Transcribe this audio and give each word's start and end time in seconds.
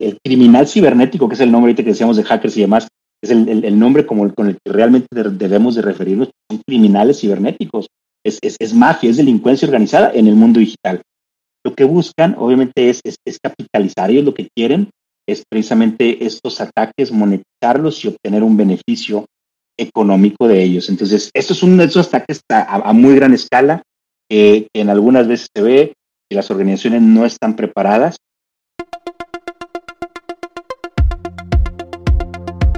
el 0.00 0.18
criminal 0.24 0.66
cibernético, 0.68 1.28
que 1.28 1.34
es 1.34 1.40
el 1.40 1.52
nombre 1.52 1.74
que 1.74 1.82
decíamos 1.82 2.16
de 2.16 2.24
hackers 2.24 2.56
y 2.56 2.62
demás, 2.62 2.88
es 3.22 3.30
el, 3.30 3.78
nombre 3.78 4.06
como 4.06 4.32
con 4.32 4.46
el 4.46 4.58
que 4.64 4.72
realmente 4.72 5.08
debemos 5.10 5.74
de 5.74 5.82
referirnos, 5.82 6.30
son 6.48 6.62
criminales 6.66 7.20
cibernéticos, 7.20 7.88
es, 8.24 8.38
es, 8.42 8.74
mafia, 8.74 9.10
es 9.10 9.16
delincuencia 9.16 9.66
organizada 9.66 10.12
en 10.12 10.28
el 10.28 10.36
mundo 10.36 10.60
digital. 10.60 11.02
Lo 11.64 11.74
que 11.74 11.84
buscan, 11.84 12.36
obviamente, 12.38 12.90
es, 12.90 13.00
es, 13.04 13.38
capitalizar, 13.42 14.10
ellos 14.10 14.24
lo 14.24 14.34
que 14.34 14.48
quieren 14.56 14.90
es 15.28 15.42
precisamente 15.50 16.24
estos 16.24 16.60
ataques, 16.60 17.12
monetizarlos 17.12 18.04
y 18.04 18.08
obtener 18.08 18.42
un 18.42 18.56
beneficio 18.56 19.26
económico 19.76 20.48
de 20.48 20.62
ellos. 20.62 20.88
Entonces, 20.88 21.30
esto 21.34 21.52
es 21.52 21.60
de 21.60 21.84
esos 21.84 22.06
ataques 22.08 22.40
a, 22.50 22.92
muy 22.92 23.14
gran 23.16 23.34
escala 23.34 23.82
que 24.30 24.68
en 24.74 24.90
algunas 24.90 25.26
veces 25.26 25.48
se 25.54 25.62
ve 25.62 25.94
que 26.30 26.36
las 26.36 26.50
organizaciones 26.50 27.02
no 27.02 27.24
están 27.24 27.56
preparadas 27.56 28.16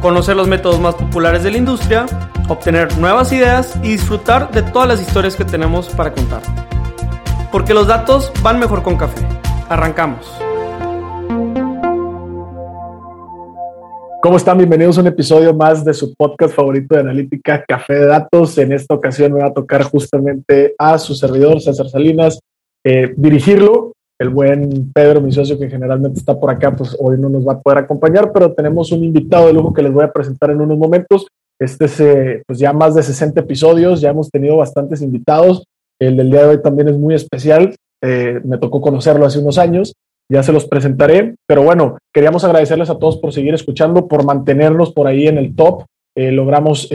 conocer 0.00 0.34
los 0.34 0.48
métodos 0.48 0.80
más 0.80 0.94
populares 0.94 1.42
de 1.42 1.50
la 1.50 1.58
industria, 1.58 2.06
obtener 2.48 2.96
nuevas 2.98 3.32
ideas 3.32 3.78
y 3.82 3.92
disfrutar 3.92 4.50
de 4.50 4.62
todas 4.62 4.88
las 4.88 5.00
historias 5.00 5.36
que 5.36 5.44
tenemos 5.44 5.88
para 5.90 6.12
contar. 6.12 6.42
Porque 7.52 7.74
los 7.74 7.86
datos 7.86 8.32
van 8.42 8.58
mejor 8.58 8.82
con 8.82 8.96
café. 8.96 9.26
Arrancamos. 9.68 10.26
¿Cómo 14.22 14.36
están? 14.36 14.58
Bienvenidos 14.58 14.98
a 14.98 15.00
un 15.00 15.06
episodio 15.06 15.54
más 15.54 15.84
de 15.84 15.94
su 15.94 16.14
podcast 16.14 16.54
favorito 16.54 16.94
de 16.94 17.00
analítica, 17.00 17.64
Café 17.66 17.94
de 17.94 18.06
Datos. 18.06 18.56
En 18.58 18.72
esta 18.72 18.94
ocasión 18.94 19.32
me 19.32 19.40
va 19.40 19.48
a 19.48 19.54
tocar 19.54 19.82
justamente 19.82 20.74
a 20.78 20.98
su 20.98 21.14
servidor, 21.14 21.60
César 21.60 21.88
Salinas, 21.88 22.38
eh, 22.84 23.12
dirigirlo 23.16 23.89
el 24.20 24.28
buen 24.28 24.92
Pedro, 24.92 25.22
mi 25.22 25.32
socio 25.32 25.58
que 25.58 25.70
generalmente 25.70 26.18
está 26.18 26.38
por 26.38 26.50
acá, 26.50 26.76
pues 26.76 26.94
hoy 27.00 27.16
no 27.18 27.30
nos 27.30 27.48
va 27.48 27.54
a 27.54 27.60
poder 27.60 27.78
acompañar, 27.78 28.30
pero 28.32 28.52
tenemos 28.52 28.92
un 28.92 29.02
invitado 29.02 29.46
de 29.46 29.54
lujo 29.54 29.72
que 29.72 29.80
les 29.80 29.90
voy 29.90 30.04
a 30.04 30.12
presentar 30.12 30.50
en 30.50 30.60
unos 30.60 30.76
momentos. 30.76 31.26
Este 31.58 31.86
es 31.86 32.00
eh, 32.00 32.42
pues 32.46 32.58
ya 32.58 32.74
más 32.74 32.94
de 32.94 33.02
60 33.02 33.40
episodios, 33.40 34.02
ya 34.02 34.10
hemos 34.10 34.30
tenido 34.30 34.58
bastantes 34.58 35.00
invitados. 35.00 35.64
El 35.98 36.18
del 36.18 36.30
día 36.30 36.42
de 36.42 36.48
hoy 36.48 36.62
también 36.62 36.88
es 36.88 36.98
muy 36.98 37.14
especial. 37.14 37.74
Eh, 38.02 38.40
me 38.44 38.58
tocó 38.58 38.82
conocerlo 38.82 39.24
hace 39.24 39.38
unos 39.38 39.56
años, 39.56 39.94
ya 40.30 40.42
se 40.42 40.52
los 40.52 40.66
presentaré. 40.66 41.36
Pero 41.46 41.62
bueno, 41.62 41.96
queríamos 42.12 42.44
agradecerles 42.44 42.90
a 42.90 42.98
todos 42.98 43.16
por 43.16 43.32
seguir 43.32 43.54
escuchando, 43.54 44.06
por 44.06 44.26
mantenernos 44.26 44.92
por 44.92 45.06
ahí 45.06 45.28
en 45.28 45.38
el 45.38 45.56
top. 45.56 45.84
Eh, 46.14 46.30
logramos 46.30 46.90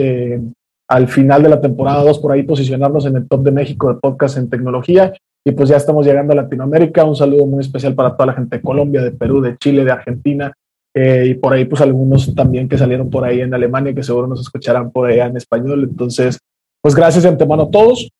al 0.88 1.08
final 1.08 1.42
de 1.42 1.48
la 1.48 1.60
temporada 1.60 2.04
2 2.04 2.20
por 2.20 2.30
ahí 2.30 2.44
posicionarnos 2.44 3.04
en 3.06 3.16
el 3.16 3.26
top 3.26 3.42
de 3.42 3.50
México 3.50 3.92
de 3.92 3.98
podcast 3.98 4.36
en 4.36 4.48
tecnología 4.48 5.12
y 5.46 5.52
pues 5.52 5.68
ya 5.68 5.76
estamos 5.76 6.04
llegando 6.04 6.32
a 6.32 6.36
Latinoamérica. 6.36 7.04
Un 7.04 7.14
saludo 7.14 7.46
muy 7.46 7.60
especial 7.60 7.94
para 7.94 8.16
toda 8.16 8.26
la 8.26 8.32
gente 8.32 8.56
de 8.56 8.62
Colombia, 8.62 9.00
de 9.00 9.12
Perú, 9.12 9.40
de 9.40 9.56
Chile, 9.56 9.84
de 9.84 9.92
Argentina. 9.92 10.52
Eh, 10.92 11.26
y 11.28 11.34
por 11.34 11.52
ahí, 11.52 11.64
pues 11.66 11.80
algunos 11.80 12.34
también 12.34 12.68
que 12.68 12.76
salieron 12.76 13.08
por 13.08 13.22
ahí 13.22 13.42
en 13.42 13.54
Alemania, 13.54 13.94
que 13.94 14.02
seguro 14.02 14.26
nos 14.26 14.40
escucharán 14.40 14.90
por 14.90 15.08
allá 15.08 15.26
en 15.26 15.36
español. 15.36 15.84
Entonces, 15.88 16.40
pues 16.82 16.96
gracias 16.96 17.22
de 17.22 17.28
antemano 17.28 17.62
a 17.62 17.70
todos. 17.70 18.10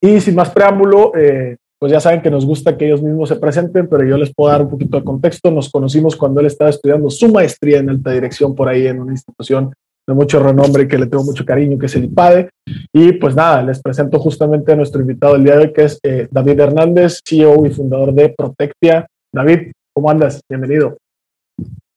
Y 0.00 0.18
sin 0.22 0.34
más 0.34 0.48
preámbulo, 0.48 1.12
eh, 1.14 1.58
pues 1.78 1.92
ya 1.92 2.00
saben 2.00 2.22
que 2.22 2.30
nos 2.30 2.46
gusta 2.46 2.74
que 2.74 2.86
ellos 2.86 3.02
mismos 3.02 3.28
se 3.28 3.36
presenten, 3.36 3.86
pero 3.86 4.02
yo 4.06 4.16
les 4.16 4.34
puedo 4.34 4.50
dar 4.50 4.62
un 4.62 4.70
poquito 4.70 4.96
de 4.96 5.04
contexto. 5.04 5.50
Nos 5.50 5.68
conocimos 5.68 6.16
cuando 6.16 6.40
él 6.40 6.46
estaba 6.46 6.70
estudiando 6.70 7.10
su 7.10 7.30
maestría 7.30 7.80
en 7.80 7.90
alta 7.90 8.12
dirección 8.12 8.54
por 8.54 8.66
ahí 8.66 8.86
en 8.86 8.98
una 8.98 9.12
institución 9.12 9.74
de 10.06 10.14
mucho 10.14 10.42
renombre 10.42 10.88
que 10.88 10.98
le 10.98 11.06
tengo 11.06 11.24
mucho 11.24 11.44
cariño, 11.44 11.78
que 11.78 11.86
es 11.86 11.96
el 11.96 12.04
IPADE. 12.04 12.50
Y 12.92 13.12
pues 13.12 13.34
nada, 13.34 13.62
les 13.62 13.80
presento 13.80 14.18
justamente 14.18 14.72
a 14.72 14.76
nuestro 14.76 15.00
invitado 15.00 15.34
del 15.34 15.44
día 15.44 15.56
de 15.56 15.66
hoy, 15.66 15.72
que 15.72 15.84
es 15.84 15.98
eh, 16.02 16.28
David 16.30 16.60
Hernández, 16.60 17.20
CEO 17.24 17.66
y 17.66 17.70
fundador 17.70 18.12
de 18.12 18.30
Protectia. 18.30 19.06
David, 19.32 19.72
¿cómo 19.94 20.10
andas? 20.10 20.40
Bienvenido. 20.48 20.96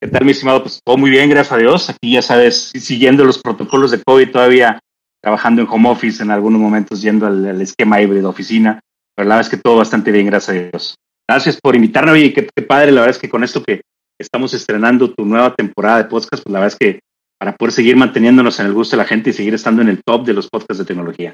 ¿Qué 0.01 0.09
tal, 0.09 0.25
mi 0.25 0.31
estimado? 0.31 0.61
Pues 0.61 0.81
todo 0.83 0.97
muy 0.97 1.09
bien, 1.09 1.29
gracias 1.29 1.53
a 1.53 1.57
Dios. 1.57 1.89
Aquí 1.89 2.13
ya 2.13 2.21
sabes, 2.21 2.71
siguiendo 2.75 3.23
los 3.23 3.39
protocolos 3.39 3.91
de 3.91 4.03
COVID, 4.03 4.31
todavía 4.31 4.79
trabajando 5.21 5.61
en 5.61 5.67
home 5.69 5.89
office, 5.89 6.21
en 6.21 6.31
algunos 6.31 6.59
momentos 6.59 7.01
yendo 7.01 7.25
al, 7.25 7.61
esquema 7.61 8.01
híbrido 8.01 8.29
oficina. 8.29 8.81
Pero 9.15 9.29
la 9.29 9.35
verdad 9.35 9.51
es 9.51 9.57
que 9.57 9.63
todo 9.63 9.77
bastante 9.77 10.11
bien, 10.11 10.25
gracias 10.25 10.57
a 10.57 10.59
Dios. 10.59 10.95
Gracias 11.27 11.57
por 11.61 11.75
invitarme 11.75 12.19
y 12.19 12.33
qué, 12.33 12.49
qué 12.53 12.63
padre, 12.63 12.91
la 12.91 13.01
verdad 13.01 13.15
es 13.15 13.21
que 13.21 13.29
con 13.29 13.43
esto 13.45 13.63
que 13.63 13.81
estamos 14.19 14.53
estrenando 14.53 15.13
tu 15.13 15.25
nueva 15.25 15.55
temporada 15.55 15.99
de 15.99 16.09
podcast, 16.09 16.43
pues 16.43 16.53
la 16.53 16.59
verdad 16.59 16.73
es 16.73 16.77
que 16.77 16.99
para 17.43 17.57
poder 17.57 17.73
seguir 17.73 17.97
manteniéndonos 17.97 18.57
en 18.61 18.67
el 18.67 18.73
gusto 18.73 18.95
de 18.95 19.03
la 19.03 19.05
gente 19.05 19.31
y 19.31 19.33
seguir 19.33 19.53
estando 19.53 19.81
en 19.81 19.89
el 19.89 20.01
top 20.01 20.25
de 20.25 20.33
los 20.33 20.47
podcasts 20.47 20.77
de 20.77 20.85
tecnología. 20.85 21.33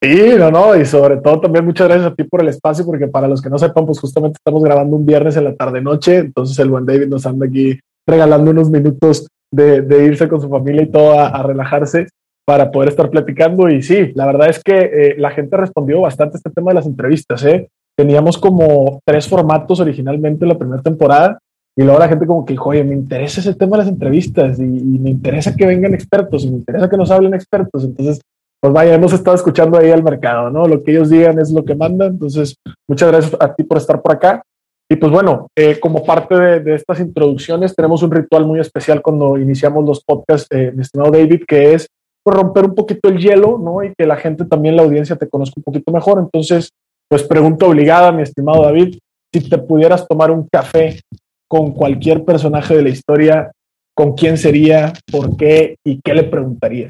Sí, 0.00 0.34
no, 0.38 0.48
no, 0.48 0.76
y 0.76 0.84
sobre 0.86 1.16
todo 1.16 1.40
también 1.40 1.64
muchas 1.64 1.88
gracias 1.88 2.12
a 2.12 2.14
ti 2.14 2.22
por 2.22 2.40
el 2.40 2.48
espacio, 2.50 2.86
porque 2.86 3.08
para 3.08 3.26
los 3.26 3.42
que 3.42 3.50
no 3.50 3.58
sepan, 3.58 3.84
pues 3.84 3.98
justamente 3.98 4.36
estamos 4.38 4.62
grabando 4.62 4.94
un 4.94 5.04
viernes 5.04 5.36
en 5.36 5.42
la 5.42 5.56
tarde-noche, 5.56 6.18
entonces 6.18 6.56
el 6.60 6.70
buen 6.70 6.86
David 6.86 7.08
nos 7.08 7.26
anda 7.26 7.46
aquí 7.46 7.80
regalando 8.06 8.52
unos 8.52 8.70
minutos 8.70 9.26
de, 9.50 10.06
irse 10.06 10.28
con 10.28 10.40
su 10.40 10.48
familia 10.48 10.82
y 10.82 10.86
todo 10.86 11.18
a, 11.18 11.42
relajarse 11.42 12.06
para 12.46 12.70
poder 12.70 12.90
estar 12.90 13.10
platicando. 13.10 13.68
Y 13.68 13.82
sí, 13.82 14.12
la 14.14 14.26
verdad 14.26 14.50
es 14.50 14.62
que 14.62 14.78
eh, 14.78 15.14
la 15.18 15.32
gente 15.32 15.56
respondió 15.56 16.00
bastante 16.00 16.36
a 16.36 16.38
este 16.38 16.50
tema 16.50 16.70
de 16.70 16.76
las 16.76 16.86
entrevistas. 16.86 17.44
¿eh? 17.44 17.68
Teníamos 17.96 18.38
como 18.38 19.00
tres 19.04 19.26
formatos 19.26 19.80
originalmente 19.80 20.44
en 20.44 20.48
la 20.50 20.58
primera 20.58 20.80
temporada 20.80 21.40
y 21.80 21.82
luego 21.82 21.98
la 21.98 22.08
gente 22.08 22.26
como 22.26 22.44
que 22.44 22.52
dijo, 22.52 22.68
oye, 22.68 22.84
me 22.84 22.94
interesa 22.94 23.40
ese 23.40 23.54
tema 23.54 23.78
de 23.78 23.84
las 23.84 23.90
entrevistas 23.90 24.58
y, 24.58 24.64
me 24.64 25.08
interesa 25.08 25.56
que 25.56 25.64
vengan 25.64 25.94
expertos 25.94 26.44
y 26.44 26.50
me 26.50 26.58
interesa 26.58 26.90
que 26.90 26.96
nos 26.98 27.10
hablen 27.10 27.32
expertos. 27.32 27.84
Entonces, 27.84 28.20
pues 28.60 28.70
vaya, 28.70 28.94
hemos 28.94 29.14
estado 29.14 29.34
escuchando 29.34 29.78
ahí 29.78 29.90
al 29.90 30.02
mercado, 30.02 30.50
¿no? 30.50 30.66
Lo 30.66 30.82
que 30.82 30.90
ellos 30.90 31.08
digan 31.08 31.38
es 31.38 31.50
lo 31.50 31.64
que 31.64 31.74
mandan. 31.74 32.08
Entonces, 32.08 32.54
muchas 32.86 33.10
gracias 33.10 33.34
a 33.40 33.54
ti 33.54 33.64
por 33.64 33.78
estar 33.78 34.02
por 34.02 34.12
acá. 34.12 34.42
Y 34.90 34.96
pues 34.96 35.10
bueno, 35.10 35.46
eh, 35.56 35.80
como 35.80 36.04
parte 36.04 36.34
de, 36.60 36.74
estas 36.74 37.00
introducciones, 37.00 37.74
tenemos 37.74 38.02
un 38.02 38.10
ritual 38.10 38.44
muy 38.44 38.60
especial 38.60 39.00
cuando 39.00 39.38
iniciamos 39.38 39.82
los 39.82 40.04
podcasts, 40.04 40.48
eh, 40.50 40.72
mi 40.74 40.82
estimado 40.82 41.10
David, 41.12 41.44
que 41.48 41.72
es 41.72 41.88
pues, 42.22 42.36
romper 42.36 42.66
un 42.66 42.74
poquito 42.74 43.08
el 43.08 43.16
hielo, 43.16 43.56
¿no? 43.58 43.82
Y 43.82 43.94
que 43.96 44.04
la 44.04 44.16
gente 44.16 44.44
también, 44.44 44.76
la 44.76 44.82
audiencia, 44.82 45.16
te 45.16 45.30
conozca 45.30 45.54
un 45.56 45.62
poquito 45.62 45.90
mejor. 45.92 46.18
Entonces, 46.18 46.68
pues 47.08 47.22
pregunta 47.22 47.64
obligada, 47.64 48.12
mi 48.12 48.20
estimado 48.20 48.64
David, 48.64 48.98
si 49.32 49.48
te 49.48 49.56
pudieras 49.56 50.06
tomar 50.06 50.30
un 50.30 50.46
café 50.46 51.00
con 51.50 51.72
cualquier 51.72 52.24
personaje 52.24 52.76
de 52.76 52.82
la 52.82 52.90
historia, 52.90 53.50
¿con 53.92 54.14
quién 54.14 54.38
sería, 54.38 54.92
por 55.10 55.36
qué 55.36 55.74
y 55.84 56.00
qué 56.00 56.14
le 56.14 56.22
preguntaría? 56.22 56.88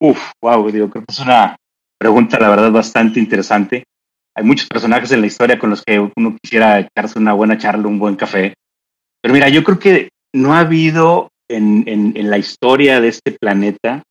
Uf, 0.00 0.32
wow, 0.40 0.70
digo, 0.70 0.88
creo 0.88 1.04
que 1.04 1.12
es 1.12 1.20
una 1.20 1.56
pregunta, 1.98 2.40
la 2.40 2.48
verdad, 2.48 2.72
bastante 2.72 3.20
interesante. 3.20 3.84
Hay 4.34 4.44
muchos 4.44 4.66
personajes 4.66 5.12
en 5.12 5.20
la 5.20 5.26
historia 5.26 5.58
con 5.58 5.68
los 5.68 5.82
que 5.82 6.00
uno 6.16 6.36
quisiera 6.42 6.80
echarse 6.80 7.18
una 7.18 7.34
buena 7.34 7.58
charla, 7.58 7.86
un 7.86 7.98
buen 7.98 8.16
café. 8.16 8.54
Pero 9.20 9.34
mira, 9.34 9.50
yo 9.50 9.62
creo 9.62 9.78
que 9.78 10.08
no 10.34 10.54
ha 10.54 10.60
habido 10.60 11.28
en, 11.46 11.84
en, 11.86 12.16
en 12.16 12.30
la 12.30 12.38
historia 12.38 12.98
de 13.02 13.08
este 13.08 13.32
planeta 13.32 14.02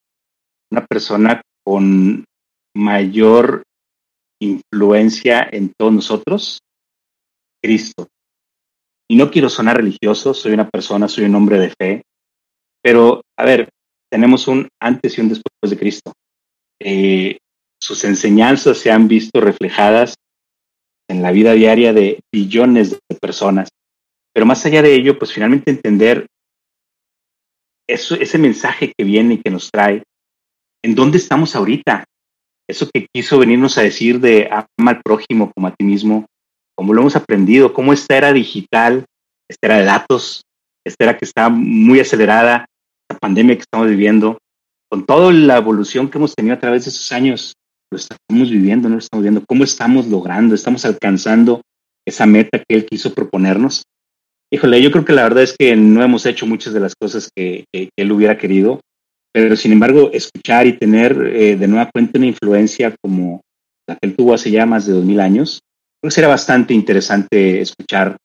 una 0.72 0.86
persona 0.86 1.42
con 1.66 2.24
mayor 2.76 3.64
influencia 4.40 5.48
en 5.52 5.74
todos 5.76 5.92
nosotros, 5.92 6.60
Cristo. 7.64 8.08
Y 9.10 9.16
no 9.16 9.32
quiero 9.32 9.50
sonar 9.50 9.78
religioso, 9.78 10.34
soy 10.34 10.54
una 10.54 10.70
persona, 10.70 11.08
soy 11.08 11.26
un 11.26 11.36
hombre 11.36 11.58
de 11.58 11.74
fe, 11.80 12.04
pero 12.84 13.22
a 13.38 13.46
ver, 13.46 13.70
tenemos 14.12 14.48
un 14.48 14.68
antes 14.80 15.18
y 15.18 15.22
un 15.22 15.30
después 15.30 15.70
de 15.70 15.78
Cristo. 15.78 16.14
Eh, 16.80 17.40
sus 17.82 18.04
enseñanzas 18.04 18.78
se 18.78 18.92
han 18.92 19.08
visto 19.08 19.42
reflejadas 19.42 20.16
en 21.10 21.22
la 21.22 21.32
vida 21.32 21.54
diaria 21.54 21.92
de 21.92 22.20
billones 22.32 22.92
de 22.92 23.18
personas. 23.20 23.70
Pero 24.34 24.46
más 24.46 24.66
allá 24.66 24.82
de 24.82 24.94
ello, 24.94 25.18
pues 25.18 25.34
finalmente 25.34 25.72
entender 25.72 26.28
ese 27.88 28.38
mensaje 28.38 28.94
que 28.96 29.04
viene 29.04 29.36
y 29.36 29.42
que 29.42 29.50
nos 29.50 29.72
trae, 29.72 30.04
en 30.84 30.96
dónde 30.96 31.18
estamos 31.18 31.56
ahorita. 31.56 32.06
Eso 32.68 32.88
que 32.94 33.08
quiso 33.12 33.40
venirnos 33.40 33.78
a 33.78 33.82
decir 33.82 34.20
de 34.20 34.48
ama 34.52 34.92
al 34.92 35.02
prójimo 35.02 35.52
como 35.52 35.68
a 35.68 35.74
ti 35.74 35.84
mismo, 35.84 36.28
como 36.80 36.94
lo 36.94 37.02
hemos 37.02 37.18
aprendido, 37.18 37.74
cómo 37.74 37.92
esta 37.92 38.16
era 38.16 38.32
digital, 38.32 39.04
esta 39.50 39.68
era 39.68 39.78
de 39.80 39.84
datos, 39.84 40.44
esta 40.88 41.04
era 41.04 41.18
que 41.18 41.26
está 41.26 41.50
muy 41.50 42.00
acelerada, 42.00 42.68
la 43.12 43.18
pandemia 43.18 43.56
que 43.56 43.64
estamos 43.64 43.90
viviendo, 43.90 44.38
con 44.90 45.06
toda 45.06 45.34
la 45.34 45.58
evolución 45.58 46.10
que 46.10 46.18
hemos 46.18 46.34
tenido 46.34 46.56
a 46.56 46.60
través 46.62 46.86
de 46.86 46.92
esos 46.92 47.12
años, 47.12 47.52
lo 47.92 47.98
estamos 47.98 48.50
viviendo, 48.50 48.88
no 48.88 48.96
lo 48.96 49.00
estamos 49.00 49.24
viendo, 49.24 49.44
cómo 49.46 49.66
estamos 49.66 50.08
logrando, 50.08 50.56
estamos 50.56 50.86
alcanzando 50.86 51.60
esa 52.08 52.26
meta 52.26 52.60
que 52.60 52.78
él 52.78 52.86
quiso 52.86 53.14
proponernos. 53.14 53.84
Híjole, 54.50 54.82
yo 54.82 54.90
creo 54.90 55.04
que 55.04 55.12
la 55.12 55.24
verdad 55.24 55.44
es 55.44 55.58
que 55.60 55.76
no 55.76 56.02
hemos 56.02 56.26
hecho 56.26 56.48
muchas 56.48 56.72
de 56.72 56.80
las 56.80 56.96
cosas 56.96 57.30
que, 57.36 57.66
él 57.74 58.12
hubiera 58.14 58.38
querido, 58.38 58.80
pero 59.34 59.58
sin 59.58 59.74
embargo, 59.74 60.12
escuchar 60.14 60.66
y 60.66 60.78
tener 60.78 61.12
eh, 61.28 61.58
de 61.58 61.68
nueva 61.68 61.90
cuenta 61.92 62.20
una 62.20 62.28
influencia 62.28 62.96
como 63.04 63.42
la 63.86 63.98
que 63.98 64.08
él 64.08 64.16
tuvo 64.16 64.34
hace 64.34 64.50
ya 64.50 64.66
más 64.66 64.86
de 64.86 64.94
dos 64.94 65.04
mil 65.04 65.20
años, 65.20 65.60
creo 66.02 66.10
que 66.10 66.12
sería 66.12 66.30
bastante 66.30 66.74
interesante 66.74 67.62
escuchar, 67.62 68.18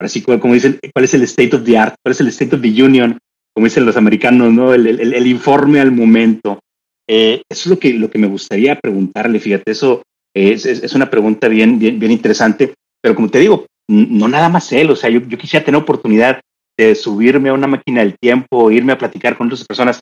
así 0.00 0.22
como, 0.22 0.54
dicen, 0.54 0.78
cuál 0.92 1.04
es 1.04 1.14
el 1.14 1.22
state 1.22 1.54
of 1.54 1.64
the 1.64 1.78
art, 1.78 1.94
cuál 2.02 2.12
es 2.12 2.20
el 2.20 2.28
state 2.28 2.56
of 2.56 2.62
the 2.62 2.82
union, 2.82 3.18
como 3.54 3.66
dicen 3.66 3.86
los 3.86 3.96
americanos, 3.96 4.52
¿no? 4.52 4.74
El, 4.74 5.26
informe 5.26 5.80
al 5.80 5.92
momento. 5.92 6.60
Eh, 7.08 7.42
eso 7.48 7.62
es 7.62 7.66
lo 7.66 7.78
que, 7.78 7.92
lo 7.94 8.10
que 8.10 8.18
me 8.18 8.26
gustaría 8.26 8.78
preguntarle, 8.78 9.40
fíjate, 9.40 9.72
eso 9.72 10.02
es, 10.34 10.66
es, 10.66 10.82
es, 10.82 10.94
una 10.94 11.10
pregunta 11.10 11.48
bien, 11.48 11.78
bien, 11.78 11.98
bien 11.98 12.12
interesante, 12.12 12.74
pero 13.02 13.14
como 13.14 13.28
te 13.28 13.40
digo, 13.40 13.66
no 13.88 14.28
nada 14.28 14.48
más 14.48 14.72
él, 14.72 14.90
o 14.90 14.96
sea, 14.96 15.10
yo, 15.10 15.20
yo 15.20 15.36
quisiera 15.36 15.64
tener 15.64 15.80
oportunidad 15.80 16.40
de 16.78 16.94
subirme 16.94 17.50
a 17.50 17.52
una 17.52 17.66
máquina 17.66 18.00
del 18.00 18.16
tiempo, 18.18 18.70
irme 18.70 18.92
a 18.92 18.98
platicar 18.98 19.36
con 19.36 19.48
otras 19.48 19.66
personas. 19.66 20.00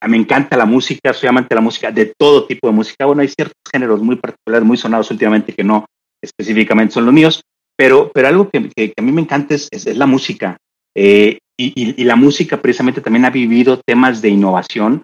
A 0.00 0.08
me 0.08 0.16
encanta 0.16 0.56
la 0.56 0.66
música, 0.66 1.12
soy 1.12 1.28
amante 1.28 1.50
de 1.50 1.54
la 1.54 1.60
música, 1.60 1.92
de 1.92 2.12
todo 2.18 2.44
tipo 2.44 2.66
de 2.66 2.74
música. 2.74 3.06
Bueno, 3.06 3.22
hay 3.22 3.28
ciertos 3.28 3.56
géneros 3.72 4.02
muy 4.02 4.16
particulares, 4.16 4.66
muy 4.66 4.76
sonados 4.76 5.10
últimamente 5.12 5.52
que 5.52 5.62
no 5.62 5.86
específicamente 6.22 6.94
son 6.94 7.04
los 7.04 7.14
míos, 7.14 7.42
pero, 7.76 8.10
pero 8.12 8.28
algo 8.28 8.48
que, 8.48 8.70
que, 8.70 8.92
a 8.96 9.02
mí 9.02 9.12
me 9.12 9.22
encanta 9.22 9.54
es, 9.54 9.68
es, 9.70 9.96
la 9.96 10.06
música. 10.06 10.56
Eh, 10.94 11.38
y, 11.58 11.72
y, 11.74 12.02
y, 12.02 12.04
la 12.04 12.16
música 12.16 12.60
precisamente 12.60 13.00
también 13.00 13.24
ha 13.24 13.30
vivido 13.30 13.80
temas 13.84 14.22
de 14.22 14.28
innovación 14.28 15.02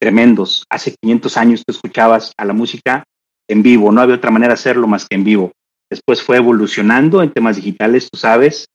tremendos. 0.00 0.64
Hace 0.70 0.94
500 1.00 1.36
años 1.36 1.62
tú 1.66 1.72
escuchabas 1.72 2.32
a 2.36 2.44
la 2.44 2.52
música 2.52 3.04
en 3.48 3.62
vivo, 3.62 3.92
no 3.92 4.00
había 4.00 4.16
otra 4.16 4.30
manera 4.30 4.54
de 4.54 4.60
hacerlo 4.60 4.86
más 4.86 5.06
que 5.06 5.16
en 5.16 5.24
vivo. 5.24 5.52
Después 5.90 6.22
fue 6.22 6.36
evolucionando 6.36 7.22
en 7.22 7.32
temas 7.32 7.56
digitales, 7.56 8.08
tú 8.10 8.18
sabes, 8.18 8.66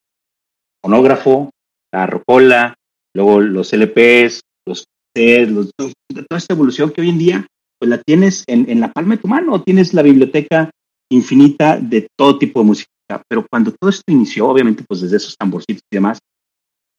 fonógrafo, 0.84 1.50
la 1.94 2.08
rocola, 2.08 2.76
luego 3.14 3.40
los 3.40 3.72
LPs, 3.72 4.42
los 4.68 4.86
CDs, 5.16 5.50
los, 5.50 5.72
toda 5.78 6.38
esta 6.38 6.54
evolución 6.54 6.92
que 6.92 7.02
hoy 7.02 7.10
en 7.10 7.18
día 7.18 7.48
pues 7.80 7.90
la 7.90 7.98
tienes 8.00 8.44
en, 8.48 8.70
en 8.70 8.80
la 8.80 8.92
palma 8.92 9.16
de 9.16 9.22
tu 9.22 9.28
mano, 9.28 9.62
tienes 9.62 9.94
la 9.94 10.02
biblioteca 10.02 10.70
infinita 11.12 11.78
de 11.78 12.08
todo 12.18 12.38
tipo 12.38 12.60
de 12.62 12.66
música. 12.66 12.90
Pero 13.28 13.46
cuando 13.50 13.72
todo 13.72 13.90
esto 13.90 14.04
inició, 14.08 14.48
obviamente, 14.48 14.84
pues 14.88 15.02
desde 15.02 15.18
esos 15.18 15.36
tamborcitos 15.38 15.84
y 15.92 15.96
demás, 15.96 16.20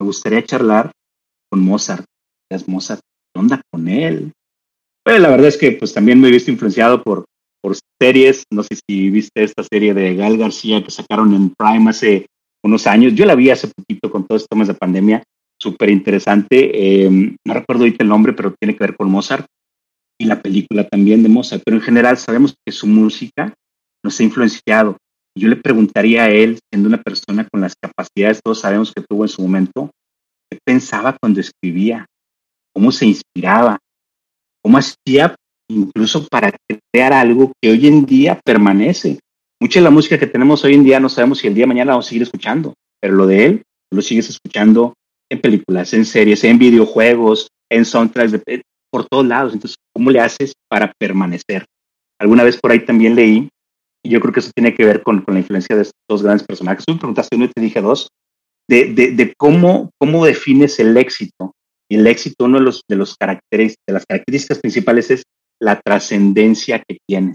me 0.00 0.06
gustaría 0.06 0.44
charlar 0.44 0.92
con 1.50 1.64
Mozart. 1.64 2.04
Es 2.50 2.68
Mozart, 2.68 3.00
¿qué 3.34 3.40
onda 3.40 3.60
con 3.70 3.88
él? 3.88 4.32
Pero 5.04 5.18
la 5.18 5.30
verdad 5.30 5.48
es 5.48 5.56
que 5.56 5.72
pues 5.72 5.94
también 5.94 6.20
me 6.20 6.28
he 6.28 6.32
visto 6.32 6.50
influenciado 6.50 7.02
por, 7.02 7.24
por 7.60 7.76
series. 8.00 8.44
No 8.52 8.62
sé 8.62 8.76
si 8.88 9.10
viste 9.10 9.42
esta 9.42 9.62
serie 9.62 9.94
de 9.94 10.14
Gal 10.14 10.36
García 10.36 10.82
que 10.82 10.90
sacaron 10.90 11.34
en 11.34 11.50
Prime 11.50 11.90
hace 11.90 12.26
unos 12.64 12.86
años. 12.86 13.14
Yo 13.14 13.24
la 13.24 13.34
vi 13.34 13.50
hace 13.50 13.68
poquito 13.68 14.10
con 14.10 14.26
todos 14.26 14.42
estos 14.42 14.50
temas 14.50 14.68
de 14.68 14.74
pandemia. 14.74 15.22
Súper 15.60 15.90
interesante. 15.90 16.70
Eh, 17.04 17.10
no 17.10 17.54
recuerdo 17.54 17.84
ahorita 17.84 18.04
el 18.04 18.10
nombre, 18.10 18.32
pero 18.32 18.54
tiene 18.60 18.76
que 18.76 18.84
ver 18.84 18.96
con 18.96 19.10
Mozart. 19.10 19.46
Y 20.18 20.24
la 20.24 20.40
película 20.40 20.88
también 20.88 21.22
de 21.22 21.28
Mozart. 21.28 21.62
Pero 21.64 21.76
en 21.76 21.82
general 21.82 22.16
sabemos 22.16 22.54
que 22.64 22.72
su 22.72 22.86
música 22.86 23.54
nos 24.06 24.20
ha 24.20 24.22
influenciado. 24.22 24.96
Yo 25.36 25.48
le 25.48 25.56
preguntaría 25.56 26.24
a 26.24 26.30
él, 26.30 26.58
siendo 26.72 26.88
una 26.88 27.02
persona 27.02 27.46
con 27.50 27.60
las 27.60 27.74
capacidades, 27.74 28.40
todos 28.42 28.60
sabemos 28.60 28.92
que 28.94 29.02
tuvo 29.02 29.24
en 29.24 29.28
su 29.28 29.42
momento, 29.42 29.90
qué 30.48 30.58
pensaba 30.64 31.16
cuando 31.20 31.40
escribía, 31.40 32.06
cómo 32.72 32.92
se 32.92 33.06
inspiraba, 33.06 33.78
cómo 34.62 34.78
hacía 34.78 35.34
incluso 35.68 36.26
para 36.28 36.52
crear 36.92 37.12
algo 37.12 37.52
que 37.60 37.70
hoy 37.70 37.86
en 37.88 38.06
día 38.06 38.40
permanece. 38.44 39.18
Mucha 39.60 39.80
de 39.80 39.84
la 39.84 39.90
música 39.90 40.18
que 40.18 40.28
tenemos 40.28 40.64
hoy 40.64 40.74
en 40.74 40.84
día 40.84 41.00
no 41.00 41.08
sabemos 41.08 41.38
si 41.38 41.48
el 41.48 41.54
día 41.54 41.64
de 41.64 41.68
mañana 41.68 41.92
vamos 41.92 42.06
a 42.06 42.08
seguir 42.08 42.22
escuchando, 42.22 42.74
pero 43.00 43.14
lo 43.14 43.26
de 43.26 43.44
él 43.44 43.62
lo 43.92 44.02
sigues 44.02 44.28
escuchando 44.28 44.94
en 45.28 45.40
películas, 45.40 45.92
en 45.94 46.04
series, 46.04 46.44
en 46.44 46.58
videojuegos, 46.58 47.48
en 47.70 47.84
soundtracks, 47.84 48.32
de, 48.32 48.62
por 48.90 49.06
todos 49.08 49.26
lados. 49.26 49.52
Entonces, 49.52 49.76
¿cómo 49.92 50.12
le 50.12 50.20
haces 50.20 50.52
para 50.68 50.92
permanecer? 50.96 51.64
Alguna 52.20 52.44
vez 52.44 52.56
por 52.58 52.70
ahí 52.70 52.84
también 52.84 53.16
leí 53.16 53.48
y 54.06 54.08
yo 54.08 54.20
creo 54.20 54.32
que 54.32 54.40
eso 54.40 54.52
tiene 54.54 54.72
que 54.72 54.84
ver 54.84 55.02
con, 55.02 55.22
con 55.22 55.34
la 55.34 55.40
influencia 55.40 55.74
de 55.74 55.82
estos 55.82 56.00
dos 56.08 56.22
grandes 56.22 56.46
personajes. 56.46 56.84
Tú 56.86 56.92
me 56.92 57.00
preguntaste 57.00 57.34
uno 57.34 57.46
y 57.46 57.48
te 57.48 57.60
dije 57.60 57.80
dos, 57.80 58.08
de, 58.70 58.94
de, 58.94 59.10
de, 59.12 59.34
cómo, 59.36 59.90
cómo 59.98 60.24
defines 60.24 60.78
el 60.78 60.96
éxito. 60.96 61.52
Y 61.90 61.96
el 61.96 62.06
éxito, 62.06 62.44
uno 62.44 62.58
de 62.58 62.64
los, 62.64 62.82
de 62.88 62.96
los 62.96 63.16
caracteres, 63.16 63.74
de 63.86 63.94
las 63.94 64.04
características 64.06 64.60
principales 64.60 65.10
es 65.10 65.22
la 65.60 65.80
trascendencia 65.80 66.78
que 66.78 66.98
tiene. 67.08 67.34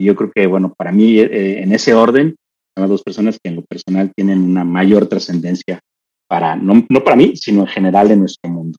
Y 0.00 0.06
yo 0.06 0.14
creo 0.14 0.30
que, 0.32 0.46
bueno, 0.46 0.72
para 0.76 0.92
mí, 0.92 1.18
eh, 1.18 1.62
en 1.62 1.72
ese 1.72 1.92
orden, 1.92 2.36
son 2.76 2.82
las 2.82 2.90
dos 2.90 3.02
personas 3.02 3.38
que 3.42 3.50
en 3.50 3.56
lo 3.56 3.62
personal 3.62 4.12
tienen 4.14 4.42
una 4.42 4.64
mayor 4.64 5.06
trascendencia 5.08 5.80
para, 6.28 6.54
no, 6.54 6.86
no 6.88 7.02
para 7.02 7.16
mí, 7.16 7.36
sino 7.36 7.62
en 7.62 7.66
general 7.66 8.10
en 8.12 8.20
nuestro 8.20 8.48
mundo. 8.48 8.78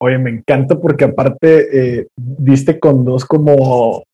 Oye, 0.00 0.18
me 0.18 0.30
encanta 0.30 0.78
porque 0.78 1.04
aparte 1.04 1.98
eh, 1.98 2.06
diste 2.16 2.78
con 2.78 3.04
dos 3.04 3.24
como 3.24 4.04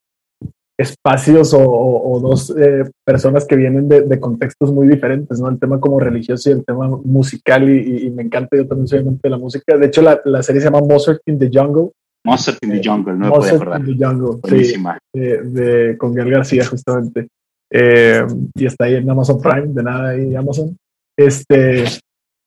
espacios 0.82 1.55
o, 1.55 1.61
o, 1.61 2.12
o 2.12 2.20
dos 2.20 2.55
eh, 2.58 2.84
personas 3.05 3.44
que 3.46 3.56
vienen 3.56 3.88
de, 3.88 4.02
de, 4.02 4.20
contextos 4.20 4.73
muy 4.73 4.87
diferentes, 4.88 5.40
¿no? 5.40 5.49
El 5.49 5.58
tema 5.58 5.81
como 5.81 5.99
religioso 5.99 6.50
y 6.50 6.52
el 6.52 6.64
tema 6.64 6.88
musical 7.05 7.69
y, 7.69 8.06
y, 8.06 8.11
me 8.11 8.23
encanta, 8.23 8.56
yo 8.56 8.67
también 8.67 8.87
soy 8.88 9.00
amante 9.00 9.20
de 9.25 9.31
la 9.31 9.38
música. 9.38 9.76
De 9.76 9.87
hecho, 9.87 10.02
la, 10.02 10.20
la, 10.25 10.43
serie 10.43 10.61
se 10.61 10.67
llama 10.70 10.81
Mozart 10.87 11.20
in 11.26 11.38
the 11.38 11.50
Jungle. 11.52 11.90
Mozart 12.25 12.58
in 12.62 12.70
the 12.70 12.76
Eh, 12.79 12.82
Jungle, 12.84 13.14
no 13.14 13.19
me 13.19 13.29
Mozart 13.29 13.55
acordar. 13.62 13.81
in 13.81 13.87
the 13.99 14.05
Jungle, 14.05 14.38
Buenísima. 14.43 14.99
sí, 15.12 15.20
de, 15.20 15.43
de- 15.43 15.99
con 15.99 16.14
Gael 16.14 16.31
García 16.31 16.64
justamente. 16.67 17.29
Eh, 17.70 18.25
y 18.55 18.67
está 18.67 18.84
ahí 18.84 18.96
en 18.96 19.08
Amazon 19.11 19.40
Prime, 19.40 19.69
de 19.69 19.82
nada 19.82 20.11
ahí 20.11 20.34
Amazon. 20.37 20.76
Este, 21.17 21.84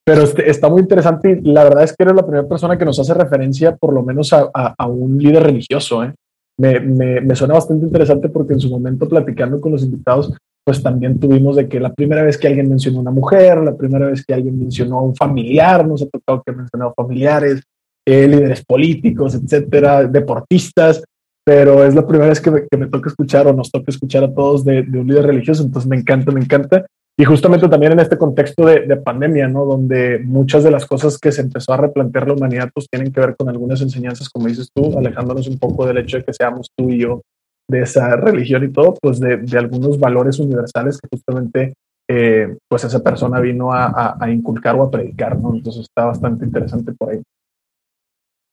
pero 0.05 0.21
este, 0.21 0.49
está 0.49 0.69
muy 0.69 0.81
interesante 0.81 1.39
y 1.43 1.51
la 1.51 1.63
verdad 1.63 1.83
es 1.83 1.91
que 1.95 2.03
eres 2.03 2.15
la 2.15 2.21
primera 2.25 2.47
persona 2.47 2.77
que 2.77 2.85
nos 2.85 2.99
hace 2.99 3.13
referencia 3.13 3.75
por 3.75 3.93
lo 3.93 4.03
menos 4.03 4.31
a, 4.33 4.49
a, 4.53 4.75
a 4.77 4.87
un 4.87 5.17
líder 5.17 5.43
religioso, 5.43 6.03
¿eh? 6.03 6.13
Me, 6.57 6.79
me, 6.79 7.21
me, 7.21 7.35
suena 7.35 7.55
bastante 7.55 7.85
interesante 7.85 8.29
porque 8.29 8.53
en 8.53 8.59
su 8.59 8.69
momento 8.69 9.07
platicando 9.07 9.59
con 9.59 9.71
los 9.71 9.83
invitados, 9.83 10.33
pues 10.63 10.81
también 10.81 11.19
tuvimos 11.19 11.55
de 11.55 11.67
que 11.67 11.79
la 11.79 11.93
primera 11.93 12.23
vez 12.23 12.37
que 12.37 12.47
alguien 12.47 12.69
mencionó 12.69 12.99
una 12.99 13.11
mujer, 13.11 13.59
la 13.59 13.75
primera 13.75 14.07
vez 14.07 14.25
que 14.25 14.33
alguien 14.33 14.57
mencionó 14.57 14.99
a 14.99 15.03
un 15.03 15.15
familiar, 15.15 15.87
nos 15.87 16.01
ha 16.01 16.07
tocado 16.07 16.41
que 16.43 16.51
ha 16.51 16.55
mencionado 16.55 16.93
familiares, 16.95 17.61
eh, 18.07 18.27
líderes 18.27 18.63
políticos, 18.65 19.35
etcétera, 19.35 20.05
deportistas, 20.05 21.03
pero 21.45 21.83
es 21.83 21.93
la 21.93 22.07
primera 22.07 22.29
vez 22.29 22.41
que 22.41 22.51
me, 22.51 22.67
que 22.67 22.77
me, 22.77 22.87
toca 22.87 23.09
escuchar 23.09 23.45
o 23.47 23.53
nos 23.53 23.71
toca 23.71 23.91
escuchar 23.91 24.23
a 24.23 24.33
todos 24.33 24.65
de, 24.65 24.81
de, 24.81 24.99
un 24.99 25.07
líder 25.07 25.27
religioso, 25.27 25.63
entonces 25.63 25.87
me 25.89 25.97
encanta, 25.97 26.31
me 26.31 26.41
encanta. 26.41 26.85
Y 27.17 27.23
justamente 27.23 27.69
también 27.69 27.93
en 27.93 27.99
este 27.99 28.17
contexto 28.17 28.65
de, 28.65 28.81
de, 28.81 28.97
pandemia, 28.97 29.47
¿no? 29.47 29.63
Donde 29.63 30.19
muchas 30.19 30.65
de 30.65 30.71
las 30.71 30.85
cosas 30.85 31.17
que 31.17 31.31
se 31.31 31.41
empezó 31.41 31.71
a 31.71 31.77
replantear 31.77 32.27
la 32.27 32.33
humanidad, 32.33 32.69
pues 32.73 32.87
tienen 32.89 33.13
que 33.13 33.21
ver 33.21 33.37
con 33.37 33.47
algunas 33.47 33.81
enseñanzas, 33.81 34.29
como 34.29 34.47
dices 34.47 34.69
tú, 34.73 34.97
alejándonos 34.97 35.47
un 35.47 35.57
poco 35.57 35.85
del 35.85 35.99
hecho 35.99 36.17
de 36.17 36.25
que 36.25 36.33
seamos 36.33 36.69
tú 36.75 36.89
y 36.89 36.99
yo 36.99 37.21
de 37.69 37.81
esa 37.81 38.17
religión 38.17 38.65
y 38.65 38.71
todo, 38.71 38.95
pues 39.01 39.19
de, 39.21 39.37
de 39.37 39.57
algunos 39.57 39.97
valores 39.97 40.39
universales 40.39 40.99
que 40.99 41.07
justamente, 41.09 41.73
eh, 42.09 42.57
pues 42.69 42.83
esa 42.83 43.01
persona 43.01 43.39
vino 43.39 43.71
a, 43.71 43.85
a, 43.85 44.17
a, 44.19 44.29
inculcar 44.29 44.75
o 44.75 44.83
a 44.83 44.91
predicar, 44.91 45.39
¿no? 45.39 45.55
Entonces 45.55 45.83
está 45.83 46.05
bastante 46.05 46.45
interesante 46.45 46.91
por 46.91 47.11
ahí. 47.11 47.21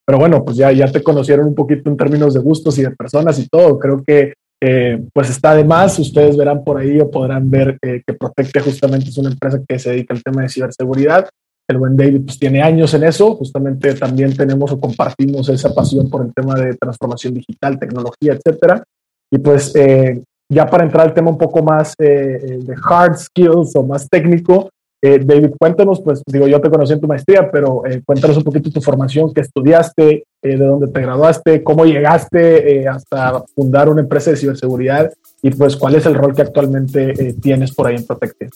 Pero 0.07 0.19
bueno, 0.19 0.45
pues 0.45 0.57
ya, 0.57 0.71
ya 0.71 0.91
te 0.91 1.03
conocieron 1.03 1.47
un 1.47 1.55
poquito 1.55 1.91
en 1.91 1.97
términos 1.97 2.35
de 2.35 2.41
gustos 2.41 2.79
y 2.79 2.83
de 2.83 2.91
personas 2.93 3.39
y 3.39 3.49
todo. 3.49 3.79
Creo 3.79 4.03
que 4.05 4.35
eh, 4.65 5.03
pues 5.13 5.29
está 5.29 5.57
de 5.57 5.65
más. 5.65 5.99
Ustedes 5.99 6.37
verán 6.37 6.63
por 6.63 6.79
ahí 6.79 7.01
o 7.01 7.11
podrán 7.11 7.51
ver 7.51 7.79
eh, 7.83 8.01
que 8.07 8.15
Protecte 8.15 8.61
justamente 8.61 9.09
es 9.09 9.19
una 9.19 9.31
empresa 9.31 9.61
que 9.67 9.77
se 9.77 9.91
dedica 9.91 10.15
al 10.15 10.23
tema 10.23 10.43
de 10.43 10.49
ciberseguridad. 10.49 11.29
El 11.69 11.79
buen 11.79 11.97
David 11.97 12.23
pues 12.25 12.39
tiene 12.39 12.63
años 12.63 12.95
en 12.95 13.03
eso. 13.03 13.35
Justamente 13.35 13.93
también 13.95 14.37
tenemos 14.37 14.71
o 14.71 14.79
compartimos 14.79 15.49
esa 15.49 15.75
pasión 15.75 16.09
por 16.09 16.25
el 16.25 16.33
tema 16.33 16.55
de 16.55 16.77
transformación 16.77 17.35
digital, 17.35 17.77
tecnología, 17.77 18.35
etcétera. 18.35 18.85
Y 19.33 19.39
pues 19.39 19.75
eh, 19.75 20.23
ya 20.49 20.67
para 20.67 20.85
entrar 20.85 21.09
al 21.09 21.15
tema 21.15 21.31
un 21.31 21.39
poco 21.39 21.61
más 21.61 21.95
de 21.99 22.65
hard 22.85 23.17
skills 23.17 23.75
o 23.75 23.83
más 23.83 24.09
técnico, 24.09 24.69
David, 25.03 25.51
cuéntanos, 25.59 26.01
pues 26.01 26.23
digo, 26.25 26.47
yo 26.47 26.61
te 26.61 26.71
conocí 26.71 26.93
en 26.93 27.01
tu 27.01 27.09
maestría, 27.09 27.51
pero 27.51 27.85
eh, 27.85 28.01
cuéntanos 28.07 28.37
un 28.37 28.45
poquito 28.45 28.71
tu 28.71 28.81
formación, 28.81 29.33
qué 29.35 29.41
estudiaste, 29.41 30.23
eh, 30.43 30.57
de 30.57 30.67
dónde 30.67 30.89
te 30.89 31.01
graduaste, 31.01 31.63
cómo 31.63 31.85
llegaste 31.85 32.89
hasta 32.89 33.45
fundar 33.55 33.89
una 33.89 34.01
empresa 34.01 34.31
de 34.31 34.37
ciberseguridad 34.37 35.13
y 35.41 35.51
pues 35.51 35.77
cuál 35.77 35.95
es 35.95 36.07
el 36.07 36.15
rol 36.15 36.35
que 36.35 36.43
actualmente 36.43 37.35
tienes 37.41 37.73
por 37.75 37.87
ahí 37.87 37.97
en 37.97 38.07
Protecte. 38.07 38.51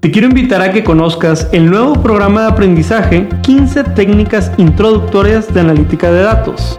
Te 0.00 0.12
quiero 0.12 0.28
invitar 0.28 0.62
a 0.62 0.72
que 0.72 0.84
conozcas 0.84 1.48
el 1.52 1.68
nuevo 1.68 1.94
programa 1.94 2.42
de 2.42 2.48
aprendizaje 2.48 3.28
15 3.42 3.84
técnicas 3.94 4.52
introductorias 4.56 5.52
de 5.52 5.60
analítica 5.60 6.12
de 6.12 6.22
datos 6.22 6.78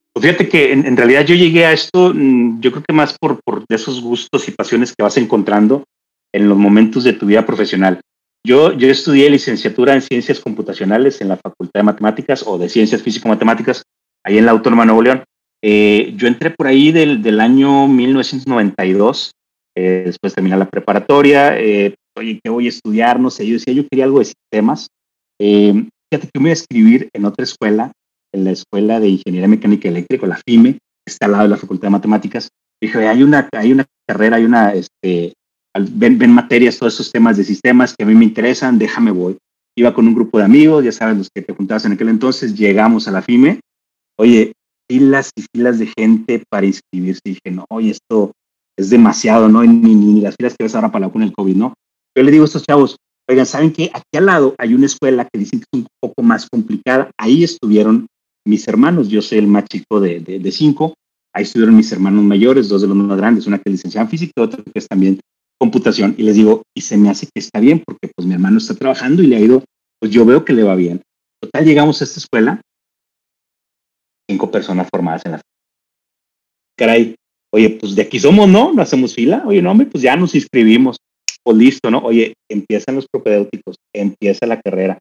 Pues 0.21 0.35
fíjate 0.35 0.49
que 0.49 0.71
en, 0.71 0.95
realidad 0.95 1.25
yo 1.25 1.33
llegué 1.33 1.65
a 1.65 1.71
esto, 1.71 2.13
mm, 2.13 2.59
yo 2.59 2.71
creo 2.71 2.83
que 2.87 2.93
más 2.93 3.17
por, 3.19 3.39
por 3.43 3.65
esos 3.69 4.01
gustos 4.01 4.47
y 4.47 4.51
pasiones 4.51 4.93
que 4.95 5.01
vas 5.01 5.17
encontrando 5.17 5.83
en 6.31 6.47
los 6.47 6.59
momentos 6.59 7.03
de 7.03 7.13
tu 7.13 7.25
vida 7.25 7.43
profesional. 7.43 7.99
Yo, 8.45 8.71
yo 8.73 8.87
estudié 8.87 9.31
licenciatura 9.31 9.95
en 9.95 10.03
ciencias 10.03 10.39
computacionales 10.39 11.21
en 11.21 11.29
la 11.29 11.37
Facultad 11.37 11.79
de 11.79 11.85
Matemáticas 11.85 12.43
o 12.45 12.59
de 12.59 12.69
Ciencias 12.69 13.01
Físico-Matemáticas, 13.01 13.81
ahí 14.23 14.37
en 14.37 14.45
la 14.45 14.51
Autónoma 14.51 14.83
de 14.83 14.87
Nuevo 14.87 15.01
León. 15.01 15.23
Eh, 15.63 16.13
yo 16.15 16.27
entré 16.27 16.51
por 16.51 16.67
ahí 16.67 16.91
del, 16.91 17.23
del 17.23 17.39
año 17.39 17.87
1992, 17.87 19.31
eh, 19.75 20.03
después 20.05 20.33
de 20.33 20.35
terminar 20.35 20.59
la 20.59 20.69
preparatoria. 20.69 21.59
Eh, 21.59 21.95
oye, 22.15 22.39
¿qué 22.43 22.51
voy 22.51 22.67
a 22.67 22.69
estudiar? 22.69 23.19
No 23.19 23.31
sé, 23.31 23.47
yo 23.47 23.53
decía, 23.53 23.73
yo 23.73 23.87
quería 23.87 24.05
algo 24.05 24.19
de 24.19 24.25
sistemas. 24.25 24.87
fíjate 25.39 26.29
que 26.31 26.39
me 26.39 26.49
iba 26.49 26.51
a 26.51 26.53
escribir 26.53 27.09
en 27.11 27.25
otra 27.25 27.43
escuela 27.43 27.91
en 28.33 28.43
la 28.43 28.51
Escuela 28.51 28.99
de 28.99 29.09
Ingeniería 29.09 29.47
Mecánica 29.47 29.89
Eléctrica, 29.89 30.27
la 30.27 30.39
FIME, 30.45 30.79
está 31.07 31.25
al 31.25 31.31
lado 31.33 31.43
de 31.43 31.49
la 31.49 31.57
Facultad 31.57 31.87
de 31.87 31.91
Matemáticas. 31.91 32.49
Dije, 32.81 33.07
hay 33.07 33.23
una, 33.23 33.47
hay 33.51 33.71
una 33.71 33.85
carrera, 34.07 34.37
hay 34.37 34.45
una, 34.45 34.73
este, 34.73 35.33
ven, 35.75 36.17
ven 36.17 36.31
materias, 36.31 36.77
todos 36.77 36.95
esos 36.95 37.11
temas 37.11 37.37
de 37.37 37.43
sistemas 37.43 37.95
que 37.95 38.03
a 38.03 38.07
mí 38.07 38.15
me 38.15 38.25
interesan, 38.25 38.79
déjame 38.79 39.11
voy. 39.11 39.37
Iba 39.77 39.93
con 39.93 40.07
un 40.07 40.15
grupo 40.15 40.37
de 40.37 40.45
amigos, 40.45 40.83
ya 40.83 40.91
sabes, 40.91 41.17
los 41.17 41.29
que 41.33 41.41
te 41.41 41.53
juntabas 41.53 41.85
en 41.85 41.93
aquel 41.93 42.09
entonces, 42.09 42.55
llegamos 42.55 43.07
a 43.07 43.11
la 43.11 43.21
FIME. 43.21 43.59
Oye, 44.17 44.53
filas 44.89 45.31
y 45.35 45.45
filas 45.53 45.79
de 45.79 45.91
gente 45.97 46.43
para 46.49 46.65
inscribirse. 46.65 47.21
Dije, 47.23 47.51
no, 47.51 47.65
oye, 47.69 47.91
esto 47.91 48.33
es 48.77 48.89
demasiado, 48.89 49.47
¿no? 49.47 49.63
Ni, 49.63 49.95
ni, 49.95 50.21
las 50.21 50.35
filas 50.35 50.55
que 50.57 50.65
ves 50.65 50.75
ahora 50.75 50.91
para 50.91 51.07
la 51.07 51.11
con 51.11 51.23
el 51.23 51.31
COVID, 51.31 51.55
¿no? 51.55 51.73
Yo 52.17 52.23
le 52.23 52.31
digo 52.31 52.43
a 52.43 52.45
estos 52.45 52.65
chavos, 52.65 52.97
oigan, 53.29 53.45
¿saben 53.45 53.71
qué? 53.71 53.89
Aquí 53.93 54.17
al 54.17 54.25
lado 54.25 54.55
hay 54.57 54.73
una 54.73 54.87
escuela 54.87 55.27
que 55.31 55.39
dicen 55.39 55.59
que 55.59 55.65
es 55.71 55.79
un 55.79 55.87
poco 56.01 56.21
más 56.23 56.47
complicada. 56.49 57.09
Ahí 57.17 57.43
estuvieron 57.43 58.07
mis 58.45 58.67
hermanos, 58.67 59.09
yo 59.09 59.21
soy 59.21 59.39
el 59.39 59.47
más 59.47 59.65
chico 59.65 59.99
de, 59.99 60.19
de, 60.19 60.51
cinco, 60.51 60.95
ahí 61.33 61.43
estuvieron 61.43 61.75
mis 61.75 61.91
hermanos 61.91 62.23
mayores, 62.23 62.69
dos 62.69 62.81
de 62.81 62.87
los 62.87 62.97
más 62.97 63.17
grandes, 63.17 63.47
una 63.47 63.57
que 63.57 63.69
es 63.69 63.73
licenciada 63.73 64.05
en 64.05 64.09
física 64.09 64.41
otra 64.41 64.63
que 64.63 64.71
es 64.73 64.87
también 64.87 65.19
computación, 65.59 66.15
y 66.17 66.23
les 66.23 66.35
digo, 66.35 66.63
y 66.75 66.81
se 66.81 66.97
me 66.97 67.09
hace 67.09 67.27
que 67.27 67.39
está 67.39 67.59
bien, 67.59 67.83
porque 67.85 68.11
pues 68.15 68.27
mi 68.27 68.33
hermano 68.33 68.57
está 68.57 68.73
trabajando 68.73 69.21
y 69.21 69.27
le 69.27 69.35
ha 69.35 69.39
ido, 69.39 69.63
pues 69.99 70.11
yo 70.11 70.25
veo 70.25 70.43
que 70.43 70.53
le 70.53 70.63
va 70.63 70.75
bien. 70.75 71.01
Total, 71.39 71.65
llegamos 71.65 72.01
a 72.01 72.03
esta 72.03 72.19
escuela, 72.19 72.61
cinco 74.27 74.49
personas 74.49 74.87
formadas 74.91 75.25
en 75.25 75.33
la 75.33 75.41
caray, 76.77 77.15
oye, 77.53 77.69
pues 77.69 77.95
de 77.95 78.01
aquí 78.01 78.19
somos, 78.19 78.49
¿no? 78.49 78.73
No 78.73 78.81
hacemos 78.81 79.13
fila, 79.13 79.43
oye, 79.45 79.61
no, 79.61 79.69
hombre, 79.69 79.85
pues 79.85 80.01
ya 80.01 80.15
nos 80.15 80.33
inscribimos, 80.33 80.97
pues 81.43 81.57
listo, 81.57 81.91
¿no? 81.91 81.99
Oye, 81.99 82.33
empiezan 82.49 82.95
los 82.95 83.05
propedéuticos, 83.11 83.75
empieza 83.93 84.47
la 84.47 84.59
carrera. 84.59 84.97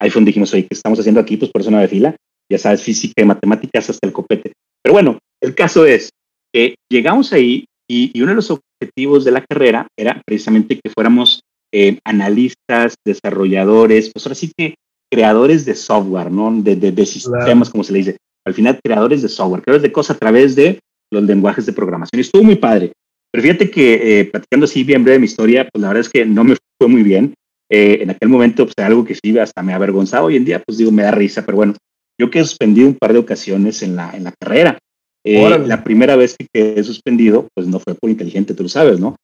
Ahí 0.00 0.10
fue 0.10 0.20
donde 0.20 0.28
dijimos, 0.28 0.52
oye, 0.54 0.62
¿qué 0.62 0.74
estamos 0.74 1.00
haciendo 1.00 1.20
aquí? 1.20 1.36
Pues 1.36 1.50
por 1.50 1.62
eso 1.62 1.72
no 1.72 1.78
de 1.78 1.88
fila 1.88 2.16
ya 2.50 2.58
sabes, 2.58 2.82
física 2.82 3.22
y 3.22 3.24
matemáticas 3.24 3.90
hasta 3.90 4.06
el 4.06 4.12
copete. 4.12 4.52
Pero 4.82 4.94
bueno, 4.94 5.18
el 5.40 5.54
caso 5.54 5.86
es 5.86 6.10
que 6.52 6.74
llegamos 6.90 7.32
ahí 7.32 7.64
y, 7.88 8.20
uno 8.20 8.30
de 8.30 8.36
los 8.36 8.50
objetivos 8.50 9.24
de 9.24 9.32
la 9.32 9.44
carrera 9.44 9.86
era 9.98 10.20
precisamente 10.24 10.78
que 10.82 10.90
fuéramos 10.90 11.42
eh, 11.72 11.98
analistas, 12.04 12.94
desarrolladores, 13.04 14.10
pues 14.12 14.26
ahora 14.26 14.34
sí 14.34 14.50
que 14.56 14.74
creadores 15.12 15.64
de 15.66 15.74
software, 15.74 16.30
¿no? 16.30 16.50
De, 16.62 16.76
de, 16.76 17.06
sistemas, 17.06 17.70
como 17.70 17.84
se 17.84 17.92
le 17.92 17.98
dice. 17.98 18.16
Al 18.46 18.54
final, 18.54 18.80
creadores 18.82 19.22
de 19.22 19.28
software, 19.28 19.62
creadores 19.62 19.82
de 19.82 19.92
cosas 19.92 20.16
a 20.16 20.18
través 20.18 20.56
de 20.56 20.80
los 21.12 21.22
lenguajes 21.22 21.66
de 21.66 21.72
programación. 21.72 22.18
Y 22.18 22.22
estuvo 22.22 22.42
muy 22.42 22.56
padre. 22.56 22.92
Pero 23.30 23.42
fíjate 23.42 23.70
que, 23.70 24.20
eh, 24.20 24.24
platicando 24.24 24.64
así 24.64 24.84
bien 24.84 25.04
breve 25.04 25.18
mi 25.18 25.26
historia, 25.26 25.68
pues 25.70 25.82
la 25.82 25.88
verdad 25.88 26.00
es 26.00 26.08
que 26.08 26.24
no 26.24 26.44
me 26.44 26.56
fue 26.78 26.88
muy 26.88 27.02
bien. 27.02 27.34
Eh, 27.70 27.98
en 28.02 28.10
aquel 28.10 28.28
momento, 28.28 28.64
pues 28.64 28.74
algo 28.78 29.04
que 29.04 29.14
sí 29.14 29.38
hasta 29.38 29.62
me 29.62 29.74
avergonzaba. 29.74 30.26
Hoy 30.26 30.36
en 30.36 30.44
día, 30.44 30.62
pues 30.64 30.78
digo, 30.78 30.90
me 30.90 31.02
da 31.02 31.10
risa, 31.10 31.44
pero 31.44 31.56
bueno, 31.56 31.74
yo 32.18 32.30
que 32.30 32.40
he 32.40 32.44
suspendido 32.44 32.88
un 32.88 32.94
par 32.94 33.12
de 33.12 33.18
ocasiones 33.18 33.82
en 33.82 33.96
la, 33.96 34.10
en 34.12 34.24
la 34.24 34.32
carrera. 34.32 34.78
Eh, 35.24 35.58
la 35.66 35.84
primera 35.84 36.16
vez 36.16 36.36
que 36.36 36.74
he 36.76 36.82
suspendido, 36.82 37.48
pues 37.54 37.66
no 37.66 37.78
fue 37.78 37.94
por 37.94 38.10
inteligente, 38.10 38.54
tú 38.54 38.64
lo 38.64 38.68
sabes, 38.68 38.98
¿no? 38.98 39.16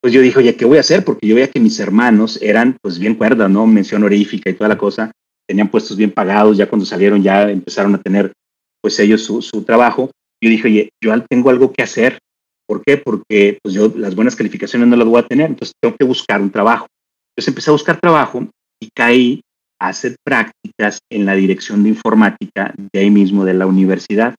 Pues 0.00 0.14
yo 0.14 0.20
dije, 0.20 0.38
oye, 0.38 0.54
¿qué 0.56 0.64
voy 0.64 0.78
a 0.78 0.80
hacer? 0.80 1.04
Porque 1.04 1.26
yo 1.26 1.34
veía 1.34 1.50
que 1.50 1.60
mis 1.60 1.78
hermanos 1.80 2.40
eran, 2.40 2.76
pues 2.80 2.98
bien 2.98 3.14
cuerdas, 3.14 3.50
¿no? 3.50 3.66
Mención 3.66 4.02
honorífica 4.02 4.48
y 4.48 4.54
toda 4.54 4.68
la 4.68 4.78
cosa. 4.78 5.12
Tenían 5.46 5.68
puestos 5.68 5.96
bien 5.96 6.12
pagados, 6.12 6.56
ya 6.56 6.68
cuando 6.68 6.86
salieron 6.86 7.22
ya 7.22 7.50
empezaron 7.50 7.94
a 7.94 8.00
tener, 8.00 8.32
pues 8.80 8.98
ellos 9.00 9.22
su, 9.22 9.42
su 9.42 9.62
trabajo. 9.64 10.10
Yo 10.42 10.48
dije, 10.48 10.68
oye, 10.68 10.90
yo 11.02 11.12
tengo 11.28 11.50
algo 11.50 11.72
que 11.72 11.82
hacer. 11.82 12.18
¿Por 12.66 12.82
qué? 12.82 12.96
Porque 12.96 13.58
pues 13.60 13.74
yo 13.74 13.92
las 13.96 14.14
buenas 14.14 14.36
calificaciones 14.36 14.88
no 14.88 14.96
las 14.96 15.06
voy 15.06 15.18
a 15.18 15.26
tener, 15.26 15.50
entonces 15.50 15.74
tengo 15.82 15.96
que 15.96 16.04
buscar 16.04 16.40
un 16.40 16.50
trabajo. 16.50 16.86
Entonces 17.32 17.48
empecé 17.48 17.70
a 17.70 17.72
buscar 17.72 18.00
trabajo 18.00 18.46
y 18.80 18.88
caí 18.94 19.42
hacer 19.80 20.16
prácticas 20.24 21.00
en 21.10 21.24
la 21.24 21.34
dirección 21.34 21.82
de 21.82 21.88
informática 21.88 22.74
de 22.92 23.00
ahí 23.00 23.10
mismo, 23.10 23.44
de 23.44 23.54
la 23.54 23.66
universidad. 23.66 24.34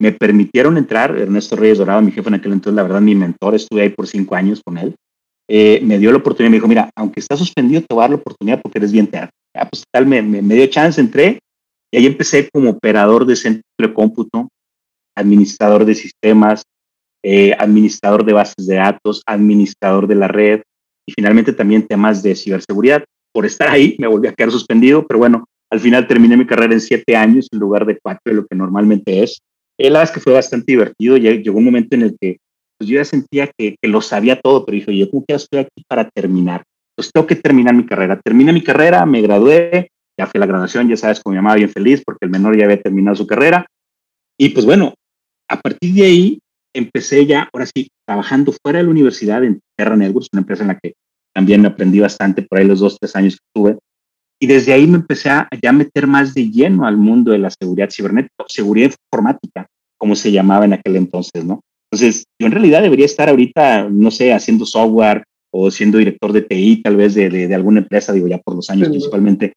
Me 0.00 0.12
permitieron 0.12 0.76
entrar, 0.76 1.16
Ernesto 1.16 1.56
Reyes 1.56 1.78
Dorado, 1.78 2.02
mi 2.02 2.10
jefe 2.10 2.28
en 2.28 2.34
aquel 2.34 2.52
entonces, 2.52 2.76
la 2.76 2.82
verdad, 2.82 3.00
mi 3.00 3.14
mentor, 3.14 3.54
estuve 3.54 3.82
ahí 3.82 3.90
por 3.90 4.06
cinco 4.06 4.34
años 4.34 4.60
con 4.64 4.78
él. 4.78 4.94
Eh, 5.48 5.80
me 5.82 5.98
dio 5.98 6.10
la 6.10 6.18
oportunidad, 6.18 6.50
me 6.50 6.56
dijo, 6.56 6.68
mira, 6.68 6.90
aunque 6.96 7.20
estás 7.20 7.38
suspendido, 7.38 7.80
te 7.82 7.94
voy 7.94 8.00
a 8.00 8.04
dar 8.04 8.10
la 8.10 8.16
oportunidad 8.16 8.60
porque 8.62 8.78
eres 8.78 8.92
bien 8.92 9.06
teatro. 9.06 9.32
Ya, 9.54 9.68
pues 9.68 9.84
tal, 9.92 10.06
me, 10.06 10.22
me, 10.22 10.54
dio 10.54 10.66
chance, 10.66 11.00
entré 11.00 11.40
y 11.92 11.98
ahí 11.98 12.06
empecé 12.06 12.48
como 12.52 12.70
operador 12.70 13.26
de 13.26 13.36
centro 13.36 13.62
de 13.78 13.92
cómputo, 13.92 14.48
administrador 15.16 15.84
de 15.84 15.94
sistemas, 15.94 16.62
eh, 17.24 17.52
administrador 17.58 18.24
de 18.24 18.32
bases 18.32 18.66
de 18.66 18.76
datos, 18.76 19.22
administrador 19.26 20.06
de 20.06 20.14
la 20.14 20.28
red 20.28 20.62
y 21.04 21.12
finalmente 21.12 21.52
también 21.52 21.86
temas 21.86 22.22
de 22.22 22.36
ciberseguridad 22.36 23.04
por 23.32 23.46
estar 23.46 23.68
ahí 23.68 23.96
me 23.98 24.06
volví 24.06 24.28
a 24.28 24.32
quedar 24.32 24.50
suspendido, 24.50 25.06
pero 25.06 25.18
bueno, 25.18 25.44
al 25.70 25.80
final 25.80 26.06
terminé 26.06 26.36
mi 26.36 26.46
carrera 26.46 26.74
en 26.74 26.80
siete 26.80 27.16
años 27.16 27.48
en 27.52 27.60
lugar 27.60 27.86
de 27.86 27.98
cuatro 28.02 28.22
de 28.24 28.34
lo 28.34 28.46
que 28.46 28.56
normalmente 28.56 29.22
es. 29.22 29.40
Eh, 29.78 29.88
la 29.88 30.00
verdad 30.00 30.10
es 30.10 30.10
que 30.10 30.20
fue 30.20 30.32
bastante 30.32 30.72
divertido. 30.72 31.16
Llegó 31.16 31.58
un 31.58 31.64
momento 31.64 31.94
en 31.94 32.02
el 32.02 32.16
que 32.20 32.38
pues, 32.76 32.90
yo 32.90 32.96
ya 32.96 33.04
sentía 33.04 33.48
que, 33.56 33.76
que, 33.80 33.88
lo 33.88 34.00
sabía 34.00 34.40
todo, 34.40 34.66
pero 34.66 34.74
dije, 34.74 34.96
yo 34.96 35.10
como 35.10 35.24
que 35.24 35.34
estoy 35.34 35.60
aquí 35.60 35.84
para 35.88 36.08
terminar. 36.10 36.64
Entonces 36.92 37.12
tengo 37.12 37.26
que 37.26 37.36
terminar 37.36 37.74
mi 37.74 37.86
carrera. 37.86 38.20
Terminé 38.20 38.52
mi 38.52 38.62
carrera, 38.62 39.06
me 39.06 39.22
gradué, 39.22 39.90
ya 40.18 40.26
fue 40.26 40.40
la 40.40 40.46
graduación, 40.46 40.88
ya 40.88 40.96
sabes, 40.96 41.20
como 41.20 41.34
mi 41.34 41.42
mamá 41.42 41.54
bien 41.54 41.70
feliz 41.70 42.02
porque 42.04 42.26
el 42.26 42.30
menor 42.30 42.58
ya 42.58 42.64
había 42.64 42.82
terminado 42.82 43.16
su 43.16 43.26
carrera. 43.26 43.66
Y 44.38 44.50
pues 44.50 44.66
bueno, 44.66 44.94
a 45.48 45.60
partir 45.60 45.94
de 45.94 46.02
ahí 46.02 46.40
empecé 46.74 47.26
ya, 47.26 47.48
ahora 47.52 47.66
sí, 47.66 47.88
trabajando 48.06 48.52
fuera 48.62 48.78
de 48.78 48.84
la 48.84 48.90
universidad 48.90 49.44
en 49.44 49.60
Terra 49.76 49.96
Networks, 49.96 50.28
una 50.32 50.40
empresa 50.40 50.62
en 50.62 50.68
la 50.68 50.78
que 50.78 50.94
también 51.34 51.64
aprendí 51.66 52.00
bastante 52.00 52.42
por 52.42 52.58
ahí 52.58 52.66
los 52.66 52.80
dos, 52.80 52.96
tres 52.98 53.14
años 53.16 53.34
que 53.34 53.44
estuve. 53.46 53.78
Y 54.42 54.46
desde 54.46 54.72
ahí 54.72 54.86
me 54.86 54.96
empecé 54.96 55.28
a 55.28 55.48
ya 55.62 55.72
meter 55.72 56.06
más 56.06 56.32
de 56.34 56.50
lleno 56.50 56.86
al 56.86 56.96
mundo 56.96 57.32
de 57.32 57.38
la 57.38 57.50
seguridad 57.50 57.90
cibernética, 57.90 58.44
seguridad 58.48 58.90
informática, 58.90 59.66
como 59.98 60.16
se 60.16 60.32
llamaba 60.32 60.64
en 60.64 60.72
aquel 60.72 60.96
entonces, 60.96 61.44
¿no? 61.44 61.60
Entonces, 61.92 62.24
yo 62.40 62.46
en 62.46 62.52
realidad 62.52 62.82
debería 62.82 63.04
estar 63.04 63.28
ahorita, 63.28 63.88
no 63.90 64.10
sé, 64.10 64.32
haciendo 64.32 64.64
software 64.64 65.24
o 65.52 65.70
siendo 65.70 65.98
director 65.98 66.32
de 66.32 66.42
TI, 66.42 66.82
tal 66.82 66.96
vez 66.96 67.14
de, 67.14 67.28
de, 67.28 67.54
alguna 67.54 67.80
empresa, 67.80 68.12
digo 68.12 68.28
ya 68.28 68.38
por 68.38 68.54
los 68.54 68.70
años 68.70 68.88
principalmente, 68.88 69.52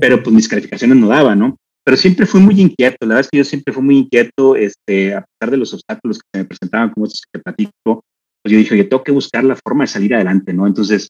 pero 0.00 0.22
pues 0.22 0.34
mis 0.34 0.48
calificaciones 0.48 0.98
no 0.98 1.08
daban, 1.08 1.38
¿no? 1.38 1.56
Pero 1.84 1.96
siempre 1.96 2.26
fui 2.26 2.40
muy 2.40 2.60
inquieto, 2.60 2.98
la 3.00 3.14
verdad 3.14 3.20
es 3.20 3.28
que 3.30 3.38
yo 3.38 3.44
siempre 3.44 3.72
fui 3.72 3.82
muy 3.82 3.96
inquieto, 3.98 4.56
este, 4.56 5.14
a 5.14 5.24
pesar 5.24 5.50
de 5.50 5.56
los 5.56 5.72
obstáculos 5.72 6.18
que 6.18 6.24
se 6.34 6.42
me 6.42 6.44
presentaban, 6.44 6.90
como 6.90 7.06
estos 7.06 7.22
que 7.22 7.38
te 7.38 7.42
platico, 7.42 8.04
pues 8.42 8.52
yo 8.52 8.58
dije, 8.58 8.76
yo 8.76 8.88
tengo 8.88 9.02
que 9.02 9.12
buscar 9.12 9.42
la 9.44 9.56
forma 9.56 9.84
de 9.84 9.88
salir 9.88 10.14
adelante, 10.14 10.52
¿no? 10.52 10.66
Entonces, 10.66 11.08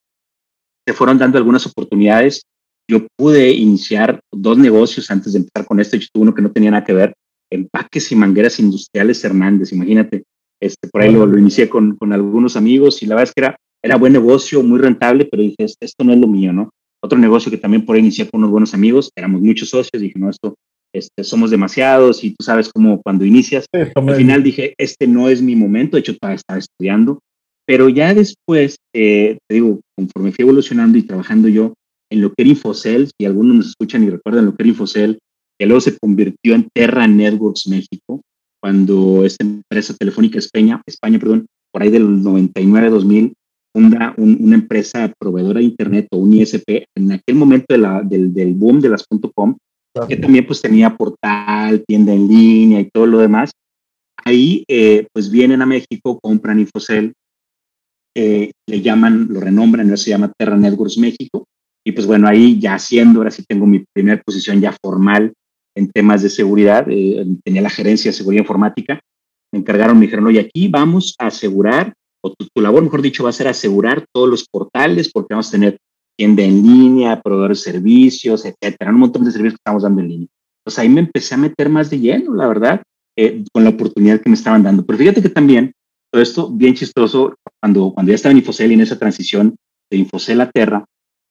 se 0.89 0.95
fueron 0.95 1.19
dando 1.19 1.37
algunas 1.37 1.67
oportunidades. 1.67 2.47
Yo 2.91 3.07
pude 3.15 3.51
iniciar 3.53 4.21
dos 4.33 4.57
negocios 4.57 5.11
antes 5.11 5.35
de 5.35 5.41
empezar 5.41 5.67
con 5.67 5.81
esto. 5.81 5.99
Yo 5.99 6.07
tuve 6.11 6.23
uno 6.23 6.35
que 6.35 6.41
no 6.41 6.51
tenía 6.51 6.71
nada 6.71 6.83
que 6.83 6.95
ver, 6.95 7.13
empaques 7.53 8.11
y 8.11 8.17
mangueras 8.17 8.59
industriales 8.59 9.23
Hernández, 9.23 9.71
imagínate. 9.71 10.25
Este, 10.59 10.89
por 10.89 11.03
ahí 11.03 11.13
lo, 11.13 11.27
lo 11.27 11.39
inicié 11.39 11.69
con, 11.69 11.95
con, 11.97 12.15
algunos 12.15 12.57
amigos 12.57 13.03
y 13.03 13.07
la 13.07 13.17
verdad 13.17 13.29
es 13.29 13.35
que 13.35 13.41
era, 13.43 13.57
era 13.85 13.97
buen 13.97 14.15
negocio, 14.15 14.63
muy 14.63 14.79
rentable, 14.79 15.27
pero 15.27 15.43
dije, 15.43 15.57
esto 15.59 16.05
no 16.05 16.15
es 16.15 16.19
lo 16.19 16.27
mío, 16.27 16.55
¿no? 16.55 16.71
Otro 17.05 17.19
negocio 17.19 17.51
que 17.51 17.59
también 17.59 17.85
por 17.85 17.95
ahí 17.95 18.01
inicié 18.01 18.27
con 18.27 18.39
unos 18.39 18.51
buenos 18.51 18.73
amigos, 18.73 19.11
éramos 19.15 19.43
muchos 19.43 19.69
socios, 19.69 20.01
dije, 20.01 20.19
no, 20.19 20.31
esto, 20.31 20.55
este, 20.95 21.23
somos 21.23 21.51
demasiados 21.51 22.25
y 22.25 22.31
tú 22.31 22.43
sabes 22.43 22.71
cómo 22.73 23.03
cuando 23.03 23.27
inicias, 23.27 23.67
al 23.75 24.17
final 24.17 24.43
dije, 24.43 24.73
este 24.79 25.07
no 25.07 25.29
es 25.29 25.43
mi 25.43 25.55
momento, 25.55 25.99
de 25.99 26.01
hecho 26.01 26.13
estaba 26.13 26.35
estudiando 26.59 27.21
pero 27.69 27.91
ya 27.91 28.15
después, 28.15 28.79
eh, 28.95 29.37
te 29.47 29.57
digo, 29.57 29.81
conforme 29.95 30.33
fui 30.33 30.43
evolucionando 30.43 30.97
y 30.97 31.03
trabajando 31.03 31.49
yo 31.49 31.75
en 32.11 32.23
lo 32.23 32.31
que 32.31 32.37
era 32.39 32.49
Infocel, 32.49 33.09
si 33.09 33.27
algunos 33.27 33.57
nos 33.57 33.67
escuchan 33.67 34.03
y 34.03 34.09
recuerdan 34.09 34.47
lo 34.47 34.57
que 34.57 34.63
era 34.63 34.71
Infocel, 34.71 35.19
que 35.59 35.67
luego 35.67 35.83
se 35.83 35.99
convirtió 35.99 36.55
en 36.55 36.67
Terra 36.75 37.07
Networks 37.07 37.69
México, 37.69 38.23
cuando 38.63 39.23
esta 39.27 39.45
empresa 39.45 39.95
telefónica 39.99 40.39
España, 40.39 40.81
España, 40.87 41.19
perdón, 41.19 41.45
por 41.71 41.83
ahí 41.83 41.91
del 41.91 42.07
99-2000, 42.23 43.35
funda 43.77 44.15
una 44.17 44.55
empresa 44.55 45.13
proveedora 45.21 45.61
de 45.61 45.67
Internet 45.67 46.09
o 46.13 46.17
un 46.17 46.33
ISP, 46.33 46.87
en 46.97 47.13
aquel 47.13 47.35
momento 47.35 47.67
de 47.69 47.79
la, 47.79 48.01
del, 48.03 48.33
del, 48.33 48.55
boom 48.55 48.81
de 48.81 48.89
las 48.89 49.05
.com, 49.35 49.55
que 50.09 50.17
también 50.17 50.47
pues 50.47 50.63
tenía 50.63 50.97
portal, 50.97 51.85
tienda 51.87 52.15
en 52.15 52.29
línea 52.29 52.81
y 52.81 52.89
todo 52.91 53.05
lo 53.05 53.19
demás. 53.19 53.51
Ahí 54.25 54.65
eh, 54.69 55.07
pues 55.13 55.31
vienen 55.31 55.61
a 55.61 55.67
México, 55.67 56.19
compran 56.19 56.61
Infocel, 56.61 57.13
eh, 58.15 58.51
le 58.67 58.81
llaman, 58.81 59.29
lo 59.31 59.41
renombran, 59.41 59.97
se 59.97 60.11
llama 60.11 60.33
Terra 60.37 60.57
Networks 60.57 60.99
México, 60.99 61.47
y 61.85 61.93
pues 61.93 62.07
bueno, 62.07 62.29
ahí 62.29 62.59
ya 62.59 62.75
haciendo, 62.75 63.21
ahora 63.21 63.31
sí 63.31 63.45
tengo 63.49 63.67
mi 63.67 63.85
primera 63.95 64.21
posición 64.23 64.61
ya 64.61 64.77
formal 64.83 65.33
en 65.75 65.91
temas 65.91 66.23
de 66.23 66.31
seguridad, 66.31 66.87
eh, 66.91 67.25
tenía 67.45 67.63
la 67.63 67.71
gerencia 67.71 68.11
de 68.11 68.17
seguridad 68.17 68.43
informática, 68.43 69.01
me 69.53 69.61
encargaron, 69.61 69.99
me 69.99 70.07
dijeron, 70.07 70.27
oye, 70.27 70.41
aquí 70.41 70.69
vamos 70.69 71.15
a 71.19 71.29
asegurar, 71.29 71.95
o 72.23 72.35
tu, 72.35 72.61
labor, 72.61 72.83
mejor 72.83 73.01
dicho, 73.01 73.25
va 73.25 73.31
a 73.31 73.33
ser 73.33 73.49
asegurar 73.49 74.05
todos 74.13 74.29
los 74.29 74.47
portales, 74.49 75.11
porque 75.11 75.35
vamos 75.35 75.49
a 75.49 75.53
tener 75.53 75.79
tienda 76.19 76.43
en 76.43 76.63
línea, 76.63 77.23
proveedores 77.23 77.65
de 77.65 77.73
servicios, 77.73 78.45
etcétera, 78.45 78.91
un 78.91 78.99
montón 78.99 79.25
de 79.25 79.31
servicios 79.31 79.55
que 79.55 79.63
estamos 79.65 79.85
dando 79.85 80.03
en 80.03 80.09
línea. 80.09 80.29
Pues 80.65 80.79
ahí 80.79 80.89
me 80.89 81.01
empecé 81.01 81.35
a 81.35 81.39
meter 81.39 81.69
más 81.69 81.89
de 81.91 82.01
lleno, 82.01 82.35
la 82.35 82.49
verdad, 82.49 82.83
eh, 83.17 83.45
con 83.53 83.65
la 83.65 83.71
oportunidad 83.71 84.21
que 84.21 84.29
me 84.29 84.35
estaban 84.35 84.63
dando. 84.63 84.85
Pero 84.85 84.99
fíjate 84.99 85.23
que 85.23 85.29
también, 85.29 85.73
todo 86.11 86.23
esto 86.23 86.51
bien 86.51 86.75
chistoso, 86.75 87.35
cuando, 87.61 87.93
cuando 87.93 88.11
ya 88.11 88.17
estaba 88.17 88.33
en 88.33 88.39
Infocel 88.39 88.71
y 88.71 88.75
en 88.75 88.81
esa 88.81 88.99
transición 88.99 89.57
de 89.91 89.99
Infocel 89.99 90.41
a 90.41 90.51
Terra, 90.51 90.85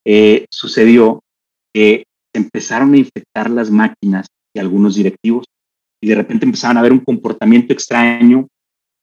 eh, 0.06 0.46
sucedió 0.52 1.22
que 1.74 2.04
empezaron 2.34 2.94
a 2.94 2.98
infectar 2.98 3.50
las 3.50 3.70
máquinas 3.72 4.28
de 4.54 4.62
algunos 4.62 4.96
directivos 4.96 5.46
y 6.02 6.08
de 6.08 6.16
repente 6.16 6.46
empezaban 6.46 6.78
a 6.78 6.82
ver 6.82 6.92
un 6.92 7.00
comportamiento 7.00 7.74
extraño 7.74 8.48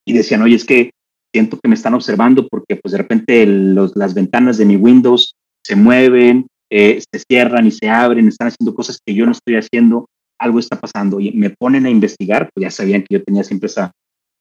y 0.06 0.12
decían, 0.12 0.42
oye, 0.42 0.56
es 0.56 0.64
que 0.64 0.90
siento 1.34 1.58
que 1.60 1.68
me 1.68 1.74
están 1.74 1.94
observando 1.94 2.46
porque 2.48 2.76
pues 2.76 2.92
de 2.92 2.98
repente 2.98 3.44
las 3.46 4.14
ventanas 4.14 4.56
de 4.56 4.64
mi 4.64 4.76
Windows 4.76 5.34
se 5.64 5.74
mueven, 5.74 6.46
eh, 6.70 7.02
se 7.12 7.22
cierran 7.28 7.66
y 7.66 7.70
se 7.72 7.88
abren, 7.88 8.28
están 8.28 8.48
haciendo 8.48 8.74
cosas 8.74 8.98
que 9.04 9.14
yo 9.14 9.26
no 9.26 9.32
estoy 9.32 9.56
haciendo, 9.56 10.06
algo 10.38 10.58
está 10.58 10.80
pasando 10.80 11.20
y 11.20 11.32
me 11.32 11.50
ponen 11.50 11.86
a 11.86 11.90
investigar, 11.90 12.50
pues 12.54 12.62
ya 12.62 12.70
sabían 12.70 13.02
que 13.02 13.14
yo 13.14 13.24
tenía 13.24 13.42
siempre 13.42 13.66
esa, 13.66 13.92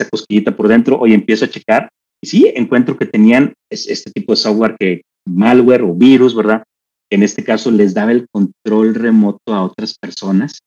esa 0.04 0.10
cosquillita 0.10 0.56
por 0.56 0.68
dentro, 0.68 1.00
hoy 1.00 1.14
empiezo 1.14 1.46
a 1.46 1.50
checar 1.50 1.90
y 2.24 2.28
sí, 2.28 2.52
encuentro 2.56 2.98
que 2.98 3.06
tenían 3.06 3.54
este 3.70 4.10
tipo 4.12 4.32
de 4.32 4.38
software 4.38 4.78
que 4.80 5.02
malware 5.28 5.82
o 5.82 5.94
virus, 5.94 6.34
¿verdad? 6.34 6.64
Que 7.10 7.18
en 7.18 7.24
este 7.24 7.44
caso 7.44 7.70
les 7.70 7.94
daba 7.94 8.14
el 8.14 8.28
control 8.32 8.96
remoto 8.96 9.54
a 9.54 9.64
otras 9.64 9.96
personas, 10.00 10.60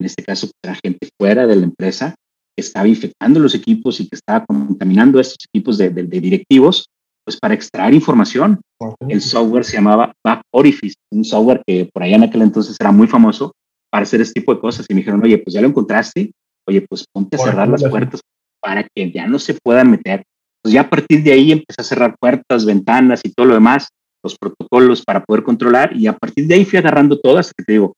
en 0.00 0.06
este 0.06 0.22
caso 0.22 0.48
la 0.64 0.76
gente 0.84 1.08
fuera 1.18 1.46
de 1.46 1.56
la 1.56 1.64
empresa, 1.64 2.14
que 2.56 2.60
estaba 2.60 2.86
infectando 2.86 3.40
los 3.40 3.54
equipos 3.54 3.98
y 4.00 4.08
que 4.08 4.16
estaba 4.16 4.44
contaminando 4.46 5.18
estos 5.18 5.38
equipos 5.52 5.78
de, 5.78 5.90
directivos, 5.90 6.86
pues 7.24 7.36
para 7.36 7.54
extraer 7.54 7.94
información. 7.94 8.60
El 9.08 9.22
software 9.22 9.64
se 9.64 9.74
llamaba 9.74 10.12
Back 10.24 10.42
Orifice, 10.52 10.96
un 11.10 11.24
software 11.24 11.62
que 11.66 11.88
por 11.92 12.02
allá 12.02 12.16
en 12.16 12.24
aquel 12.24 12.42
entonces 12.42 12.76
era 12.78 12.92
muy 12.92 13.06
famoso 13.06 13.52
para 13.90 14.04
hacer 14.04 14.20
este 14.20 14.40
tipo 14.40 14.54
de 14.54 14.60
cosas. 14.60 14.86
Y 14.88 14.94
me 14.94 15.00
dijeron, 15.00 15.22
oye, 15.22 15.38
pues 15.38 15.54
ya 15.54 15.60
lo 15.60 15.68
encontraste, 15.68 16.32
oye, 16.68 16.84
pues 16.88 17.04
ponte 17.12 17.36
a 17.36 17.40
cerrar 17.40 17.68
las 17.68 17.82
puertas 17.84 18.20
para 18.62 18.86
que 18.94 19.10
ya 19.10 19.26
no 19.26 19.38
se 19.38 19.54
puedan 19.54 19.90
meter 19.90 20.24
pues 20.62 20.72
ya 20.72 20.82
a 20.82 20.90
partir 20.90 21.22
de 21.22 21.32
ahí 21.32 21.52
empecé 21.52 21.80
a 21.80 21.84
cerrar 21.84 22.16
puertas, 22.18 22.64
ventanas 22.64 23.20
y 23.24 23.32
todo 23.32 23.46
lo 23.46 23.54
demás, 23.54 23.88
los 24.22 24.36
protocolos 24.38 25.02
para 25.04 25.24
poder 25.24 25.42
controlar 25.42 25.94
y 25.96 26.06
a 26.06 26.16
partir 26.16 26.46
de 26.46 26.54
ahí 26.54 26.64
fui 26.64 26.78
agarrando 26.78 27.18
todas, 27.18 27.52
que 27.52 27.64
te 27.64 27.72
digo, 27.72 27.94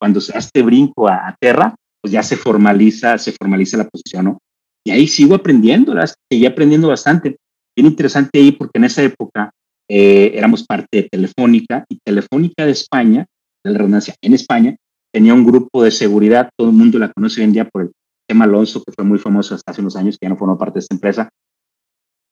cuando 0.00 0.20
se 0.20 0.36
hace 0.36 0.62
brinco 0.62 1.08
a, 1.08 1.28
a, 1.28 1.36
Terra, 1.38 1.74
pues 2.00 2.12
ya 2.12 2.22
se 2.22 2.36
formaliza, 2.36 3.18
se 3.18 3.32
formaliza 3.32 3.76
la 3.76 3.88
posición, 3.88 4.24
¿no? 4.24 4.38
Y 4.84 4.92
ahí 4.92 5.06
sigo 5.06 5.34
aprendiendo, 5.34 5.94
seguí 6.30 6.46
aprendiendo 6.46 6.88
bastante. 6.88 7.36
Bien 7.76 7.86
interesante 7.86 8.38
ahí 8.38 8.52
porque 8.52 8.78
en 8.78 8.84
esa 8.84 9.02
época 9.02 9.50
eh, 9.88 10.32
éramos 10.34 10.64
parte 10.64 11.02
de 11.02 11.08
Telefónica 11.10 11.84
y 11.88 11.98
Telefónica 12.02 12.64
de 12.64 12.72
España, 12.72 13.26
de 13.64 13.72
la 13.72 13.78
redundancia, 13.78 14.14
en 14.22 14.32
España, 14.32 14.76
tenía 15.12 15.34
un 15.34 15.44
grupo 15.44 15.82
de 15.82 15.90
seguridad, 15.90 16.50
todo 16.56 16.70
el 16.70 16.76
mundo 16.76 16.98
la 16.98 17.12
conoce 17.12 17.40
hoy 17.40 17.44
en 17.44 17.52
día 17.52 17.68
por 17.68 17.82
el 17.82 17.92
tema 18.26 18.44
Alonso, 18.44 18.82
que 18.82 18.92
fue 18.92 19.04
muy 19.04 19.18
famoso 19.18 19.54
hasta 19.54 19.72
hace 19.72 19.80
unos 19.80 19.96
años, 19.96 20.16
que 20.18 20.26
ya 20.26 20.30
no 20.30 20.36
formó 20.36 20.58
parte 20.58 20.74
de 20.74 20.80
esta 20.80 20.94
empresa, 20.94 21.28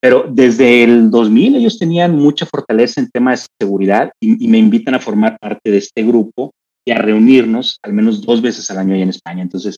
pero 0.05 0.27
desde 0.29 0.85
el 0.85 1.11
2000 1.11 1.57
ellos 1.57 1.79
tenían 1.79 2.15
mucha 2.15 2.45
fortaleza 2.45 3.01
en 3.01 3.09
temas 3.09 3.47
de 3.49 3.65
seguridad 3.65 4.13
y, 4.21 4.49
me 4.49 4.59
invitan 4.59 4.95
a 4.95 5.01
formar 5.01 5.39
parte 5.41 5.71
de 5.71 5.79
este 5.79 6.03
grupo 6.03 6.53
y 6.87 6.91
a 6.91 6.99
reunirnos 6.99 7.79
al 7.83 7.95
menos 7.95 8.21
dos 8.21 8.43
veces 8.43 8.71
al 8.71 8.77
año 8.77 8.95
ahí 8.95 9.01
en 9.01 9.09
España. 9.09 9.41
Entonces, 9.41 9.77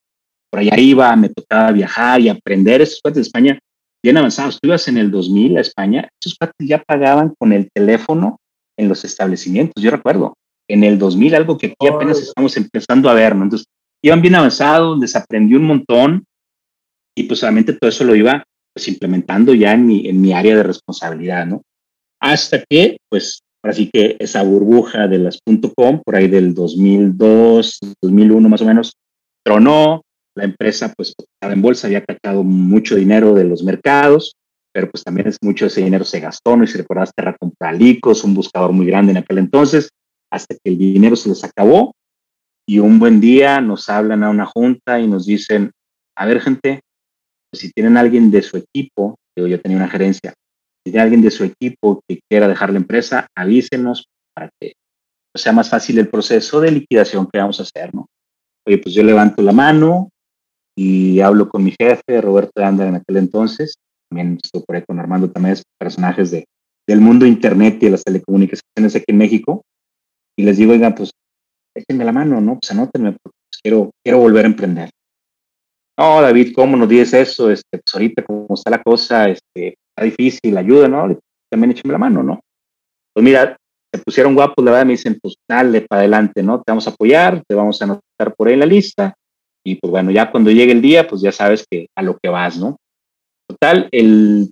por 0.50 0.58
allá 0.58 0.76
iba, 0.80 1.14
me 1.14 1.28
tocaba 1.28 1.70
viajar 1.70 2.20
y 2.20 2.28
aprender. 2.28 2.80
Esos 2.82 3.00
cuates 3.00 3.18
de 3.18 3.22
España 3.22 3.58
bien 4.02 4.16
avanzados. 4.16 4.58
Tú 4.60 4.66
ibas 4.66 4.88
en 4.88 4.98
el 4.98 5.12
2000 5.12 5.58
a 5.58 5.60
España, 5.60 6.08
esos 6.20 6.36
cuates 6.36 6.56
ya 6.58 6.82
pagaban 6.82 7.32
con 7.38 7.52
el 7.52 7.70
teléfono 7.72 8.40
en 8.76 8.88
los 8.88 9.04
establecimientos. 9.04 9.80
Yo 9.80 9.92
recuerdo, 9.92 10.34
en 10.68 10.82
el 10.82 10.98
2000, 10.98 11.36
algo 11.36 11.56
que 11.56 11.68
aquí 11.68 11.86
apenas 11.86 12.18
estamos 12.18 12.56
empezando 12.56 13.08
a 13.08 13.14
ver, 13.14 13.36
¿no? 13.36 13.44
Entonces, 13.44 13.68
iban 14.02 14.22
bien 14.22 14.34
avanzados, 14.34 14.98
les 14.98 15.16
aprendí 15.16 15.54
un 15.54 15.64
montón 15.64 16.24
y 17.16 17.24
pues 17.24 17.40
solamente 17.40 17.72
todo 17.72 17.88
eso 17.88 18.04
lo 18.04 18.14
iba 18.14 18.44
pues 18.76 18.88
implementando 18.88 19.54
ya 19.54 19.72
en 19.72 19.86
mi, 19.86 20.06
en 20.06 20.20
mi 20.20 20.34
área 20.34 20.54
de 20.54 20.62
responsabilidad, 20.62 21.46
¿no? 21.46 21.62
Hasta 22.20 22.62
que, 22.68 22.98
pues, 23.08 23.40
ahora 23.64 23.74
sí 23.74 23.88
que 23.90 24.16
esa 24.18 24.42
burbuja 24.42 25.08
de 25.08 25.18
las 25.18 25.38
.com, 25.74 26.02
por 26.04 26.14
ahí 26.14 26.28
del 26.28 26.52
2002, 26.52 27.78
2001 28.02 28.48
más 28.50 28.60
o 28.60 28.66
menos, 28.66 28.92
tronó, 29.42 30.02
la 30.36 30.44
empresa, 30.44 30.92
pues, 30.94 31.14
estaba 31.18 31.54
en 31.54 31.62
bolsa, 31.62 31.86
había 31.86 32.04
captado 32.04 32.44
mucho 32.44 32.96
dinero 32.96 33.32
de 33.32 33.44
los 33.44 33.62
mercados, 33.62 34.34
pero 34.74 34.90
pues 34.90 35.02
también 35.02 35.28
es 35.28 35.38
mucho 35.40 35.64
ese 35.64 35.80
dinero 35.80 36.04
se 36.04 36.20
gastó, 36.20 36.54
¿no? 36.54 36.64
Y 36.64 36.66
si 36.66 36.76
recordaste, 36.76 37.14
Terra 37.16 37.72
Licos, 37.72 38.24
un 38.24 38.34
buscador 38.34 38.72
muy 38.72 38.84
grande 38.84 39.12
en 39.12 39.16
aquel 39.16 39.38
entonces, 39.38 39.88
hasta 40.30 40.54
que 40.54 40.70
el 40.70 40.76
dinero 40.76 41.16
se 41.16 41.30
les 41.30 41.42
acabó 41.44 41.94
y 42.68 42.80
un 42.80 42.98
buen 42.98 43.20
día 43.20 43.60
nos 43.60 43.88
hablan 43.88 44.24
a 44.24 44.30
una 44.30 44.46
junta 44.46 44.98
y 44.98 45.06
nos 45.06 45.26
dicen, 45.26 45.70
a 46.16 46.26
ver 46.26 46.40
gente, 46.40 46.80
si 47.54 47.70
tienen 47.70 47.96
alguien 47.96 48.30
de 48.30 48.42
su 48.42 48.56
equipo, 48.56 49.16
digo, 49.36 49.46
yo 49.48 49.60
tenía 49.60 49.78
una 49.78 49.88
gerencia, 49.88 50.34
si 50.84 50.90
tienen 50.90 51.02
alguien 51.02 51.22
de 51.22 51.30
su 51.30 51.44
equipo 51.44 52.02
que 52.08 52.20
quiera 52.28 52.48
dejar 52.48 52.70
la 52.70 52.78
empresa, 52.78 53.28
avísenos 53.36 54.06
para 54.34 54.50
que 54.60 54.72
sea 55.34 55.52
más 55.52 55.70
fácil 55.70 55.98
el 55.98 56.08
proceso 56.08 56.60
de 56.60 56.72
liquidación 56.72 57.28
que 57.32 57.38
vamos 57.38 57.60
a 57.60 57.62
hacer, 57.62 57.94
¿no? 57.94 58.06
Oye, 58.66 58.78
pues 58.78 58.94
yo 58.94 59.02
levanto 59.02 59.42
la 59.42 59.52
mano 59.52 60.10
y 60.76 61.20
hablo 61.20 61.48
con 61.48 61.62
mi 61.62 61.72
jefe, 61.78 62.20
Roberto 62.20 62.64
Ander, 62.64 62.88
en 62.88 62.96
aquel 62.96 63.18
entonces, 63.18 63.74
también 64.10 64.38
estuve 64.42 64.64
por 64.64 64.76
ahí 64.76 64.82
con 64.82 64.98
Armando 64.98 65.30
también, 65.30 65.56
personajes 65.78 66.30
de, 66.32 66.46
del 66.86 67.00
mundo 67.00 67.26
internet 67.26 67.78
y 67.80 67.86
de 67.86 67.92
las 67.92 68.02
telecomunicaciones 68.02 68.96
aquí 68.96 69.04
en 69.08 69.18
México, 69.18 69.62
y 70.36 70.42
les 70.42 70.56
digo, 70.58 70.72
oigan, 70.72 70.94
pues 70.94 71.10
échenme 71.76 72.04
la 72.04 72.12
mano, 72.12 72.40
¿no? 72.40 72.58
Pues 72.58 72.70
anótenme, 72.70 73.12
porque 73.12 73.36
pues, 73.50 73.60
quiero, 73.62 73.90
quiero 74.02 74.18
volver 74.18 74.44
a 74.44 74.48
emprender 74.48 74.90
no, 75.98 76.20
David, 76.20 76.52
¿cómo 76.54 76.76
nos 76.76 76.88
dices 76.88 77.14
eso? 77.14 77.50
Este, 77.50 77.78
pues 77.78 77.94
ahorita 77.94 78.22
como 78.22 78.54
está 78.54 78.70
la 78.70 78.82
cosa, 78.82 79.28
este, 79.28 79.68
está 79.88 80.04
difícil, 80.04 80.56
ayuda, 80.56 80.88
¿no? 80.88 81.18
También 81.50 81.70
échame 81.70 81.92
la 81.92 81.98
mano, 81.98 82.22
¿no? 82.22 82.40
Pues 83.14 83.24
mira, 83.24 83.56
se 83.92 84.02
pusieron 84.02 84.34
guapos, 84.34 84.62
la 84.62 84.72
verdad, 84.72 84.86
me 84.86 84.92
dicen, 84.92 85.18
pues 85.20 85.36
dale 85.48 85.80
para 85.82 86.00
adelante, 86.00 86.42
¿no? 86.42 86.58
Te 86.58 86.70
vamos 86.70 86.86
a 86.86 86.90
apoyar, 86.90 87.42
te 87.48 87.54
vamos 87.54 87.80
a 87.80 87.84
anotar 87.86 88.34
por 88.36 88.48
ahí 88.48 88.54
en 88.54 88.60
la 88.60 88.66
lista, 88.66 89.14
y 89.64 89.76
pues 89.76 89.90
bueno, 89.90 90.10
ya 90.10 90.30
cuando 90.30 90.50
llegue 90.50 90.72
el 90.72 90.82
día, 90.82 91.08
pues 91.08 91.22
ya 91.22 91.32
sabes 91.32 91.64
que 91.68 91.86
a 91.96 92.02
lo 92.02 92.18
que 92.18 92.28
vas, 92.28 92.58
¿no? 92.58 92.76
Total, 93.48 93.88
el, 93.90 94.50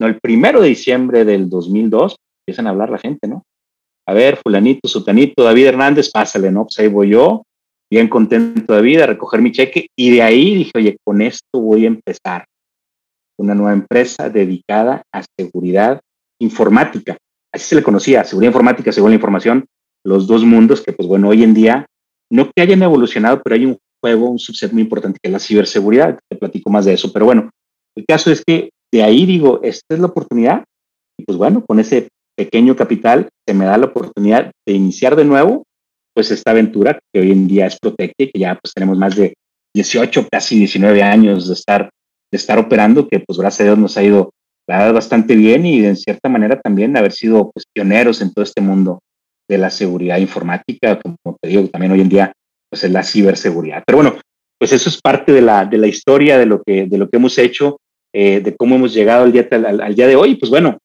no, 0.00 0.06
el 0.06 0.18
primero 0.20 0.62
de 0.62 0.68
diciembre 0.68 1.24
del 1.24 1.50
2002, 1.50 2.16
empiezan 2.40 2.66
a 2.66 2.70
hablar 2.70 2.88
la 2.88 2.98
gente, 2.98 3.28
¿no? 3.28 3.42
A 4.06 4.12
ver, 4.12 4.38
fulanito, 4.42 4.88
sutanito, 4.88 5.42
David 5.42 5.66
Hernández, 5.66 6.10
pásale, 6.10 6.50
¿no? 6.50 6.64
Pues 6.64 6.78
ahí 6.78 6.88
voy 6.88 7.10
yo, 7.10 7.42
bien 7.90 8.08
contento 8.08 8.74
de 8.74 8.82
vida, 8.82 9.06
recoger 9.06 9.40
mi 9.40 9.52
cheque 9.52 9.88
y 9.96 10.10
de 10.10 10.22
ahí 10.22 10.54
dije, 10.54 10.72
oye, 10.74 10.96
con 11.04 11.22
esto 11.22 11.60
voy 11.60 11.84
a 11.84 11.88
empezar 11.88 12.44
una 13.38 13.54
nueva 13.54 13.72
empresa 13.72 14.28
dedicada 14.28 15.02
a 15.12 15.22
seguridad 15.38 16.00
informática. 16.40 17.16
Así 17.52 17.66
se 17.66 17.76
le 17.76 17.82
conocía, 17.82 18.24
seguridad 18.24 18.50
informática, 18.50 18.92
seguridad 18.92 19.14
la 19.14 19.20
información, 19.20 19.64
los 20.04 20.26
dos 20.26 20.44
mundos 20.44 20.82
que, 20.82 20.92
pues 20.92 21.08
bueno, 21.08 21.28
hoy 21.28 21.42
en 21.42 21.54
día, 21.54 21.86
no 22.30 22.50
que 22.50 22.62
hayan 22.62 22.82
evolucionado, 22.82 23.40
pero 23.42 23.56
hay 23.56 23.66
un 23.66 23.78
juego, 24.02 24.28
un 24.28 24.38
subset 24.38 24.72
muy 24.72 24.82
importante 24.82 25.18
que 25.22 25.28
es 25.28 25.32
la 25.32 25.38
ciberseguridad. 25.38 26.18
Te 26.28 26.36
platico 26.36 26.70
más 26.70 26.84
de 26.84 26.94
eso, 26.94 27.12
pero 27.12 27.26
bueno, 27.26 27.50
el 27.96 28.04
caso 28.06 28.30
es 28.30 28.42
que 28.44 28.70
de 28.92 29.02
ahí 29.02 29.24
digo, 29.24 29.60
esta 29.62 29.94
es 29.94 30.00
la 30.00 30.06
oportunidad. 30.06 30.64
Y 31.18 31.24
pues 31.24 31.38
bueno, 31.38 31.64
con 31.64 31.78
ese 31.78 32.08
pequeño 32.36 32.76
capital 32.76 33.28
se 33.46 33.54
me 33.54 33.64
da 33.64 33.78
la 33.78 33.86
oportunidad 33.86 34.50
de 34.66 34.74
iniciar 34.74 35.16
de 35.16 35.24
nuevo 35.24 35.64
pues 36.14 36.30
esta 36.30 36.52
aventura 36.52 36.98
que 37.12 37.20
hoy 37.20 37.32
en 37.32 37.48
día 37.48 37.66
es 37.66 37.78
Protecte, 37.78 38.30
que 38.30 38.38
ya 38.38 38.54
pues 38.54 38.72
tenemos 38.72 38.96
más 38.96 39.16
de 39.16 39.34
18, 39.74 40.28
casi 40.30 40.56
19 40.58 41.02
años 41.02 41.48
de 41.48 41.54
estar, 41.54 41.90
de 42.30 42.36
estar 42.36 42.58
operando, 42.58 43.08
que 43.08 43.18
pues 43.18 43.38
gracias 43.38 43.62
a 43.62 43.64
Dios 43.64 43.78
nos 43.78 43.96
ha 43.96 44.02
ido 44.04 44.30
la 44.66 44.92
bastante 44.92 45.34
bien 45.34 45.66
y 45.66 45.84
en 45.84 45.96
cierta 45.96 46.28
manera 46.28 46.60
también 46.60 46.96
haber 46.96 47.12
sido 47.12 47.50
pues, 47.52 47.64
pioneros 47.72 48.22
en 48.22 48.32
todo 48.32 48.44
este 48.44 48.60
mundo 48.60 49.00
de 49.48 49.58
la 49.58 49.70
seguridad 49.70 50.18
informática, 50.18 51.00
como 51.00 51.36
te 51.40 51.48
digo, 51.48 51.68
también 51.68 51.92
hoy 51.92 52.00
en 52.00 52.08
día 52.08 52.32
pues 52.70 52.84
es 52.84 52.90
la 52.90 53.02
ciberseguridad. 53.02 53.82
Pero 53.84 53.98
bueno, 53.98 54.16
pues 54.58 54.72
eso 54.72 54.88
es 54.88 55.00
parte 55.00 55.32
de 55.32 55.42
la, 55.42 55.66
de 55.66 55.78
la 55.78 55.86
historia 55.86 56.38
de 56.38 56.46
lo 56.46 56.62
que, 56.62 56.86
de 56.86 56.98
lo 56.98 57.08
que 57.10 57.16
hemos 57.18 57.36
hecho, 57.38 57.78
eh, 58.12 58.40
de 58.40 58.56
cómo 58.56 58.76
hemos 58.76 58.94
llegado 58.94 59.24
al 59.24 59.32
día, 59.32 59.46
al, 59.50 59.94
día 59.94 60.06
de 60.06 60.16
hoy. 60.16 60.36
Pues 60.36 60.50
bueno, 60.50 60.78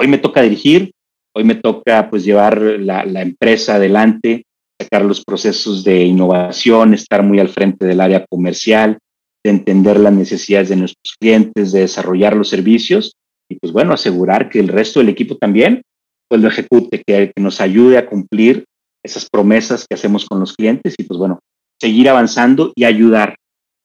hoy 0.00 0.08
me 0.08 0.16
toca 0.16 0.40
dirigir, 0.40 0.92
hoy 1.36 1.44
me 1.44 1.56
toca 1.56 2.08
pues 2.08 2.24
llevar 2.24 2.58
la, 2.58 3.02
empresa 3.20 3.74
adelante, 3.74 4.44
sacar 4.80 5.04
los 5.04 5.22
procesos 5.22 5.84
de 5.84 6.04
innovación, 6.04 6.94
estar 6.94 7.22
muy 7.22 7.38
al 7.38 7.50
frente 7.50 7.84
del 7.84 8.00
área 8.00 8.24
comercial, 8.24 8.98
de 9.44 9.50
entender 9.50 10.00
las 10.00 10.14
necesidades 10.14 10.70
de 10.70 10.76
nuestros 10.76 11.16
clientes, 11.20 11.72
de 11.72 11.80
desarrollar 11.80 12.34
los 12.34 12.48
servicios 12.48 13.12
y 13.46 13.56
pues 13.56 13.74
bueno, 13.74 13.92
asegurar 13.92 14.48
que 14.48 14.58
el 14.58 14.68
resto 14.68 15.00
del 15.00 15.10
equipo 15.10 15.36
también 15.36 15.82
pues 16.28 16.40
lo 16.40 16.48
ejecute, 16.48 17.02
que, 17.06 17.32
nos 17.36 17.60
ayude 17.60 17.98
a 17.98 18.06
cumplir 18.06 18.64
esas 19.04 19.28
promesas 19.28 19.84
que 19.86 19.94
hacemos 19.96 20.24
con 20.24 20.40
los 20.40 20.54
clientes 20.54 20.94
y 20.96 21.02
pues 21.02 21.18
bueno, 21.18 21.40
seguir 21.78 22.08
avanzando 22.08 22.72
y 22.74 22.84
ayudar, 22.84 23.36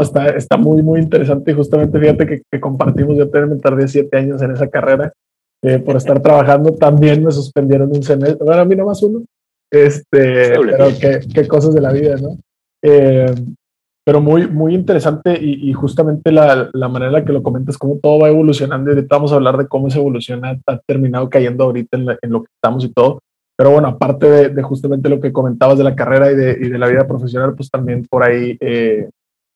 está, 0.01 0.31
está 0.31 0.57
muy, 0.57 0.83
muy 0.83 0.99
interesante 0.99 1.53
y 1.53 1.55
justamente 1.55 2.01
fíjate 2.01 2.43
que, 2.51 2.59
compartimos, 2.59 3.17
yo 3.17 3.31
también 3.31 3.57
me 3.57 3.63
tardé 3.63 3.87
siete 3.87 4.17
años 4.17 4.43
en 4.43 4.51
esa 4.51 4.67
carrera 4.67 5.13
eh, 5.63 5.79
por 5.79 5.95
estar 5.95 6.21
trabajando, 6.21 6.75
también 6.75 7.25
me 7.25 7.31
suspendieron 7.31 7.95
un 7.95 8.03
semestre, 8.03 8.45
bueno, 8.45 8.63
a 8.63 8.65
mí 8.65 8.75
nomás 8.75 9.01
uno, 9.05 9.23
este, 9.71 10.59
pero 10.59 10.89
qué, 11.01 11.21
qué, 11.33 11.47
cosas 11.47 11.73
de 11.73 11.81
la 11.81 11.93
vida, 11.93 12.17
¿no? 12.17 12.37
Eh, 12.83 13.33
pero 14.05 14.21
muy, 14.21 14.49
muy 14.49 14.75
interesante 14.75 15.39
y, 15.41 15.73
justamente 15.73 16.33
la, 16.33 16.69
la, 16.73 16.89
manera 16.89 17.09
en 17.09 17.13
la 17.13 17.25
que 17.25 17.33
lo 17.33 17.43
comentas, 17.43 17.79
cómo 17.79 17.99
todo 18.03 18.19
va 18.19 18.29
evolucionando 18.29 18.91
y 18.91 18.95
ahorita 18.95 19.17
vamos 19.17 19.33
a 19.33 19.37
hablar 19.37 19.57
de 19.57 19.69
cómo 19.69 19.91
se 19.91 19.99
evoluciona, 19.99 20.59
ha 20.67 20.79
terminado 20.79 21.31
cayendo 21.31 21.65
ahorita 21.65 21.97
en, 21.97 22.09
en, 22.21 22.31
lo 22.31 22.43
que 22.43 22.51
estamos 22.53 22.85
y 22.85 22.93
todo. 22.93 23.21
Pero 23.57 23.71
bueno, 23.71 23.89
aparte 23.89 24.29
de, 24.29 24.49
de, 24.49 24.63
justamente 24.63 25.09
lo 25.09 25.21
que 25.21 25.33
comentabas 25.33 25.79
de 25.79 25.85
la 25.85 25.95
carrera 25.95 26.33
y 26.33 26.35
de, 26.35 26.59
y 26.61 26.69
de 26.69 26.79
la 26.79 26.89
vida 26.89 27.07
profesional, 27.07 27.55
pues 27.55 27.71
también 27.71 28.05
por 28.11 28.25
ahí 28.25 28.57
eh, 28.61 29.09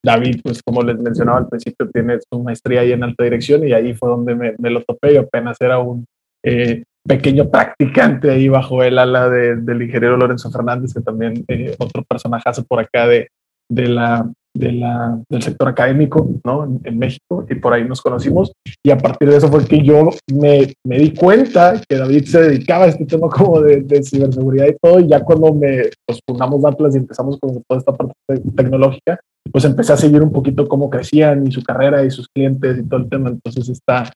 David, 0.03 0.39
pues 0.43 0.61
como 0.63 0.81
les 0.81 0.97
mencionaba 0.97 1.39
al 1.39 1.49
principio, 1.49 1.89
tiene 1.89 2.17
su 2.21 2.41
maestría 2.41 2.81
ahí 2.81 2.93
en 2.93 3.03
alta 3.03 3.25
dirección 3.25 3.67
y 3.67 3.73
ahí 3.73 3.93
fue 3.93 4.09
donde 4.09 4.35
me, 4.35 4.69
lo 4.69 4.81
topé. 4.83 5.13
Yo 5.13 5.21
apenas 5.21 5.57
era 5.59 5.79
un 5.79 6.05
eh, 6.43 6.83
pequeño 7.05 7.49
practicante 7.49 8.31
ahí 8.31 8.47
bajo 8.47 8.81
el 8.83 8.97
ala 8.99 9.29
del 9.29 9.81
ingeniero 9.81 10.15
Lorenzo 10.15 10.49
Fernández, 10.51 10.93
que 10.93 11.01
también 11.01 11.43
eh, 11.49 11.75
otro 11.79 12.03
personaje 12.03 12.49
por 12.67 12.79
acá 12.79 13.07
de, 13.07 13.27
de 13.69 13.87
la, 13.87 14.31
de 14.55 14.71
la, 14.71 15.19
del 15.29 15.41
sector 15.41 15.67
académico 15.67 16.27
¿no? 16.43 16.79
En, 16.83 16.97
México 16.97 17.45
y 17.49 17.55
por 17.55 17.73
ahí 17.73 17.85
nos 17.85 18.01
conocimos 18.01 18.51
y 18.83 18.91
a 18.91 18.97
partir 18.97 19.29
de 19.29 19.37
eso 19.37 19.49
fue 19.49 19.65
que 19.65 19.83
yo 19.83 20.09
me, 20.33 20.73
me 20.85 20.99
di 20.99 21.13
cuenta 21.13 21.81
que 21.87 21.97
David 21.97 22.25
se 22.25 22.41
dedicaba 22.41 22.85
a 22.85 22.87
este 22.87 23.05
tema 23.05 23.29
como 23.29 23.61
de, 23.61 23.81
de 23.81 24.03
ciberseguridad 24.03 24.67
y 24.67 24.77
todo 24.81 24.99
y 24.99 25.07
ya 25.07 25.23
cuando 25.23 25.53
me 25.53 25.89
pues, 26.05 26.19
fundamos 26.27 26.65
Atlas 26.65 26.95
y 26.95 26.99
empezamos 26.99 27.37
con 27.39 27.63
toda 27.67 27.79
esta 27.79 27.93
parte 27.93 28.13
tecnológica 28.55 29.19
pues 29.51 29.65
empecé 29.65 29.93
a 29.93 29.97
seguir 29.97 30.21
un 30.21 30.31
poquito 30.31 30.67
cómo 30.67 30.89
crecían 30.89 31.45
y 31.47 31.51
su 31.51 31.63
carrera 31.63 32.03
y 32.03 32.11
sus 32.11 32.27
clientes 32.27 32.77
y 32.77 32.83
todo 32.83 33.01
el 33.01 33.09
tema. 33.09 33.29
Entonces 33.29 33.69
está 33.69 34.11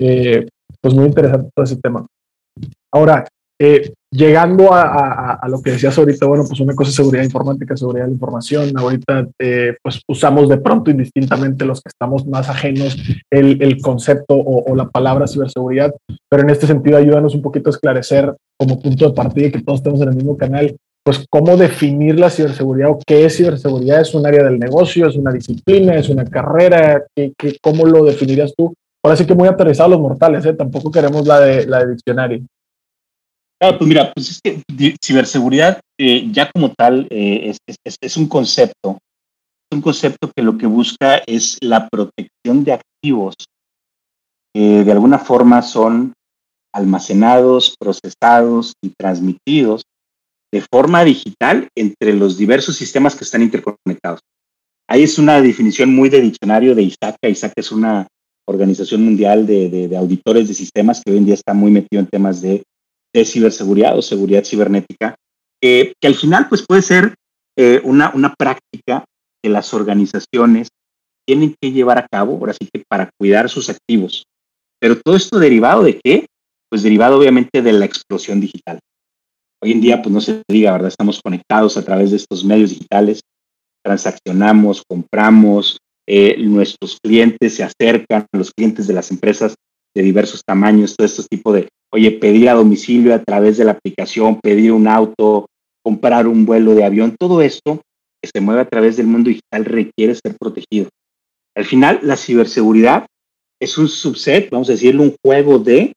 eh, 0.00 0.46
pues 0.80 0.94
muy 0.94 1.06
interesante 1.06 1.50
todo 1.54 1.64
ese 1.64 1.76
tema. 1.76 2.06
Ahora, 2.92 3.26
eh, 3.62 3.92
llegando 4.10 4.70
a, 4.72 5.46
lo 5.46 5.60
que 5.60 5.72
decías 5.72 5.96
ahorita, 5.98 6.24
bueno, 6.26 6.44
pues 6.48 6.60
una 6.60 6.74
cosa 6.74 6.88
es 6.88 6.96
seguridad 6.96 7.22
informática, 7.22 7.76
seguridad 7.76 8.04
de 8.04 8.08
la 8.08 8.14
información. 8.14 8.72
Ahorita, 8.74 9.28
eh, 9.38 9.76
pues 9.82 10.00
usamos 10.08 10.48
de 10.48 10.56
pronto 10.56 10.90
indistintamente 10.90 11.66
los 11.66 11.82
que 11.82 11.90
estamos 11.90 12.26
más 12.26 12.48
ajenos 12.48 12.96
el, 13.30 13.62
el 13.62 13.82
concepto 13.82 14.34
o, 14.34 14.72
o, 14.72 14.74
la 14.74 14.88
palabra 14.88 15.26
ciberseguridad, 15.26 15.94
pero 16.30 16.42
en 16.42 16.48
este 16.48 16.66
sentido 16.66 16.96
ayúdanos 16.96 17.34
un 17.34 17.42
poquito 17.42 17.68
a 17.68 17.72
esclarecer 17.72 18.34
como 18.58 18.80
punto 18.80 19.10
de 19.10 19.14
partida 19.14 19.46
y 19.48 19.52
que 19.52 19.62
todos 19.62 19.80
estemos 19.80 20.00
en 20.00 20.08
el 20.08 20.16
mismo 20.16 20.38
canal, 20.38 20.74
pues 21.04 21.26
cómo 21.28 21.58
definir 21.58 22.18
la 22.18 22.30
ciberseguridad 22.30 22.90
o 22.90 22.98
qué 23.06 23.26
es 23.26 23.36
ciberseguridad. 23.36 24.00
¿Es 24.00 24.14
un 24.14 24.26
área 24.26 24.42
del 24.42 24.58
negocio? 24.58 25.06
¿Es 25.06 25.16
una 25.16 25.32
disciplina? 25.32 25.96
¿Es 25.96 26.08
una 26.08 26.24
carrera? 26.24 27.04
¿Qué, 27.14 27.34
qué, 27.36 27.58
cómo 27.60 27.84
lo 27.84 28.04
definirías 28.04 28.54
tú? 28.56 28.72
Ahora 29.04 29.16
sí 29.16 29.26
que 29.26 29.34
muy 29.34 29.48
aterrizado 29.48 29.90
los 29.90 30.00
mortales, 30.00 30.46
¿eh? 30.46 30.54
tampoco 30.54 30.90
queremos 30.90 31.26
la 31.26 31.40
de, 31.40 31.66
la 31.66 31.84
de 31.84 31.92
diccionario. 31.92 32.40
Claro, 33.60 33.76
pues 33.76 33.88
mira, 33.88 34.12
pues 34.14 34.30
es 34.30 34.40
que 34.40 34.62
ciberseguridad 35.04 35.80
eh, 35.98 36.26
ya 36.32 36.50
como 36.50 36.72
tal 36.72 37.06
eh, 37.10 37.50
es, 37.50 37.58
es, 37.84 37.96
es, 38.00 38.16
un 38.16 38.26
concepto, 38.26 38.98
un 39.70 39.82
concepto 39.82 40.32
que 40.34 40.42
lo 40.42 40.56
que 40.56 40.66
busca 40.66 41.18
es 41.26 41.58
la 41.60 41.86
protección 41.88 42.64
de 42.64 42.72
activos 42.72 43.34
que 44.54 44.82
de 44.82 44.92
alguna 44.92 45.18
forma 45.18 45.62
son 45.62 46.14
almacenados, 46.72 47.74
procesados 47.78 48.72
y 48.82 48.92
transmitidos 48.98 49.82
de 50.52 50.64
forma 50.72 51.04
digital 51.04 51.68
entre 51.76 52.14
los 52.14 52.36
diversos 52.36 52.76
sistemas 52.76 53.14
que 53.14 53.24
están 53.24 53.42
interconectados. 53.42 54.20
Ahí 54.88 55.04
es 55.04 55.18
una 55.18 55.40
definición 55.40 55.94
muy 55.94 56.08
de 56.08 56.20
diccionario 56.20 56.74
de 56.74 56.82
ISACA. 56.82 57.28
ISACA 57.28 57.54
es 57.56 57.70
una 57.70 58.08
organización 58.48 59.04
mundial 59.04 59.46
de, 59.46 59.94
auditores 59.96 60.48
de 60.48 60.54
sistemas 60.54 61.00
que 61.04 61.12
hoy 61.12 61.18
en 61.18 61.26
día 61.26 61.34
está 61.34 61.54
muy 61.54 61.70
metido 61.70 62.00
en 62.00 62.08
temas 62.08 62.42
de, 62.42 62.64
ciberseguridad 63.14 63.96
o 63.96 64.02
seguridad 64.02 64.44
cibernética, 64.44 65.16
que 65.60 65.94
al 66.02 66.14
final 66.14 66.48
pues 66.48 66.64
puede 66.66 66.82
ser 66.82 67.14
eh, 67.56 67.80
una, 67.84 68.10
una 68.14 68.34
práctica 68.34 69.04
que 69.42 69.50
las 69.50 69.74
organizaciones 69.74 70.68
tienen 71.26 71.54
que 71.60 71.72
llevar 71.72 71.98
a 71.98 72.06
cabo, 72.10 72.32
ahora 72.32 72.54
sí 72.54 72.68
que 72.72 72.82
para 72.88 73.10
cuidar 73.18 73.48
sus 73.48 73.68
activos. 73.68 74.24
Pero 74.80 74.98
todo 75.00 75.16
esto 75.16 75.38
derivado 75.38 75.82
de 75.82 76.00
qué? 76.02 76.26
Pues 76.70 76.82
derivado 76.82 77.18
obviamente 77.18 77.62
de 77.62 77.72
la 77.72 77.84
explosión 77.84 78.40
digital. 78.40 78.78
Hoy 79.62 79.72
en 79.72 79.80
día, 79.80 80.00
pues 80.00 80.12
no 80.12 80.20
se 80.20 80.42
diga, 80.48 80.72
¿verdad? 80.72 80.88
Estamos 80.88 81.20
conectados 81.22 81.76
a 81.76 81.84
través 81.84 82.10
de 82.10 82.16
estos 82.16 82.44
medios 82.44 82.70
digitales, 82.70 83.20
transaccionamos, 83.84 84.82
compramos, 84.88 85.78
eh, 86.08 86.36
nuestros 86.38 86.98
clientes 87.02 87.56
se 87.56 87.62
acercan, 87.62 88.26
los 88.32 88.52
clientes 88.52 88.86
de 88.86 88.94
las 88.94 89.10
empresas 89.10 89.54
de 89.94 90.02
diversos 90.02 90.42
tamaños, 90.44 90.96
todo 90.96 91.06
este 91.06 91.24
tipo 91.28 91.52
de, 91.52 91.68
oye, 91.92 92.12
pedir 92.12 92.48
a 92.48 92.54
domicilio 92.54 93.14
a 93.14 93.22
través 93.22 93.56
de 93.56 93.64
la 93.64 93.72
aplicación, 93.72 94.40
pedir 94.40 94.72
un 94.72 94.86
auto, 94.86 95.46
comprar 95.82 96.26
un 96.26 96.46
vuelo 96.46 96.74
de 96.74 96.84
avión, 96.84 97.16
todo 97.18 97.42
esto 97.42 97.80
que 98.22 98.30
se 98.32 98.40
mueve 98.40 98.60
a 98.62 98.68
través 98.68 98.96
del 98.96 99.06
mundo 99.06 99.28
digital 99.28 99.64
requiere 99.64 100.14
ser 100.14 100.36
protegido. 100.38 100.88
Al 101.56 101.64
final, 101.64 102.00
la 102.02 102.16
ciberseguridad 102.16 103.06
es 103.60 103.76
un 103.78 103.88
subset, 103.88 104.50
vamos 104.50 104.68
a 104.68 104.72
decirlo, 104.72 105.02
un 105.02 105.16
juego 105.24 105.58
de 105.58 105.92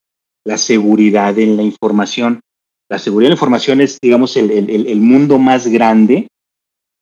la 0.46 0.58
seguridad 0.58 1.38
en 1.38 1.58
la 1.58 1.64
información. 1.64 2.42
La 2.90 3.00
seguridad 3.00 3.28
de 3.28 3.32
la 3.32 3.36
información 3.36 3.82
es, 3.82 3.98
digamos, 4.02 4.36
el, 4.38 4.52
el, 4.52 4.88
el 4.88 5.00
mundo 5.00 5.38
más 5.38 5.68
grande 5.68 6.28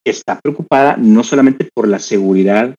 que 0.04 0.12
está 0.12 0.40
preocupada 0.40 0.98
no 0.98 1.24
solamente 1.24 1.70
por 1.74 1.88
la 1.88 2.00
seguridad 2.00 2.76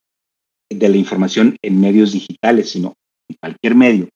de 0.70 0.88
la 0.88 0.96
información 0.96 1.56
en 1.62 1.80
medios 1.80 2.12
digitales, 2.12 2.70
sino 2.70 2.94
en 3.32 3.36
cualquier 3.40 3.74
medio. 3.74 4.08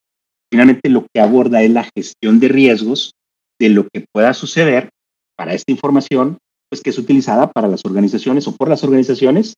Finalmente, 0.50 0.88
lo 0.88 1.06
que 1.12 1.20
aborda 1.20 1.62
es 1.62 1.70
la 1.70 1.88
gestión 1.96 2.38
de 2.38 2.48
riesgos 2.48 3.12
de 3.58 3.70
lo 3.70 3.88
que 3.92 4.04
pueda 4.12 4.34
suceder 4.34 4.90
para 5.36 5.54
esta 5.54 5.72
información, 5.72 6.38
pues 6.70 6.82
que 6.82 6.90
es 6.90 6.98
utilizada 6.98 7.50
para 7.50 7.68
las 7.68 7.84
organizaciones 7.84 8.46
o 8.46 8.52
por 8.52 8.68
las 8.68 8.84
organizaciones 8.84 9.54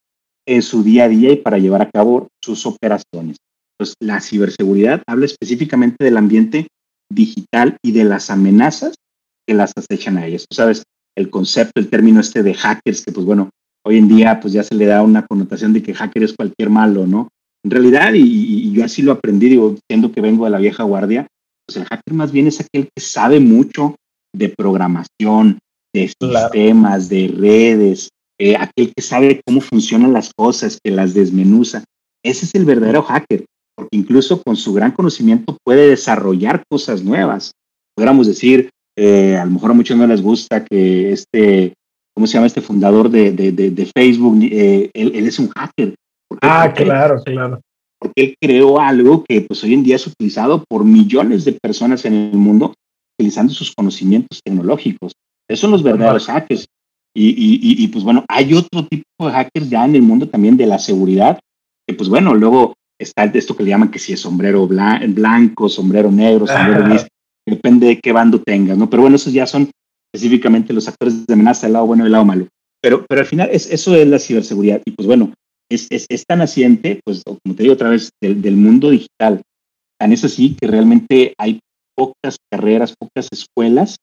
en 0.46 0.62
su 0.62 0.82
día 0.82 1.04
a 1.04 1.08
día 1.08 1.32
y 1.32 1.36
para 1.36 1.58
llevar 1.58 1.82
a 1.82 1.90
cabo 1.90 2.28
sus 2.42 2.64
operaciones. 2.66 3.36
Entonces, 3.74 3.96
la 4.00 4.20
ciberseguridad 4.20 5.02
habla 5.06 5.26
específicamente 5.26 6.04
del 6.04 6.16
ambiente 6.16 6.68
digital 7.12 7.76
y 7.82 7.92
de 7.92 8.04
las 8.04 8.30
amenazas 8.30 8.94
que 9.46 9.54
las 9.54 9.72
acechan 9.76 10.18
a 10.18 10.26
ellas. 10.26 10.46
Tú 10.48 10.54
sabes, 10.54 10.82
el 11.16 11.30
concepto, 11.30 11.80
el 11.80 11.88
término 11.88 12.20
este 12.20 12.42
de 12.42 12.54
hackers, 12.54 13.04
que 13.04 13.12
pues 13.12 13.26
bueno, 13.26 13.50
hoy 13.84 13.98
en 13.98 14.08
día 14.08 14.40
pues 14.40 14.52
ya 14.52 14.62
se 14.62 14.74
le 14.74 14.86
da 14.86 15.02
una 15.02 15.26
connotación 15.26 15.72
de 15.72 15.82
que 15.82 15.94
hacker 15.94 16.22
es 16.22 16.34
cualquier 16.34 16.70
malo, 16.70 17.06
¿no? 17.06 17.28
En 17.68 17.72
realidad, 17.72 18.14
y, 18.14 18.72
yo 18.72 18.82
así 18.82 19.02
lo 19.02 19.12
aprendí, 19.12 19.50
digo, 19.50 19.76
siendo 19.90 20.10
que 20.10 20.22
vengo 20.22 20.46
de 20.46 20.50
la 20.50 20.58
vieja 20.58 20.84
guardia, 20.84 21.26
pues 21.66 21.76
el 21.76 21.84
hacker 21.84 22.14
más 22.14 22.32
bien 22.32 22.46
es 22.46 22.60
aquel 22.60 22.88
que 22.96 23.02
sabe 23.02 23.40
mucho 23.40 23.94
de 24.34 24.48
programación, 24.48 25.58
de 25.94 26.08
sistemas, 26.08 27.10
de 27.10 27.28
redes, 27.28 28.08
eh, 28.40 28.56
aquel 28.56 28.94
que 28.96 29.02
sabe 29.02 29.42
cómo 29.44 29.60
funcionan 29.60 30.14
las 30.14 30.30
cosas, 30.34 30.78
que 30.82 30.90
las 30.90 31.12
desmenuza. 31.12 31.84
Ese 32.24 32.46
es 32.46 32.54
el 32.54 32.64
verdadero 32.64 33.02
hacker, 33.02 33.44
porque 33.76 33.98
incluso 33.98 34.42
con 34.42 34.56
su 34.56 34.72
gran 34.72 34.92
conocimiento 34.92 35.58
puede 35.62 35.90
desarrollar 35.90 36.62
cosas 36.70 37.04
nuevas. 37.04 37.52
Podríamos 37.94 38.28
decir, 38.28 38.70
eh, 38.96 39.36
a 39.36 39.44
lo 39.44 39.50
mejor 39.50 39.72
a 39.72 39.74
muchos 39.74 39.94
no 39.94 40.06
les 40.06 40.22
gusta 40.22 40.64
que 40.64 41.12
este, 41.12 41.74
¿cómo 42.14 42.26
se 42.26 42.32
llama 42.32 42.46
este 42.46 42.62
fundador 42.62 43.10
de, 43.10 43.30
de, 43.30 43.90
Facebook? 43.94 44.38
Eh, 44.40 44.90
él, 44.94 45.26
es 45.26 45.38
un 45.38 45.50
hacker. 45.50 45.94
Ah, 46.42 46.72
claro, 46.74 47.22
claro. 47.24 47.60
Porque 47.98 48.22
él 48.22 48.36
creó 48.40 48.80
algo 48.80 49.24
que 49.24 49.40
pues 49.40 49.62
hoy 49.64 49.74
en 49.74 49.82
día 49.82 49.96
es 49.96 50.06
utilizado 50.06 50.64
por 50.68 50.84
millones 50.84 51.44
de 51.44 51.52
personas 51.52 52.04
en 52.04 52.14
el 52.14 52.36
mundo 52.36 52.74
utilizando 53.18 53.52
sus 53.52 53.74
conocimientos 53.74 54.40
tecnológicos. 54.44 55.12
Esos 55.48 55.60
son 55.60 55.70
los 55.72 55.82
verdaderos 55.82 56.26
hackers. 56.26 56.66
Y, 57.16 57.30
y, 57.30 57.82
y, 57.82 57.88
pues 57.88 58.04
bueno, 58.04 58.24
hay 58.28 58.54
otro 58.54 58.86
tipo 58.86 59.04
de 59.26 59.32
hackers 59.32 59.68
ya 59.68 59.84
en 59.84 59.96
el 59.96 60.02
mundo 60.02 60.28
también 60.28 60.56
de 60.56 60.66
la 60.66 60.78
seguridad, 60.78 61.40
que 61.86 61.94
pues 61.94 62.08
bueno, 62.08 62.34
luego 62.34 62.74
está 63.00 63.24
esto 63.24 63.56
que 63.56 63.64
le 63.64 63.70
llaman 63.70 63.90
que 63.90 63.98
si 63.98 64.12
es 64.12 64.20
sombrero 64.20 64.68
blanco, 64.68 65.68
sombrero 65.68 66.12
negro, 66.12 66.46
sombrero 66.46 66.84
gris, 66.84 67.08
depende 67.48 67.88
de 67.88 67.98
qué 67.98 68.12
bando 68.12 68.40
tengas, 68.40 68.78
¿no? 68.78 68.88
Pero 68.88 69.02
bueno, 69.02 69.16
esos 69.16 69.32
ya 69.32 69.46
son 69.46 69.70
específicamente 70.12 70.72
los 70.72 70.86
actores 70.86 71.26
de 71.26 71.34
amenaza, 71.34 71.66
el 71.66 71.72
lado 71.72 71.86
bueno 71.86 72.04
y 72.04 72.06
el 72.06 72.12
lado 72.12 72.24
malo. 72.24 72.46
Pero, 72.80 73.04
pero 73.08 73.22
al 73.22 73.26
final 73.26 73.48
es, 73.50 73.68
eso 73.70 73.96
es 73.96 74.06
la 74.06 74.18
ciberseguridad. 74.18 74.80
Y 74.84 74.92
pues 74.92 75.06
bueno, 75.06 75.32
es, 75.70 75.86
es, 75.90 76.06
es 76.08 76.24
tan 76.26 76.38
naciente, 76.38 77.00
pues 77.04 77.22
como 77.24 77.54
te 77.54 77.62
digo 77.62 77.74
otra 77.74 77.90
vez, 77.90 78.10
del, 78.20 78.40
del 78.40 78.56
mundo 78.56 78.90
digital. 78.90 79.42
Tan 79.98 80.12
es 80.12 80.24
así 80.24 80.56
que 80.58 80.66
realmente 80.66 81.34
hay 81.38 81.60
pocas 81.96 82.36
carreras, 82.50 82.94
pocas 82.98 83.28
escuelas 83.32 83.96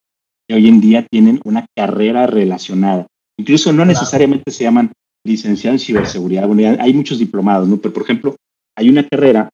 que 0.47 0.55
hoy 0.55 0.67
en 0.67 0.81
día 0.81 1.05
tienen 1.09 1.39
una 1.45 1.65
carrera 1.75 2.27
relacionada. 2.27 3.07
Incluso 3.39 3.73
no 3.73 3.85
necesariamente 3.85 4.51
se 4.51 4.63
llaman 4.63 4.91
licenciados 5.25 5.81
en 5.81 5.85
ciberseguridad. 5.85 6.49
hay 6.79 6.93
muchos 6.93 7.19
diplomados, 7.19 7.67
¿no? 7.67 7.77
Pero, 7.77 7.93
por 7.93 8.03
ejemplo, 8.03 8.35
hay 8.77 8.89
una 8.89 9.07
carrera 9.07 9.49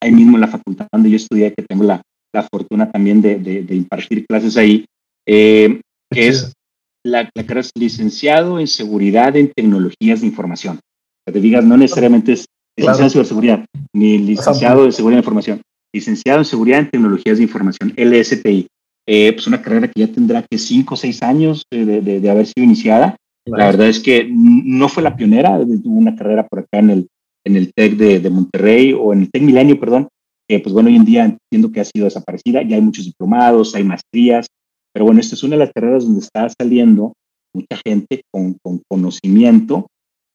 ahí 0.00 0.12
mismo 0.12 0.36
en 0.36 0.42
la 0.42 0.48
facultad 0.48 0.88
donde 0.92 1.10
yo 1.10 1.16
estudié, 1.16 1.54
que 1.54 1.62
tengo 1.62 1.84
la, 1.84 2.02
la 2.34 2.42
fortuna 2.42 2.90
también 2.90 3.22
de, 3.22 3.38
de, 3.38 3.74
impartir 3.74 4.26
clases 4.26 4.56
ahí, 4.56 4.84
eh, 5.26 5.80
que 6.10 6.28
es 6.28 6.52
la, 7.04 7.30
la, 7.34 7.42
carrera 7.44 7.60
es 7.60 7.70
licenciado 7.76 8.58
en 8.58 8.66
seguridad 8.66 9.36
en 9.36 9.52
tecnologías 9.52 10.20
de 10.20 10.26
información. 10.26 10.80
Que 11.32 11.38
te 11.38 11.40
digas, 11.40 11.64
no 11.64 11.78
necesariamente 11.78 12.32
es 12.32 12.44
licenciado 12.76 13.04
en 13.04 13.10
ciberseguridad, 13.10 13.64
ni 13.94 14.18
licenciado 14.18 14.84
en 14.84 14.92
seguridad 14.92 15.16
de 15.16 15.22
información, 15.22 15.62
licenciado 15.94 16.40
en 16.40 16.44
seguridad 16.44 16.80
en 16.80 16.90
tecnologías 16.90 17.38
de 17.38 17.44
información, 17.44 17.94
LSTI. 17.96 18.66
Eh, 19.08 19.32
pues 19.32 19.46
una 19.46 19.62
carrera 19.62 19.88
que 19.88 20.00
ya 20.00 20.08
tendrá 20.08 20.44
que 20.48 20.58
cinco 20.58 20.94
o 20.94 20.96
seis 20.96 21.22
años 21.22 21.64
de, 21.70 22.00
de, 22.02 22.30
haber 22.30 22.46
sido 22.46 22.64
iniciada. 22.64 23.16
La 23.46 23.66
verdad 23.66 23.88
es 23.88 23.98
que 23.98 24.28
no 24.30 24.88
fue 24.88 25.02
la 25.02 25.16
pionera, 25.16 25.58
tuvo 25.58 25.98
una 25.98 26.14
carrera 26.14 26.46
por 26.46 26.60
acá 26.60 26.78
en 26.78 26.90
el, 26.90 27.08
en 27.44 27.56
el 27.56 27.72
TEC 27.74 27.96
de, 27.96 28.20
de, 28.20 28.30
Monterrey 28.30 28.92
o 28.92 29.12
en 29.12 29.22
el 29.22 29.30
TEC 29.30 29.42
Milenio, 29.42 29.80
perdón, 29.80 30.08
que 30.48 30.60
pues 30.60 30.72
bueno, 30.72 30.88
hoy 30.88 30.96
en 30.96 31.04
día 31.04 31.24
entiendo 31.24 31.72
que 31.72 31.80
ha 31.80 31.84
sido 31.84 32.04
desaparecida, 32.04 32.62
ya 32.62 32.76
hay 32.76 32.82
muchos 32.82 33.06
diplomados, 33.06 33.74
hay 33.74 33.84
maestrías, 33.84 34.46
pero 34.92 35.06
bueno, 35.06 35.20
esta 35.20 35.34
es 35.34 35.42
una 35.42 35.56
de 35.56 35.64
las 35.64 35.72
carreras 35.72 36.04
donde 36.04 36.20
está 36.20 36.48
saliendo 36.60 37.14
mucha 37.54 37.76
gente 37.84 38.22
con, 38.30 38.56
con 38.62 38.82
conocimiento, 38.88 39.88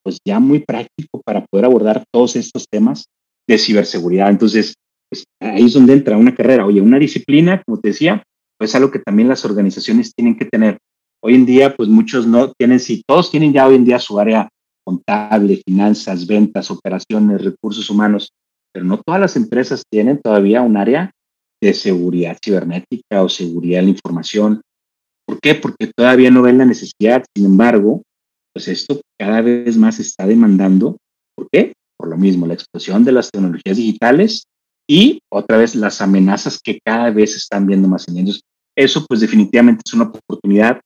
pues 0.08 0.20
ya 0.26 0.40
muy 0.40 0.60
práctico 0.60 1.22
para 1.26 1.46
poder 1.46 1.66
abordar 1.66 2.06
todos 2.14 2.38
estos 2.38 2.66
temas 2.72 3.08
de 3.46 3.58
ciberseguridad. 3.58 4.30
Entonces, 4.30 4.76
pues 5.10 5.26
ahí 5.42 5.66
es 5.66 5.74
donde 5.74 5.92
entra 5.92 6.16
una 6.16 6.34
carrera, 6.34 6.66
oye, 6.66 6.80
una 6.80 6.98
disciplina, 6.98 7.62
como 7.66 7.82
te 7.82 7.90
decía, 7.90 8.24
pues 8.58 8.74
algo 8.74 8.90
que 8.90 9.00
también 9.00 9.28
las 9.28 9.44
organizaciones 9.44 10.14
tienen 10.16 10.38
que 10.38 10.46
tener. 10.46 10.78
Hoy 11.22 11.36
en 11.36 11.46
día, 11.46 11.76
pues 11.76 11.90
muchos 11.90 12.26
no 12.26 12.54
tienen, 12.58 12.80
si 12.80 13.04
todos 13.06 13.30
tienen 13.30 13.52
ya 13.52 13.68
hoy 13.68 13.76
en 13.76 13.84
día 13.84 14.00
su 14.00 14.18
área 14.18 14.48
contable, 14.86 15.62
finanzas, 15.68 16.26
ventas, 16.26 16.72
operaciones, 16.72 17.44
recursos 17.44 17.90
humanos, 17.90 18.30
pero 18.72 18.86
no 18.86 19.02
todas 19.06 19.20
las 19.20 19.36
empresas 19.36 19.84
tienen 19.92 20.22
todavía 20.22 20.62
un 20.62 20.78
área 20.78 21.12
de 21.62 21.74
seguridad 21.74 22.38
cibernética 22.42 23.24
o 23.24 23.28
seguridad 23.28 23.80
de 23.80 23.84
la 23.84 23.90
información. 23.90 24.62
¿Por 25.28 25.42
qué? 25.42 25.54
Porque 25.54 25.92
todavía 25.94 26.32
no 26.32 26.44
ven 26.44 26.60
la 26.60 26.66
necesidad. 26.66 27.26
Sin 27.36 27.46
embargo, 27.46 28.04
pues 28.58 28.70
esto 28.70 29.00
cada 29.20 29.42
vez 29.42 29.78
más 29.78 30.00
está 30.00 30.26
demandando. 30.26 30.98
¿Por 31.36 31.48
qué? 31.52 31.74
Por 31.96 32.10
lo 32.10 32.18
mismo, 32.18 32.48
la 32.48 32.56
explosión 32.56 33.06
de 33.06 33.12
las 33.12 33.30
tecnologías 33.30 33.78
digitales 33.78 34.46
y 34.90 35.20
otra 35.32 35.58
vez 35.58 35.76
las 35.76 36.02
amenazas 36.02 36.60
que 36.60 36.80
cada 36.84 37.12
vez 37.12 37.36
están 37.36 37.68
viendo 37.68 37.88
más 37.88 38.08
en 38.08 38.18
ellos. 38.18 38.42
Eso 38.76 39.06
pues 39.08 39.20
definitivamente 39.20 39.84
es 39.86 39.94
una 39.94 40.06
oportunidad 40.06 40.82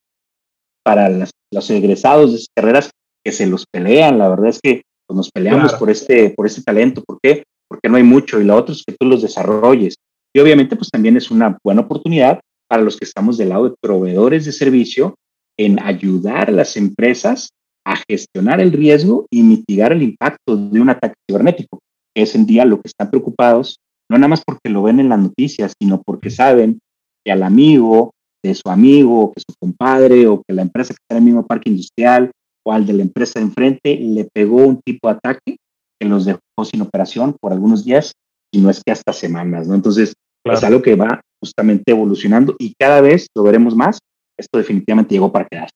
para 0.84 1.08
los 1.10 1.70
egresados 1.70 2.32
de 2.32 2.38
esas 2.40 2.50
carreras 2.54 2.90
que 3.24 3.32
se 3.32 3.48
los 3.48 3.64
pelean. 3.72 4.20
La 4.20 4.28
verdad 4.28 4.50
es 4.50 4.60
que 4.62 4.82
pues, 5.08 5.16
nos 5.16 5.32
peleamos 5.32 5.74
por, 5.76 5.90
este, 5.90 6.32
por 6.32 6.48
este 6.48 6.64
talento. 6.64 7.02
¿Por 7.06 7.20
qué? 7.24 7.46
Porque 7.70 7.88
no 7.88 7.96
hay 7.96 8.04
mucho 8.04 8.42
y 8.42 8.44
lo 8.44 8.58
otro 8.58 8.76
es 8.76 8.84
que 8.86 8.98
tú 9.00 9.08
los 9.08 9.22
desarrolles. 9.22 9.96
Y 10.36 10.42
obviamente 10.42 10.76
pues 10.76 10.90
también 10.90 11.16
es 11.16 11.32
una 11.32 11.58
buena 11.64 11.84
oportunidad 11.84 12.42
para 12.68 12.84
los 12.84 12.98
que 12.98 13.06
estamos 13.06 13.38
del 13.38 13.48
lado 13.48 13.70
de 13.70 13.76
proveedores 13.82 14.44
de 14.44 14.52
servicio 14.52 15.16
en 15.58 15.82
ayudar 15.82 16.50
a 16.50 16.52
las 16.52 16.76
empresas 16.76 17.52
a 17.86 17.96
gestionar 18.10 18.62
el 18.62 18.72
riesgo 18.72 19.26
y 19.32 19.44
mitigar 19.44 19.92
el 19.92 20.04
impacto 20.04 20.56
de 20.56 20.80
un 20.80 20.90
ataque 20.90 21.16
cibernético, 21.30 21.80
que 22.16 22.24
es 22.24 22.36
en 22.36 22.46
día 22.46 22.66
lo 22.66 22.82
que 22.82 22.88
están 22.88 23.10
preocupados 23.10 23.78
no 24.12 24.18
nada 24.18 24.28
más 24.28 24.44
porque 24.46 24.68
lo 24.70 24.84
ven 24.84 25.00
en 25.00 25.08
las 25.08 25.20
noticias, 25.20 25.74
sino 25.82 26.02
porque 26.04 26.30
saben 26.30 26.80
que 27.26 27.32
al 27.32 27.44
amigo 27.44 28.12
de 28.44 28.54
su 28.56 28.70
amigo, 28.70 29.22
o 29.22 29.32
que 29.32 29.40
su 29.40 29.56
compadre, 29.58 30.28
o 30.28 30.42
que 30.46 30.54
la 30.54 30.64
empresa 30.64 30.90
que 30.90 30.98
está 31.02 31.16
en 31.16 31.20
el 31.20 31.24
mismo 31.24 31.48
parque 31.48 31.70
industrial, 31.70 32.30
o 32.66 32.74
al 32.74 32.86
de 32.86 32.92
la 32.92 33.04
empresa 33.04 33.40
de 33.40 33.46
enfrente, 33.46 33.96
le 33.96 34.28
pegó 34.34 34.58
un 34.58 34.82
tipo 34.82 35.08
de 35.08 35.14
ataque 35.14 35.58
que 35.98 36.08
los 36.08 36.26
dejó 36.26 36.42
sin 36.66 36.82
operación 36.82 37.38
por 37.40 37.54
algunos 37.54 37.86
días, 37.86 38.12
y 38.54 38.60
no 38.60 38.70
es 38.70 38.82
que 38.84 38.92
hasta 38.92 39.14
semanas, 39.14 39.70
¿no? 39.70 39.76
Entonces, 39.76 40.14
es 40.44 40.64
algo 40.64 40.82
que 40.82 40.96
va 40.96 41.22
justamente 41.42 41.92
evolucionando 41.92 42.56
y 42.60 42.74
cada 42.78 43.00
vez 43.00 43.28
lo 43.34 43.44
veremos 43.44 43.76
más. 43.76 44.00
Esto 44.38 44.58
definitivamente 44.58 45.16
llegó 45.16 45.32
para 45.32 45.48
quedarse. 45.50 45.76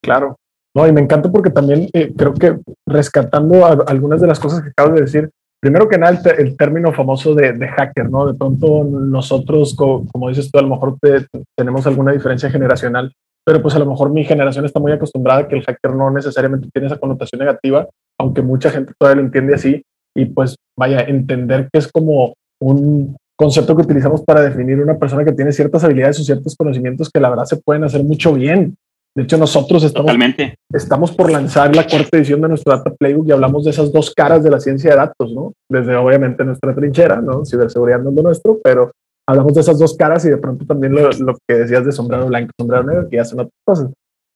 Claro. 0.00 0.36
No, 0.76 0.86
y 0.86 0.92
me 0.92 1.00
encanta 1.00 1.32
porque 1.32 1.48
también 1.48 1.88
eh, 1.94 2.12
creo 2.14 2.34
que 2.34 2.58
rescatando 2.86 3.64
algunas 3.64 4.20
de 4.20 4.26
las 4.26 4.38
cosas 4.38 4.60
que 4.60 4.68
acabas 4.68 4.94
de 4.94 5.00
decir, 5.00 5.30
primero 5.58 5.88
que 5.88 5.96
nada, 5.96 6.20
el, 6.36 6.54
término 6.54 6.92
famoso 6.92 7.34
de, 7.34 7.66
hacker, 7.66 8.10
¿no? 8.10 8.26
De 8.26 8.34
pronto 8.34 8.84
nosotros, 8.84 9.74
como, 9.74 10.28
dices 10.28 10.50
tú, 10.50 10.58
a 10.58 10.62
lo 10.62 10.68
mejor 10.68 10.98
tenemos 11.56 11.86
alguna 11.86 12.12
diferencia 12.12 12.50
generacional, 12.50 13.10
pero 13.42 13.62
pues 13.62 13.74
a 13.74 13.78
lo 13.78 13.86
mejor 13.86 14.10
mi 14.10 14.22
generación 14.24 14.66
está 14.66 14.78
muy 14.78 14.92
acostumbrada 14.92 15.40
a 15.40 15.48
que 15.48 15.56
el 15.56 15.64
hacker 15.64 15.94
no 15.94 16.10
necesariamente 16.10 16.68
tiene 16.70 16.88
esa 16.88 16.98
connotación 16.98 17.38
negativa, 17.38 17.88
aunque 18.20 18.42
mucha 18.42 18.68
gente 18.68 18.92
todavía 18.98 19.22
lo 19.22 19.26
entiende 19.28 19.54
así, 19.54 19.82
y 20.14 20.26
pues 20.26 20.56
vaya, 20.78 21.00
entender 21.00 21.70
que 21.72 21.78
es 21.78 21.90
como 21.90 22.34
un 22.60 23.16
concepto 23.34 23.74
que 23.74 23.82
utilizamos 23.82 24.22
para 24.24 24.42
definir 24.42 24.78
una 24.78 24.98
persona 24.98 25.24
que 25.24 25.32
tiene 25.32 25.52
ciertas 25.52 25.84
habilidades 25.84 26.20
o 26.20 26.24
ciertos 26.24 26.54
conocimientos 26.54 27.08
que 27.08 27.20
la 27.20 27.30
verdad 27.30 27.46
se 27.46 27.56
pueden 27.56 27.84
hacer 27.84 28.04
mucho 28.04 28.34
bien 28.34 28.76
de 29.16 29.22
hecho, 29.22 29.38
nosotros 29.38 29.82
estamos, 29.82 30.12
estamos 30.70 31.10
por 31.12 31.32
lanzar 31.32 31.74
la 31.74 31.86
cuarta 31.86 32.18
edición 32.18 32.42
de 32.42 32.48
nuestro 32.48 32.76
Data 32.76 32.92
Playbook 32.94 33.26
y 33.26 33.32
hablamos 33.32 33.64
de 33.64 33.70
esas 33.70 33.90
dos 33.90 34.12
caras 34.14 34.44
de 34.44 34.50
la 34.50 34.60
ciencia 34.60 34.90
de 34.90 34.96
datos, 34.96 35.32
¿no? 35.32 35.54
Desde 35.70 35.96
obviamente 35.96 36.44
nuestra 36.44 36.74
trinchera, 36.74 37.22
¿no? 37.22 37.42
Ciberseguridad 37.46 38.00
no 38.00 38.10
es 38.10 38.16
lo 38.16 38.22
nuestro, 38.22 38.58
pero 38.62 38.90
hablamos 39.26 39.54
de 39.54 39.62
esas 39.62 39.78
dos 39.78 39.96
caras 39.96 40.22
y 40.26 40.28
de 40.28 40.36
pronto 40.36 40.66
también 40.66 40.94
lo, 40.94 41.34
que 41.48 41.54
decías 41.54 41.86
de 41.86 41.92
sombrero 41.92 42.26
blanco, 42.26 42.52
sombrero 42.60 42.84
negro, 42.84 43.08
que 43.08 43.18
hacen 43.18 43.40
otras 43.40 43.58
cosas. 43.64 43.90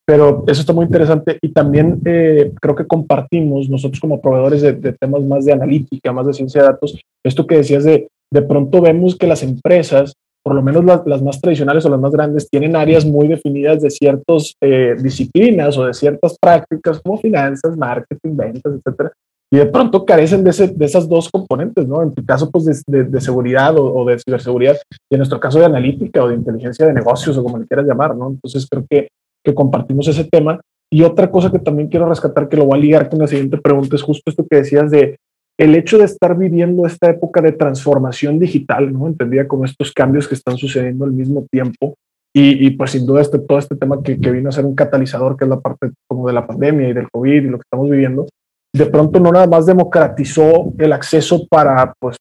Pero 0.06 0.44
eso 0.46 0.62
está 0.62 0.72
muy 0.72 0.86
interesante 0.86 1.36
y 1.42 1.52
también 1.52 2.00
eh, 2.06 2.50
creo 2.58 2.74
que 2.74 2.86
compartimos 2.86 3.68
nosotros 3.68 4.00
como 4.00 4.22
proveedores 4.22 4.62
de, 4.62 4.72
de, 4.72 4.94
temas 4.94 5.22
más 5.22 5.44
de 5.44 5.52
analítica, 5.52 6.10
más 6.10 6.26
de 6.26 6.32
ciencia 6.32 6.62
de 6.62 6.68
datos, 6.68 6.98
esto 7.22 7.46
que 7.46 7.58
decías 7.58 7.84
de 7.84 8.08
de 8.32 8.42
pronto 8.42 8.80
vemos 8.80 9.16
que 9.16 9.26
las 9.26 9.42
empresas 9.42 10.14
por 10.42 10.54
lo 10.54 10.62
menos 10.62 10.84
las, 10.84 11.22
más 11.22 11.40
tradicionales 11.40 11.84
o 11.84 11.90
las 11.90 12.00
más 12.00 12.12
grandes, 12.12 12.48
tienen 12.48 12.76
áreas 12.76 13.04
muy 13.04 13.28
definidas 13.28 13.82
de 13.82 13.90
ciertas 13.90 14.54
eh, 14.60 14.96
disciplinas 15.00 15.76
o 15.76 15.86
de 15.86 15.94
ciertas 15.94 16.36
prácticas 16.40 17.00
como 17.00 17.18
finanzas, 17.18 17.76
marketing, 17.76 18.36
ventas, 18.36 18.72
etcétera. 18.74 19.12
Y 19.52 19.58
de 19.58 19.66
pronto 19.66 20.06
carecen 20.06 20.44
de, 20.44 20.52
de 20.52 20.84
esas 20.84 21.08
dos 21.08 21.28
componentes, 21.28 21.86
¿no? 21.86 22.02
En 22.02 22.14
tu 22.14 22.24
caso, 22.24 22.50
pues 22.50 22.84
de, 22.86 23.04
de, 23.04 23.20
seguridad 23.20 23.76
o, 23.76 23.92
o, 23.92 24.04
de 24.04 24.18
ciberseguridad, 24.18 24.76
y 25.10 25.14
en 25.14 25.18
nuestro 25.18 25.40
caso 25.40 25.58
de 25.58 25.64
analítica 25.64 26.22
o 26.22 26.28
de 26.28 26.36
inteligencia 26.36 26.86
de 26.86 26.94
negocios 26.94 27.36
o 27.36 27.42
como 27.42 27.58
le 27.58 27.66
quieras 27.66 27.86
llamar, 27.86 28.16
¿no? 28.16 28.28
Entonces 28.28 28.66
creo 28.70 28.84
que, 28.88 29.08
que 29.44 29.54
compartimos 29.54 30.06
ese 30.06 30.24
tema. 30.24 30.60
Y 30.92 31.02
otra 31.02 31.30
cosa 31.30 31.50
que 31.50 31.58
también 31.58 31.88
quiero 31.88 32.08
rescatar, 32.08 32.48
que 32.48 32.56
lo 32.56 32.64
voy 32.64 32.78
a 32.78 32.82
ligar 32.82 33.08
con 33.08 33.18
la 33.18 33.26
siguiente 33.26 33.58
pregunta, 33.58 33.96
es 33.96 34.02
justo 34.02 34.30
esto 34.30 34.46
que 34.48 34.58
decías 34.58 34.90
de 34.90 35.18
el 35.60 35.74
hecho 35.74 35.98
de 35.98 36.04
estar 36.04 36.38
viviendo 36.38 36.86
esta 36.86 37.10
época 37.10 37.42
de 37.42 37.52
transformación 37.52 38.38
digital, 38.38 38.90
¿no? 38.90 39.06
Entendía 39.06 39.46
como 39.46 39.66
estos 39.66 39.92
cambios 39.92 40.26
que 40.26 40.34
están 40.34 40.56
sucediendo 40.56 41.04
al 41.04 41.12
mismo 41.12 41.44
tiempo, 41.52 41.94
Y, 42.34 42.70
pues 42.70 42.92
sin 42.92 43.04
duda 43.04 43.20
este, 43.20 43.40
todo 43.40 43.58
este 43.58 43.76
tema 43.76 44.02
que, 44.02 44.14
vino 44.14 44.48
a 44.48 44.52
ser 44.52 44.64
un 44.64 44.74
catalizador, 44.74 45.36
que 45.36 45.44
es 45.44 45.50
la 45.50 45.60
parte 45.60 45.90
como 46.08 46.26
de 46.28 46.32
la 46.32 46.46
pandemia 46.46 46.88
y 46.88 46.92
del 46.94 47.10
COVID 47.10 47.42
y 47.42 47.50
lo 47.50 47.58
que 47.58 47.64
estamos 47.66 47.90
viviendo, 47.90 48.26
de 48.74 48.86
pronto 48.86 49.20
no 49.20 49.32
nada 49.32 49.48
más 49.48 49.66
democratizó 49.66 50.72
el 50.78 50.92
acceso 50.92 51.46
para 51.48 51.92
pues 52.00 52.16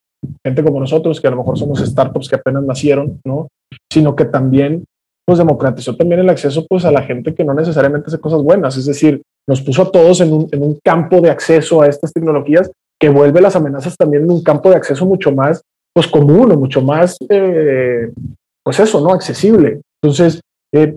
gente 0.46 0.64
como 0.64 0.80
nosotros, 0.80 1.22
que 1.22 1.28
a 1.28 1.32
lo 1.32 1.38
mejor 1.38 1.58
somos 1.58 1.80
startups 1.80 2.28
que 2.28 2.36
apenas 2.36 2.64
nacieron, 2.64 3.22
¿no? 3.24 3.48
Sino 3.90 4.16
que 4.16 4.26
también 4.26 4.84
pues 5.26 5.38
democratizó 5.38 5.96
también 5.96 6.20
el 6.20 6.30
acceso 6.30 6.66
pues 6.68 6.84
a 6.84 6.92
la 6.92 7.04
gente 7.04 7.34
que 7.34 7.46
no 7.46 7.54
necesariamente 7.54 8.08
hace 8.08 8.20
cosas 8.20 8.42
buenas, 8.42 8.76
es 8.76 8.88
decir, 8.88 9.22
nos 9.48 9.62
puso 9.62 9.84
a 9.84 9.92
todos 9.92 10.20
en 10.20 10.34
un 10.34 10.80
campo 10.84 11.22
de 11.22 11.30
acceso 11.30 11.82
a 11.82 11.88
estas 11.88 12.12
tecnologías 12.12 12.70
que 13.00 13.10
vuelve 13.10 13.42
las 13.42 13.56
amenazas 13.56 13.96
también 13.96 14.24
en 14.24 14.32
un 14.32 14.44
campo 14.44 14.70
de 14.70 14.76
acceso 14.76 15.06
mucho 15.06 15.32
más 15.32 15.62
pues 15.94 16.08
común 16.08 16.52
o 16.52 16.58
mucho 16.58 16.82
más 16.82 17.18
eh, 17.30 18.12
pues 18.64 18.80
eso, 18.80 19.02
¿no? 19.02 19.12
Accesible. 19.12 19.82
Entonces, 20.02 20.42
eh, 20.74 20.96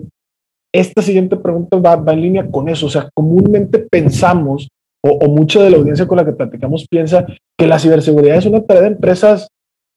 esta 0.73 1.01
siguiente 1.01 1.35
pregunta 1.37 1.77
va, 1.77 1.95
va, 1.95 2.13
en 2.13 2.21
línea 2.21 2.47
con 2.49 2.69
eso. 2.69 2.85
O 2.85 2.89
sea, 2.89 3.09
comúnmente 3.13 3.79
pensamos, 3.79 4.67
o, 5.03 5.09
o, 5.09 5.27
mucha 5.27 5.61
de 5.61 5.69
la 5.69 5.77
audiencia 5.77 6.07
con 6.07 6.17
la 6.17 6.25
que 6.25 6.33
platicamos 6.33 6.85
piensa 6.89 7.25
que 7.57 7.67
la 7.67 7.79
ciberseguridad 7.79 8.37
es 8.37 8.45
una 8.45 8.63
tarea 8.63 8.83
de 8.83 8.87
empresas, 8.89 9.47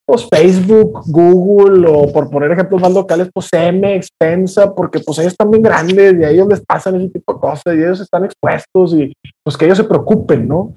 pues 0.06 0.26
Facebook, 0.30 1.02
Google, 1.06 1.88
o 1.88 2.12
por 2.12 2.30
poner 2.30 2.50
ejemplos 2.52 2.80
más 2.80 2.92
locales, 2.92 3.28
pues 3.32 3.48
Cemex, 3.50 4.08
Pensa, 4.18 4.74
porque 4.74 5.00
pues 5.00 5.18
ellos 5.18 5.32
están 5.32 5.50
bien 5.50 5.62
grandes 5.62 6.14
y 6.18 6.24
a 6.24 6.30
ellos 6.30 6.48
les 6.48 6.64
pasan 6.64 6.96
ese 6.96 7.10
tipo 7.10 7.34
de 7.34 7.40
cosas 7.40 7.74
y 7.74 7.78
ellos 7.78 8.00
están 8.00 8.24
expuestos 8.24 8.94
y 8.94 9.12
pues 9.44 9.56
que 9.56 9.64
ellos 9.64 9.78
se 9.78 9.84
preocupen, 9.84 10.46
¿no? 10.46 10.74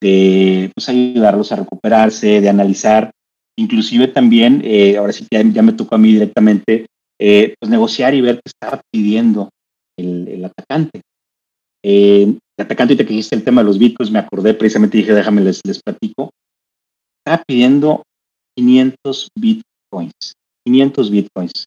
de 0.00 0.70
pues, 0.74 0.88
ayudarlos 0.88 1.50
a 1.50 1.56
recuperarse, 1.56 2.40
de 2.40 2.48
analizar, 2.48 3.10
inclusive 3.58 4.06
también, 4.08 4.62
eh, 4.64 4.96
ahora 4.96 5.12
sí 5.12 5.26
que 5.28 5.44
ya, 5.52 5.62
me 5.62 5.72
tocó 5.72 5.96
a 5.96 5.98
mí 5.98 6.12
directamente, 6.12 6.86
eh, 7.20 7.54
pues 7.58 7.68
negociar 7.68 8.14
y 8.14 8.20
ver 8.20 8.36
qué 8.36 8.42
estaba 8.46 8.80
pidiendo 8.92 9.50
el, 9.98 10.28
el 10.28 10.44
atacante. 10.44 11.00
el 11.82 12.38
atacante, 12.60 12.92
ahorita 12.92 13.04
que 13.04 13.14
dijiste 13.14 13.34
el 13.34 13.42
tema 13.42 13.62
de 13.62 13.66
los 13.66 13.78
bitcoins, 13.78 14.12
me 14.12 14.20
acordé 14.20 14.54
precisamente, 14.54 14.98
dije, 14.98 15.14
déjame 15.14 15.40
les, 15.40 15.60
les 15.64 15.80
platico 15.82 16.30
está 17.26 17.42
pidiendo 17.44 18.04
500 18.56 19.28
bitcoins. 19.36 20.34
500 20.64 21.10
bitcoins. 21.10 21.64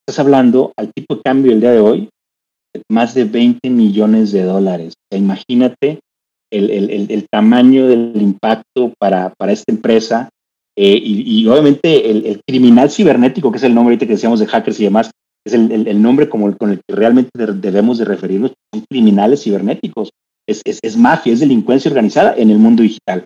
Estás 0.00 0.18
hablando 0.18 0.72
al 0.76 0.92
tipo 0.92 1.16
de 1.16 1.22
cambio 1.22 1.52
el 1.52 1.60
día 1.60 1.70
de 1.70 1.80
hoy 1.80 2.08
de 2.74 2.82
más 2.90 3.14
de 3.14 3.24
20 3.24 3.70
millones 3.70 4.32
de 4.32 4.42
dólares. 4.42 4.94
imagínate 5.12 6.00
el, 6.52 6.70
el, 6.70 7.10
el, 7.10 7.26
tamaño 7.30 7.86
del 7.86 8.20
impacto 8.20 8.92
para, 9.00 9.32
para 9.36 9.52
esta 9.52 9.72
empresa 9.72 10.28
eh, 10.76 11.00
y, 11.02 11.40
y, 11.40 11.46
obviamente 11.48 12.10
el, 12.10 12.40
criminal 12.46 12.90
cibernético, 12.90 13.50
que 13.50 13.58
es 13.58 13.64
el 13.64 13.74
nombre 13.74 13.94
ahorita 13.94 14.06
que 14.06 14.12
decíamos 14.12 14.40
de 14.40 14.46
hackers 14.46 14.78
y 14.78 14.84
demás, 14.84 15.10
es 15.44 15.54
el, 15.54 16.02
nombre 16.02 16.28
como 16.28 16.56
con 16.56 16.70
el 16.70 16.80
que 16.86 16.94
realmente 16.94 17.30
debemos 17.54 17.98
de 17.98 18.04
referirnos, 18.04 18.52
son 18.72 18.84
criminales 18.88 19.42
cibernéticos. 19.42 20.10
Es, 20.48 20.62
es, 20.64 20.78
es 20.82 20.96
mafia, 20.96 21.32
es 21.32 21.40
delincuencia 21.40 21.90
organizada 21.90 22.34
en 22.36 22.50
el 22.50 22.58
mundo 22.58 22.82
digital 22.82 23.24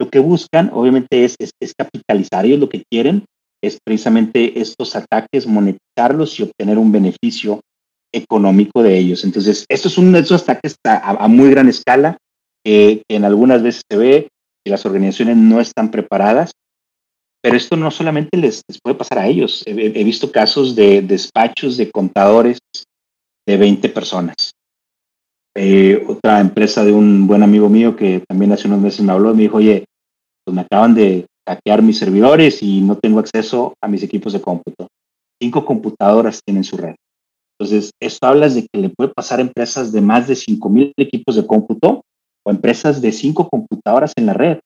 lo 0.00 0.08
que 0.08 0.18
buscan, 0.18 0.70
obviamente, 0.72 1.24
es, 1.24 1.36
es, 1.38 1.72
capitalizar. 1.76 2.46
Ellos 2.46 2.60
lo 2.60 2.68
que 2.68 2.84
quieren 2.90 3.24
es 3.62 3.78
precisamente 3.84 4.60
estos 4.60 4.94
ataques, 4.94 5.46
monetizarlos 5.46 6.38
y 6.38 6.44
obtener 6.44 6.78
un 6.78 6.92
beneficio 6.92 7.60
económico 8.12 8.82
de 8.82 8.96
ellos. 8.96 9.24
Entonces, 9.24 9.64
esto 9.68 9.88
es 9.88 9.98
uno 9.98 10.12
de 10.12 10.20
esos 10.20 10.42
ataques 10.42 10.76
a, 10.84 11.26
muy 11.28 11.50
gran 11.50 11.68
escala 11.68 12.16
que 12.64 13.02
en 13.08 13.24
algunas 13.24 13.62
veces 13.62 13.82
se 13.90 13.98
ve 13.98 14.28
que 14.64 14.70
las 14.70 14.86
organizaciones 14.86 15.36
no 15.36 15.60
están 15.60 15.90
preparadas, 15.90 16.52
pero 17.42 17.56
esto 17.56 17.76
no 17.76 17.90
solamente 17.90 18.36
les, 18.36 18.62
puede 18.82 18.96
pasar 18.96 19.18
a 19.18 19.26
ellos. 19.26 19.62
He, 19.66 19.72
he, 19.72 20.04
visto 20.04 20.30
casos 20.30 20.74
de 20.74 21.02
despachos 21.02 21.76
de 21.76 21.90
contadores 21.90 22.58
de 23.46 23.56
20 23.56 23.88
personas. 23.88 24.52
Eh, 25.56 26.04
otra 26.06 26.40
empresa 26.40 26.84
de 26.84 26.92
un 26.92 27.26
buen 27.26 27.42
amigo 27.42 27.68
mío 27.68 27.96
que 27.96 28.22
también 28.28 28.52
hace 28.52 28.68
unos 28.68 28.80
meses 28.80 29.00
me 29.00 29.12
habló, 29.12 29.34
me 29.34 29.42
dijo, 29.42 29.56
oye, 29.56 29.84
pues 30.44 30.54
me 30.54 30.62
acaban 30.62 30.94
de 30.94 31.26
hackear 31.48 31.82
mis 31.82 31.98
servidores 31.98 32.62
y 32.62 32.80
no 32.80 32.96
tengo 32.96 33.18
acceso 33.18 33.74
a 33.82 33.88
mis 33.88 34.02
equipos 34.02 34.32
de 34.32 34.40
cómputo. 34.40 34.88
Cinco 35.40 35.64
computadoras 35.64 36.40
tienen 36.44 36.64
su 36.64 36.76
red. 36.76 36.94
Entonces, 37.58 37.90
esto 38.00 38.26
habla 38.26 38.48
de 38.48 38.66
que 38.72 38.80
le 38.80 38.90
puede 38.90 39.12
pasar 39.12 39.40
a 39.40 39.42
empresas 39.42 39.90
de 39.90 40.00
más 40.00 40.28
de 40.28 40.34
5.000 40.34 40.92
equipos 40.96 41.34
de 41.34 41.46
cómputo 41.46 42.02
o 42.44 42.50
empresas 42.50 43.02
de 43.02 43.10
cinco 43.10 43.48
computadoras 43.48 44.12
en 44.16 44.26
la 44.26 44.32
red. 44.32 44.58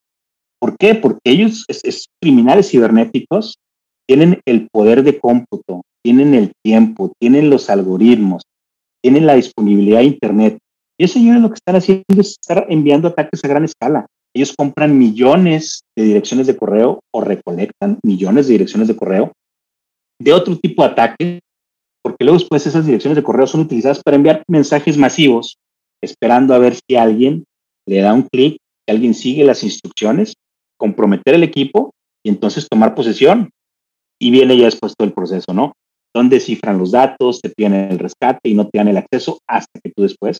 ¿Por 0.60 0.76
qué? 0.76 0.94
Porque 0.94 1.20
ellos, 1.24 1.64
es, 1.68 2.06
criminales 2.20 2.70
cibernéticos, 2.70 3.56
tienen 4.06 4.40
el 4.44 4.68
poder 4.70 5.02
de 5.02 5.18
cómputo, 5.18 5.82
tienen 6.04 6.34
el 6.34 6.52
tiempo, 6.62 7.12
tienen 7.18 7.50
los 7.50 7.70
algoritmos, 7.70 8.42
tienen 9.02 9.26
la 9.26 9.34
disponibilidad 9.34 9.98
de 9.98 10.04
Internet. 10.04 10.58
Y 11.02 11.04
esos 11.04 11.14
señores 11.14 11.42
lo 11.42 11.48
que 11.48 11.56
están 11.56 11.74
haciendo 11.74 12.04
es 12.20 12.38
estar 12.40 12.64
enviando 12.68 13.08
ataques 13.08 13.44
a 13.44 13.48
gran 13.48 13.64
escala. 13.64 14.06
Ellos 14.32 14.54
compran 14.56 14.96
millones 14.96 15.82
de 15.98 16.04
direcciones 16.04 16.46
de 16.46 16.56
correo 16.56 17.00
o 17.12 17.20
recolectan 17.20 17.98
millones 18.04 18.46
de 18.46 18.52
direcciones 18.52 18.86
de 18.86 18.94
correo 18.94 19.32
de 20.20 20.32
otro 20.32 20.56
tipo 20.56 20.84
de 20.84 20.90
ataque, 20.90 21.40
porque 22.04 22.24
luego 22.24 22.38
después 22.38 22.64
esas 22.68 22.86
direcciones 22.86 23.16
de 23.16 23.24
correo 23.24 23.48
son 23.48 23.62
utilizadas 23.62 24.00
para 24.00 24.14
enviar 24.14 24.44
mensajes 24.46 24.96
masivos, 24.96 25.56
esperando 26.00 26.54
a 26.54 26.58
ver 26.58 26.77
si 26.77 26.94
alguien 26.94 27.46
le 27.85 27.98
da 27.98 28.14
un 28.14 28.22
clic, 28.22 28.58
si 28.87 28.94
alguien 28.94 29.14
sigue 29.14 29.42
las 29.42 29.64
instrucciones, 29.64 30.35
comprometer 30.79 31.35
el 31.35 31.42
equipo 31.42 31.90
y 32.24 32.29
entonces 32.29 32.68
tomar 32.70 32.94
posesión. 32.94 33.50
Y 34.20 34.31
viene 34.31 34.56
ya 34.56 34.66
después 34.66 34.94
todo 34.96 35.08
el 35.08 35.14
proceso, 35.14 35.52
¿no? 35.52 35.72
Donde 36.14 36.38
cifran 36.38 36.79
los 36.79 36.92
datos, 36.92 37.40
te 37.40 37.50
piden 37.50 37.74
el 37.74 37.98
rescate 37.98 38.48
y 38.48 38.54
no 38.54 38.68
te 38.68 38.79
dan 38.79 38.87
el 38.87 38.98
acceso 38.98 39.40
hasta 39.48 39.81
que 39.83 39.90
tú 39.90 40.02
después 40.04 40.38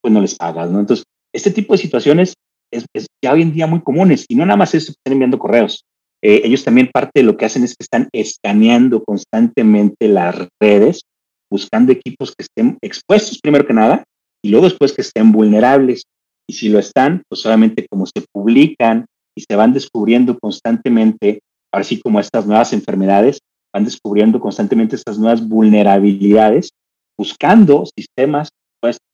pues 0.00 0.12
no 0.12 0.20
les 0.20 0.34
pagas, 0.34 0.70
¿no? 0.70 0.80
Entonces, 0.80 1.04
este 1.32 1.50
tipo 1.50 1.74
de 1.74 1.78
situaciones 1.78 2.34
es, 2.72 2.86
ya 3.22 3.32
hoy 3.32 3.42
en 3.42 3.52
día 3.52 3.66
muy 3.66 3.80
comunes 3.80 4.24
y 4.28 4.34
no 4.34 4.46
nada 4.46 4.56
más 4.56 4.74
es 4.74 4.88
están 4.88 5.12
enviando 5.12 5.38
correos. 5.38 5.84
Eh, 6.22 6.42
ellos 6.44 6.64
también 6.64 6.90
parte 6.92 7.20
de 7.20 7.22
lo 7.22 7.36
que 7.36 7.46
hacen 7.46 7.64
es 7.64 7.70
que 7.70 7.82
están 7.84 8.08
escaneando 8.12 9.02
constantemente 9.04 10.08
las 10.08 10.48
redes, 10.60 11.02
buscando 11.50 11.92
equipos 11.92 12.34
que 12.36 12.44
estén 12.44 12.78
expuestos 12.82 13.40
primero 13.40 13.66
que 13.66 13.72
nada 13.72 14.04
y 14.42 14.50
luego 14.50 14.66
después 14.66 14.92
que 14.92 15.02
estén 15.02 15.32
vulnerables. 15.32 16.02
Y 16.48 16.54
si 16.54 16.68
lo 16.68 16.78
están, 16.78 17.22
pues 17.28 17.40
solamente 17.40 17.86
como 17.88 18.06
se 18.06 18.24
publican 18.32 19.06
y 19.36 19.42
se 19.48 19.56
van 19.56 19.72
descubriendo 19.72 20.38
constantemente, 20.38 21.40
ahora 21.72 21.84
sí 21.84 22.00
como 22.00 22.20
estas 22.20 22.46
nuevas 22.46 22.72
enfermedades, 22.72 23.38
van 23.72 23.84
descubriendo 23.84 24.40
constantemente 24.40 24.96
estas 24.96 25.18
nuevas 25.18 25.46
vulnerabilidades, 25.46 26.70
buscando 27.16 27.84
sistemas 27.96 28.50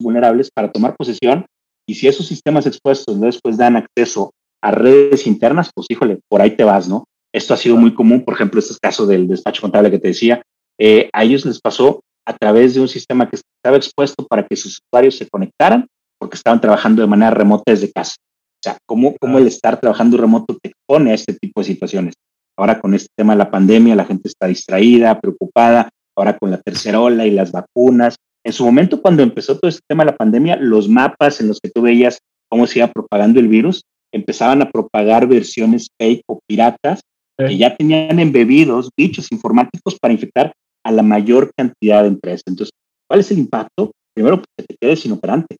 vulnerables 0.01 0.49
para 0.53 0.71
tomar 0.71 0.95
posesión. 0.95 1.45
Y 1.87 1.95
si 1.95 2.07
esos 2.07 2.27
sistemas 2.27 2.65
expuestos 2.65 3.19
después 3.19 3.57
dan 3.57 3.77
acceso 3.77 4.31
a 4.61 4.71
redes 4.71 5.27
internas, 5.27 5.71
pues 5.73 5.87
híjole, 5.89 6.19
por 6.29 6.41
ahí 6.41 6.51
te 6.51 6.63
vas, 6.63 6.87
¿no? 6.87 7.05
Esto 7.33 7.53
ha 7.53 7.57
sido 7.57 7.77
muy 7.77 7.93
común, 7.93 8.23
por 8.23 8.33
ejemplo, 8.33 8.59
este 8.59 8.75
caso 8.81 9.05
del 9.05 9.27
despacho 9.27 9.61
contable 9.61 9.91
que 9.91 9.99
te 9.99 10.09
decía, 10.09 10.41
eh, 10.79 11.09
a 11.13 11.23
ellos 11.23 11.45
les 11.45 11.59
pasó 11.59 12.01
a 12.25 12.33
través 12.33 12.73
de 12.73 12.81
un 12.81 12.87
sistema 12.87 13.29
que 13.29 13.37
estaba 13.37 13.77
expuesto 13.77 14.25
para 14.27 14.45
que 14.45 14.55
sus 14.55 14.79
usuarios 14.79 15.15
se 15.15 15.29
conectaran 15.29 15.87
porque 16.19 16.35
estaban 16.35 16.59
trabajando 16.59 17.01
de 17.01 17.07
manera 17.07 17.31
remota 17.31 17.71
desde 17.71 17.91
casa. 17.91 18.15
O 18.19 18.59
sea, 18.63 18.77
¿cómo, 18.85 19.15
cómo 19.19 19.37
el 19.37 19.47
estar 19.47 19.79
trabajando 19.79 20.17
remoto 20.17 20.57
te 20.61 20.69
expone 20.69 21.11
a 21.11 21.13
este 21.13 21.33
tipo 21.33 21.61
de 21.61 21.67
situaciones? 21.67 22.15
Ahora 22.57 22.79
con 22.79 22.93
este 22.95 23.09
tema 23.15 23.33
de 23.33 23.37
la 23.37 23.51
pandemia, 23.51 23.95
la 23.95 24.05
gente 24.05 24.27
está 24.27 24.47
distraída, 24.47 25.21
preocupada, 25.21 25.89
ahora 26.17 26.37
con 26.37 26.49
la 26.49 26.57
tercera 26.57 26.99
ola 26.99 27.25
y 27.25 27.31
las 27.31 27.51
vacunas. 27.51 28.15
En 28.47 28.53
su 28.53 28.63
momento, 28.63 29.01
cuando 29.01 29.23
empezó 29.23 29.59
todo 29.59 29.67
este 29.67 29.81
tema 29.89 30.05
de 30.05 30.11
la 30.11 30.15
pandemia, 30.15 30.55
los 30.55 30.87
mapas 30.87 31.41
en 31.41 31.49
los 31.49 31.59
que 31.59 31.69
tú 31.69 31.81
veías 31.81 32.19
cómo 32.49 32.65
se 32.65 32.79
iba 32.79 32.87
propagando 32.87 33.41
el 33.41 33.49
virus, 33.49 33.81
empezaban 34.13 34.61
a 34.61 34.71
propagar 34.71 35.27
versiones 35.27 35.89
fake 36.01 36.21
o 36.29 36.39
piratas 36.47 37.01
que 37.37 37.57
ya 37.57 37.75
tenían 37.75 38.21
embebidos 38.21 38.89
bichos 38.97 39.33
informáticos 39.33 39.99
para 39.99 40.13
infectar 40.13 40.53
a 40.85 40.91
la 40.93 41.03
mayor 41.03 41.51
cantidad 41.57 42.03
de 42.03 42.07
empresas. 42.07 42.43
Entonces, 42.45 42.71
¿cuál 43.05 43.19
es 43.19 43.29
el 43.31 43.39
impacto? 43.39 43.91
Primero, 44.15 44.41
que 44.41 44.63
te 44.63 44.77
quedes 44.79 45.05
inoperante. 45.05 45.57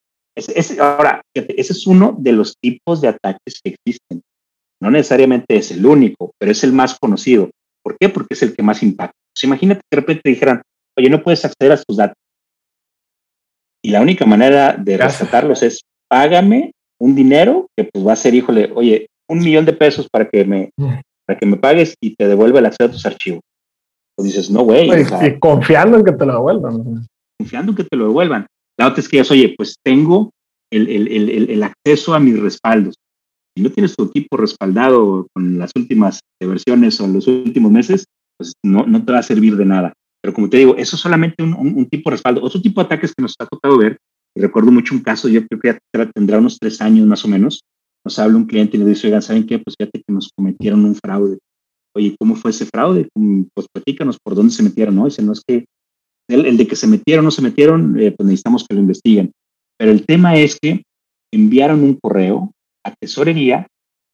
Ahora, 0.80 1.22
ese 1.34 1.74
es 1.74 1.88
uno 1.88 2.16
de 2.18 2.32
los 2.32 2.56
tipos 2.58 3.02
de 3.02 3.10
ataques 3.10 3.60
que 3.62 3.76
existen. 3.76 4.22
No 4.82 4.92
necesariamente 4.92 5.58
es 5.58 5.72
el 5.72 5.86
único, 5.86 6.32
pero 6.40 6.54
es 6.54 6.64
el 6.64 6.72
más 6.72 6.98
conocido. 6.98 7.50
¿Por 7.84 7.98
qué? 8.00 8.08
Porque 8.08 8.34
es 8.34 8.44
el 8.44 8.56
que 8.56 8.64
más 8.64 8.82
impacta. 8.82 9.18
Pues 9.36 9.44
imagínate 9.44 9.82
que 9.82 9.96
de 9.98 10.00
repente 10.00 10.30
dijeran, 10.30 10.62
oye, 10.98 11.10
no 11.10 11.22
puedes 11.22 11.44
acceder 11.44 11.74
a 11.74 11.84
tus 11.84 11.98
datos. 11.98 12.16
Y 13.88 13.92
la 13.92 14.02
única 14.02 14.26
manera 14.26 14.74
de 14.74 14.98
rescatarlos 14.98 15.64
es 15.64 15.80
págame 16.10 16.74
un 17.00 17.16
dinero 17.16 17.68
que 17.74 17.86
pues 17.86 18.06
va 18.06 18.12
a 18.12 18.18
ser, 18.18 18.36
híjole, 18.36 18.70
oye, 18.76 19.08
un 19.30 19.40
millón 19.40 19.64
de 19.64 19.72
pesos 19.72 20.10
para 20.12 20.28
que 20.28 20.44
me, 20.44 20.72
para 21.26 21.40
que 21.40 21.46
me 21.46 21.56
pagues 21.56 21.96
y 22.04 22.14
te 22.14 22.28
devuelva 22.28 22.60
el 22.60 22.66
acceso 22.66 22.90
a 22.90 22.92
tus 22.92 23.06
archivos. 23.06 23.40
Pues 24.18 24.26
dices, 24.26 24.50
no, 24.50 24.64
güey. 24.64 24.90
y 24.92 25.40
confiando 25.40 25.96
en 25.96 26.04
que 26.04 26.12
te 26.12 26.26
lo 26.26 26.34
devuelvan. 26.34 27.08
Confiando 27.40 27.72
en 27.72 27.76
que 27.78 27.86
te 27.86 27.96
lo 27.96 28.08
devuelvan. 28.08 28.46
La 28.78 28.90
otra 28.90 29.00
es 29.00 29.08
que 29.08 29.16
digas, 29.16 29.32
oye, 29.32 29.54
pues 29.56 29.76
tengo 29.82 30.32
el, 30.70 30.90
el, 30.90 31.08
el, 31.08 31.50
el, 31.50 31.64
acceso 31.64 32.14
a 32.14 32.20
mis 32.20 32.38
respaldos. 32.38 32.96
Si 33.56 33.64
no 33.64 33.70
tienes 33.70 33.96
tu 33.96 34.04
equipo 34.04 34.36
respaldado 34.36 35.28
con 35.34 35.58
las 35.60 35.72
últimas 35.78 36.20
versiones 36.42 37.00
o 37.00 37.06
en 37.06 37.14
los 37.14 37.28
últimos 37.28 37.72
meses, 37.72 38.04
pues 38.38 38.52
no, 38.66 38.86
no 38.86 39.06
te 39.06 39.14
va 39.14 39.20
a 39.20 39.24
servir 39.24 39.56
de 39.56 39.66
nada. 39.66 39.94
Pero 40.28 40.36
como 40.36 40.50
te 40.50 40.58
digo, 40.58 40.76
eso 40.76 40.98
es 40.98 41.02
solamente 41.02 41.42
un, 41.42 41.54
un, 41.54 41.86
tipo 41.86 42.10
de 42.10 42.16
respaldo. 42.16 42.44
Otro 42.44 42.62
tipo 42.62 42.82
de 42.82 42.86
ataques 42.86 43.14
que 43.16 43.22
nos 43.22 43.34
ha 43.40 43.46
tocado 43.46 43.78
ver, 43.78 43.98
recuerdo 44.36 44.74
mucho 44.74 44.94
un 44.94 45.00
caso, 45.00 45.30
yo 45.30 45.48
creo 45.48 45.62
que 45.62 45.80
ya 45.98 46.12
tendrá 46.14 46.38
unos 46.38 46.60
tres 46.60 46.82
años 46.82 47.08
más 47.08 47.24
o 47.24 47.30
menos, 47.30 47.62
nos 48.04 48.20
habla 48.20 48.36
un 48.36 48.44
cliente 48.44 48.76
y 48.76 48.82
le 48.82 48.88
dice, 48.88 49.08
oigan, 49.08 49.22
¿saben 49.22 49.48
qué? 49.48 49.58
Pues 49.58 49.78
fíjate 49.80 50.04
que 50.06 50.14
nos 50.14 50.30
cometieron 50.36 50.84
un 50.84 50.96
fraude. 50.96 51.38
Oye, 51.96 52.14
¿cómo 52.20 52.36
fue 52.36 52.52
ese 52.52 52.66
fraude? 52.66 53.08
Pues 53.54 53.68
platícanos 53.72 54.18
por 54.22 54.36
dónde 54.36 54.52
se 54.52 54.64
metieron, 54.64 54.98
¿no? 54.98 55.06
Dice, 55.06 55.24
no 55.24 55.32
es 55.32 55.42
que 55.48 55.64
el, 56.30 56.58
de 56.58 56.68
que 56.68 56.76
se 56.76 56.88
metieron 56.88 57.24
o 57.24 57.28
no 57.28 57.32
se 57.32 57.42
metieron, 57.42 57.98
eh, 57.98 58.12
pues 58.12 58.28
necesitamos 58.28 58.66
que 58.68 58.76
lo 58.76 58.82
investiguen. 58.82 59.32
Pero 59.80 59.94
el 59.94 60.06
tema 60.06 60.36
es 60.36 60.60
que 60.62 60.84
enviaron 61.34 61.84
un 61.84 61.98
correo 62.02 62.52
a 62.86 62.94
tesorería 63.00 63.66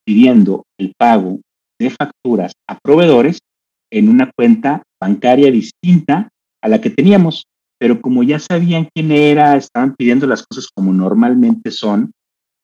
pidiendo 0.06 0.64
el 0.80 0.94
pago 0.96 1.40
de 1.80 1.90
facturas 1.90 2.52
a 2.70 2.78
proveedores 2.78 3.40
en 3.92 4.10
una 4.10 4.32
cuenta 4.36 4.84
bancaria 5.04 5.52
distinta 5.52 6.30
a 6.62 6.68
la 6.68 6.80
que 6.82 6.90
teníamos. 6.90 7.46
Pero 7.80 8.02
como 8.02 8.24
ya 8.24 8.40
sabían 8.40 8.88
quién 8.94 9.12
era, 9.12 9.58
estaban 9.58 9.96
pidiendo 9.96 10.26
las 10.26 10.46
cosas 10.46 10.70
como 10.74 10.94
normalmente 10.94 11.72
son, 11.72 12.12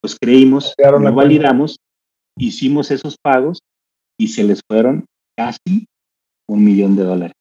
pues 0.01 0.17
creímos, 0.19 0.73
lo 0.77 1.13
validamos, 1.13 1.77
hicimos 2.37 2.89
esos 2.91 3.17
pagos 3.21 3.59
y 4.17 4.29
se 4.29 4.43
les 4.43 4.61
fueron 4.65 5.05
casi 5.37 5.87
un 6.47 6.63
millón 6.63 6.95
de 6.95 7.03
dólares. 7.03 7.35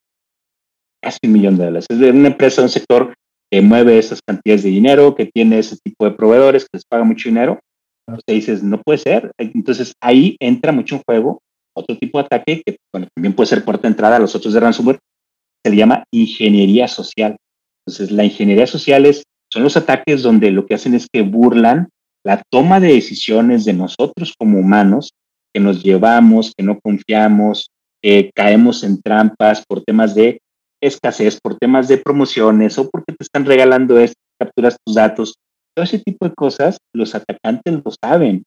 Casi 1.00 1.18
un 1.24 1.32
millón 1.32 1.56
de 1.56 1.66
dólares. 1.66 1.86
Es 1.88 1.98
de 2.00 2.10
una 2.10 2.28
empresa, 2.28 2.62
un 2.62 2.68
sector 2.68 3.14
que 3.50 3.60
mueve 3.60 3.98
esas 3.98 4.20
cantidades 4.26 4.64
de 4.64 4.70
dinero, 4.70 5.14
que 5.14 5.26
tiene 5.26 5.60
ese 5.60 5.76
tipo 5.82 6.04
de 6.04 6.10
proveedores, 6.16 6.64
que 6.64 6.78
les 6.78 6.84
paga 6.84 7.04
mucho 7.04 7.28
dinero. 7.28 7.60
Entonces 8.06 8.34
dices, 8.34 8.62
no 8.62 8.82
puede 8.82 8.98
ser. 8.98 9.30
Entonces 9.38 9.92
ahí 10.02 10.36
entra 10.40 10.72
mucho 10.72 10.96
en 10.96 11.02
juego 11.06 11.40
otro 11.78 11.96
tipo 11.96 12.18
de 12.18 12.26
ataque 12.26 12.62
que 12.64 12.76
también 12.92 13.34
puede 13.34 13.48
ser 13.48 13.64
puerta 13.64 13.82
de 13.82 13.92
entrada 13.92 14.16
a 14.16 14.20
los 14.20 14.34
otros 14.34 14.52
de 14.54 14.60
ransomware. 14.60 14.98
Se 15.64 15.70
le 15.70 15.76
llama 15.76 16.04
ingeniería 16.12 16.88
social. 16.88 17.36
Entonces 17.86 18.10
la 18.10 18.24
ingeniería 18.24 18.66
social 18.66 19.06
es, 19.06 19.22
son 19.52 19.62
los 19.62 19.76
ataques 19.76 20.22
donde 20.22 20.50
lo 20.50 20.66
que 20.66 20.74
hacen 20.74 20.94
es 20.94 21.06
que 21.10 21.22
burlan 21.22 21.88
la 22.24 22.42
toma 22.50 22.80
de 22.80 22.92
decisiones 22.92 23.64
de 23.64 23.72
nosotros 23.72 24.34
como 24.38 24.58
humanos, 24.58 25.12
que 25.54 25.60
nos 25.60 25.82
llevamos, 25.82 26.52
que 26.56 26.62
no 26.62 26.78
confiamos, 26.80 27.70
que 28.02 28.30
caemos 28.34 28.84
en 28.84 29.00
trampas 29.00 29.64
por 29.66 29.82
temas 29.82 30.14
de 30.14 30.40
escasez, 30.82 31.40
por 31.40 31.56
temas 31.56 31.88
de 31.88 31.98
promociones 31.98 32.78
o 32.78 32.88
porque 32.90 33.12
te 33.12 33.24
están 33.24 33.44
regalando 33.46 33.98
esto, 33.98 34.20
capturas 34.38 34.76
tus 34.84 34.94
datos. 34.94 35.34
Todo 35.74 35.84
ese 35.84 35.98
tipo 35.98 36.28
de 36.28 36.34
cosas, 36.34 36.76
los 36.92 37.14
atacantes 37.14 37.80
lo 37.84 37.90
saben, 38.02 38.44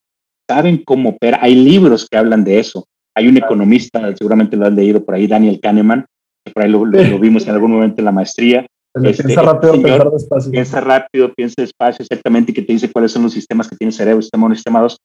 saben 0.48 0.82
cómo 0.84 1.10
operar. 1.10 1.40
Hay 1.42 1.54
libros 1.54 2.06
que 2.08 2.18
hablan 2.18 2.44
de 2.44 2.58
eso. 2.58 2.86
Hay 3.14 3.28
un 3.28 3.36
economista, 3.36 4.00
seguramente 4.16 4.56
lo 4.56 4.66
han 4.66 4.76
leído 4.76 5.04
por 5.04 5.14
ahí, 5.14 5.26
Daniel 5.26 5.60
Kahneman, 5.60 6.06
que 6.44 6.52
por 6.52 6.62
ahí 6.62 6.70
lo 6.70 7.18
vimos 7.18 7.46
en 7.46 7.54
algún 7.54 7.72
momento 7.72 8.00
en 8.00 8.04
la 8.06 8.12
maestría, 8.12 8.66
este, 8.94 9.24
piensa 9.24 9.42
rápido, 9.42 9.72
pensar 9.82 10.10
despacio. 10.10 10.50
Piensa 10.50 10.80
rápido, 10.80 11.34
piensa 11.34 11.62
despacio, 11.62 12.02
exactamente, 12.02 12.52
que 12.52 12.60
te 12.60 12.74
dice 12.74 12.92
cuáles 12.92 13.12
son 13.12 13.22
los 13.22 13.32
sistemas 13.32 13.68
que 13.68 13.76
tiene 13.76 13.88
el 13.88 13.94
cerebro, 13.94 14.20
sistema 14.20 14.46
1 14.46 14.54
sistema 14.54 14.80
2. 14.82 14.96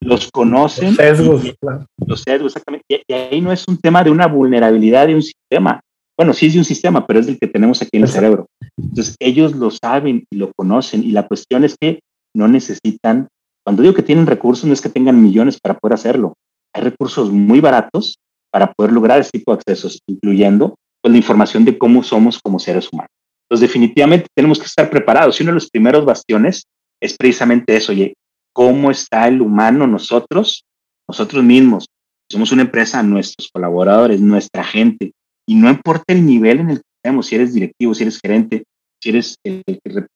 Los 0.00 0.30
conocen. 0.30 0.88
Los 0.88 0.96
sesgos, 0.96 1.54
claro. 1.58 1.86
Los 2.06 2.22
sesgos, 2.22 2.52
exactamente. 2.52 2.84
Y, 2.88 3.12
ahí 3.12 3.40
no 3.40 3.50
es 3.50 3.66
un 3.66 3.78
tema 3.78 4.04
de 4.04 4.10
una 4.10 4.26
vulnerabilidad 4.26 5.06
de 5.06 5.14
un 5.14 5.22
sistema. 5.22 5.80
Bueno, 6.18 6.34
sí 6.34 6.46
es 6.46 6.52
de 6.52 6.58
un 6.58 6.66
sistema, 6.66 7.06
pero 7.06 7.20
es 7.20 7.28
el 7.28 7.38
que 7.38 7.46
tenemos 7.46 7.80
aquí 7.80 7.96
en 7.96 8.02
el 8.02 8.08
cerebro. 8.08 8.46
Entonces, 8.76 9.16
ellos 9.18 9.54
lo 9.54 9.70
saben 9.70 10.24
y 10.30 10.36
lo 10.36 10.52
conocen. 10.54 11.02
Y 11.02 11.12
la 11.12 11.26
cuestión 11.26 11.64
es 11.64 11.76
que 11.80 12.00
no 12.36 12.46
necesitan, 12.46 13.28
cuando 13.64 13.82
digo 13.82 13.94
que 13.94 14.02
tienen 14.02 14.26
recursos, 14.26 14.66
no 14.66 14.74
es 14.74 14.82
que 14.82 14.90
tengan 14.90 15.22
millones 15.22 15.58
para 15.58 15.78
poder 15.78 15.94
hacerlo. 15.94 16.34
Hay 16.74 16.82
recursos 16.82 17.30
muy 17.30 17.60
baratos 17.60 18.18
para 18.52 18.72
poder 18.72 18.92
lograr 18.92 19.20
ese 19.20 19.30
tipo 19.30 19.52
de 19.52 19.58
accesos, 19.58 20.00
incluyendo 20.06 20.74
pues, 21.02 21.12
la 21.12 21.18
información 21.18 21.64
de 21.64 21.78
cómo 21.78 22.02
somos 22.02 22.38
como 22.38 22.58
seres 22.58 22.88
humanos. 22.92 23.10
Entonces, 23.48 23.68
definitivamente 23.68 24.26
tenemos 24.34 24.58
que 24.58 24.66
estar 24.66 24.88
preparados. 24.90 25.38
Y 25.38 25.42
uno 25.42 25.50
de 25.50 25.54
los 25.54 25.70
primeros 25.70 26.04
bastiones 26.04 26.64
es 27.02 27.16
precisamente 27.16 27.76
eso, 27.76 27.92
oye, 27.92 28.14
¿cómo 28.52 28.90
está 28.90 29.26
el 29.26 29.40
humano 29.40 29.86
nosotros, 29.86 30.64
nosotros 31.08 31.42
mismos? 31.42 31.86
Somos 32.30 32.52
una 32.52 32.62
empresa, 32.62 33.02
nuestros 33.02 33.48
colaboradores, 33.52 34.20
nuestra 34.20 34.62
gente. 34.62 35.12
Y 35.48 35.56
no 35.56 35.68
importa 35.68 36.04
el 36.08 36.24
nivel 36.24 36.60
en 36.60 36.70
el 36.70 36.76
que 36.76 36.88
estemos, 37.02 37.26
si 37.26 37.34
eres 37.34 37.54
directivo, 37.54 37.94
si 37.94 38.04
eres 38.04 38.20
gerente, 38.22 38.62
si 39.02 39.08
eres 39.08 39.34
el 39.44 39.62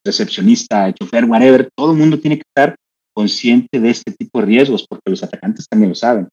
recepcionista, 0.05 0.87
el 0.87 0.95
chofer, 0.95 1.25
whatever, 1.25 1.69
todo 1.77 1.93
el 1.93 1.99
mundo 1.99 2.21
tiene 2.21 2.37
que 2.37 2.45
estar 2.47 2.77
consciente 3.15 3.81
de 3.81 3.91
este 3.91 4.13
tipo 4.13 4.41
de 4.41 4.47
riesgos, 4.47 4.87
porque 4.89 5.11
los 5.11 5.23
atacantes 5.23 5.67
también 5.69 5.89
lo 5.89 5.95
saben. 5.95 6.29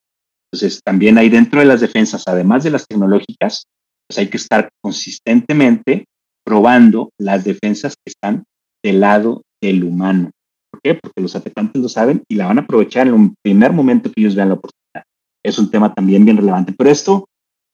Entonces, 0.52 0.82
también 0.84 1.18
hay 1.18 1.30
dentro 1.30 1.60
de 1.60 1.66
las 1.66 1.82
defensas, 1.82 2.28
además 2.28 2.64
de 2.64 2.72
las 2.72 2.86
tecnológicas, 2.88 3.66
pues 4.08 4.18
hay 4.18 4.28
que 4.28 4.38
estar 4.38 4.70
consistentemente 4.84 6.06
probando 6.45 7.12
las 7.18 7.43
defensas 7.45 7.93
que 7.95 8.12
están 8.12 8.43
del 8.84 8.99
lado 8.99 9.43
del 9.62 9.84
humano. 9.84 10.32
¿Por 10.72 10.82
qué? 10.82 10.95
Porque 10.95 11.22
los 11.22 11.36
atacantes 11.36 11.82
lo 11.82 11.88
saben 11.88 12.24
y 12.28 12.36
la 12.36 12.47
van 12.47 12.60
a 12.60 12.62
aprovechar 12.62 13.08
en 13.08 13.14
un 13.14 13.36
primer 13.41 13.72
momento 13.72 14.12
que 14.12 14.22
ellos 14.22 14.36
vean 14.36 14.49
la 14.49 14.56
oportunidad. 14.56 15.06
Es 15.43 15.58
un 15.60 15.70
tema 15.70 15.93
también 15.93 16.26
bien 16.26 16.38
relevante. 16.38 16.74
Pero 16.78 16.89
esto 16.89 17.26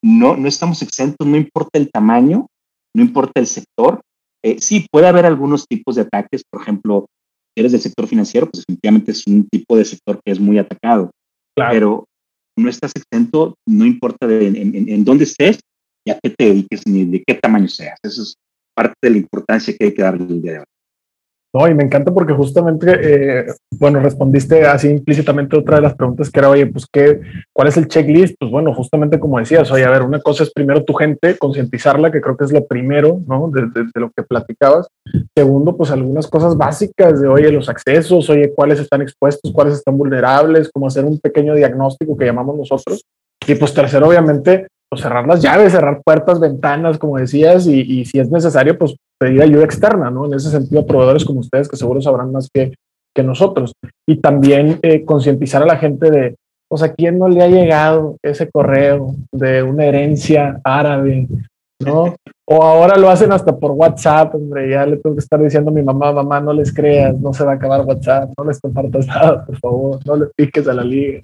no, 0.03 0.35
no 0.37 0.47
estamos 0.47 0.81
exentos, 0.81 1.27
no 1.27 1.37
importa 1.37 1.79
el 1.79 1.89
tamaño, 1.89 2.47
no 2.95 3.01
importa 3.01 3.39
el 3.39 3.47
sector. 3.47 4.01
Eh, 4.43 4.57
sí, 4.59 4.85
puede 4.91 5.07
haber 5.07 5.25
algunos 5.25 5.65
tipos 5.67 5.95
de 5.95 6.01
ataques, 6.03 6.43
por 6.49 6.61
ejemplo, 6.61 7.07
si 7.55 7.61
eres 7.61 7.71
del 7.71 7.81
sector 7.81 8.07
financiero, 8.07 8.47
pues 8.49 8.63
definitivamente 8.63 9.11
es 9.11 9.25
un 9.25 9.47
tipo 9.49 9.75
de 9.75 9.85
sector 9.85 10.19
que 10.23 10.31
es 10.31 10.39
muy 10.39 10.59
atacado. 10.59 11.09
Pero 11.55 12.05
no 12.57 12.69
estás 12.69 12.91
exento, 12.95 13.55
no 13.67 13.85
importa 13.85 14.25
en, 14.27 14.55
en, 14.55 15.03
dónde 15.03 15.23
estés 15.23 15.59
y 16.05 16.11
a 16.11 16.19
qué 16.21 16.29
te 16.31 16.45
dediques 16.45 16.85
ni 16.87 17.05
de 17.05 17.23
qué 17.25 17.35
tamaño 17.35 17.67
seas. 17.67 17.99
Eso 18.03 18.23
es 18.23 18.35
parte 18.75 18.95
de 19.01 19.09
la 19.11 19.17
importancia 19.17 19.75
que 19.77 19.85
hay 19.85 19.93
que 19.93 20.01
darle 20.01 20.25
el 20.25 20.41
día 20.41 20.51
de 20.53 20.59
hoy. 20.59 20.65
No, 21.57 21.67
y 21.67 21.73
me 21.73 21.83
encanta 21.83 22.13
porque 22.13 22.33
justamente, 22.33 22.99
eh, 23.01 23.45
bueno, 23.79 23.99
respondiste 23.99 24.67
así 24.67 24.89
implícitamente 24.89 25.57
otra 25.57 25.77
de 25.77 25.81
las 25.81 25.95
preguntas 25.95 26.29
que 26.29 26.39
era, 26.39 26.51
oye, 26.51 26.67
pues, 26.67 26.85
¿qué, 26.85 27.19
¿cuál 27.51 27.67
es 27.67 27.77
el 27.77 27.87
checklist? 27.87 28.35
Pues 28.39 28.51
bueno, 28.51 28.75
justamente 28.75 29.19
como 29.19 29.39
decías, 29.39 29.71
oye, 29.71 29.83
a 29.83 29.89
ver, 29.89 30.03
una 30.03 30.19
cosa 30.19 30.43
es 30.43 30.51
primero 30.51 30.83
tu 30.83 30.93
gente, 30.93 31.35
concientizarla, 31.35 32.11
que 32.11 32.21
creo 32.21 32.37
que 32.37 32.45
es 32.45 32.51
lo 32.51 32.67
primero, 32.67 33.21
¿no? 33.25 33.49
De, 33.49 33.87
lo 33.95 34.11
que 34.11 34.21
platicabas. 34.21 34.87
Segundo, 35.35 35.75
pues 35.75 35.89
algunas 35.89 36.27
cosas 36.27 36.55
básicas 36.55 37.19
de, 37.19 37.27
oye, 37.27 37.51
los 37.51 37.69
accesos, 37.69 38.29
oye, 38.29 38.53
cuáles 38.53 38.79
están 38.79 39.01
expuestos, 39.01 39.51
cuáles 39.51 39.73
están 39.73 39.97
vulnerables, 39.97 40.69
como 40.71 40.85
hacer 40.85 41.05
un 41.05 41.19
pequeño 41.19 41.55
diagnóstico 41.55 42.15
que 42.15 42.25
llamamos 42.25 42.55
nosotros. 42.55 43.03
Y 43.47 43.55
pues 43.55 43.73
tercero, 43.73 44.09
obviamente, 44.09 44.67
pues 44.89 45.01
cerrar 45.01 45.25
las 45.27 45.41
llaves, 45.41 45.71
cerrar 45.71 46.01
puertas, 46.03 46.39
ventanas, 46.39 46.97
como 46.97 47.17
decías, 47.17 47.65
y, 47.65 48.05
si 48.05 48.19
es 48.19 48.29
necesario, 48.29 48.77
pues 48.77 48.95
pedir 49.19 49.41
ayuda 49.41 49.63
externa, 49.63 50.09
¿no? 50.09 50.25
En 50.25 50.33
ese 50.33 50.49
sentido, 50.49 50.85
proveedores 50.85 51.25
como 51.25 51.39
ustedes, 51.39 51.67
que 51.67 51.77
seguro 51.77 52.01
sabrán 52.01 52.31
más 52.31 52.49
que, 52.53 52.73
que 53.15 53.23
nosotros. 53.23 53.73
Y 54.07 54.17
también 54.17 54.79
eh, 54.83 55.03
concientizar 55.05 55.63
a 55.63 55.67
la 55.67 55.77
gente 55.77 56.11
de, 56.11 56.35
pues 56.69 56.83
a 56.83 56.93
quién 56.93 57.17
no 57.17 57.27
le 57.27 57.41
ha 57.41 57.47
llegado 57.47 58.17
ese 58.23 58.49
correo 58.49 59.15
de 59.31 59.63
una 59.63 59.85
herencia 59.85 60.59
árabe, 60.63 61.27
¿no? 61.83 62.15
O 62.49 62.63
ahora 62.63 62.97
lo 62.97 63.09
hacen 63.09 63.31
hasta 63.31 63.57
por 63.57 63.71
WhatsApp, 63.71 64.35
hombre, 64.35 64.69
ya 64.69 64.85
le 64.85 64.97
tengo 64.97 65.15
que 65.15 65.21
estar 65.21 65.41
diciendo 65.41 65.69
a 65.69 65.73
mi 65.73 65.83
mamá, 65.83 66.13
mamá, 66.13 66.39
no 66.39 66.53
les 66.53 66.73
creas, 66.73 67.17
no 67.19 67.33
se 67.33 67.43
va 67.43 67.53
a 67.53 67.55
acabar 67.55 67.81
WhatsApp, 67.81 68.31
no 68.37 68.45
les 68.45 68.59
compartas 68.59 69.07
nada, 69.07 69.45
por 69.45 69.57
favor, 69.59 69.99
no 70.05 70.15
le 70.15 70.27
piques 70.35 70.67
a 70.67 70.73
la 70.73 70.83
liga. 70.83 71.21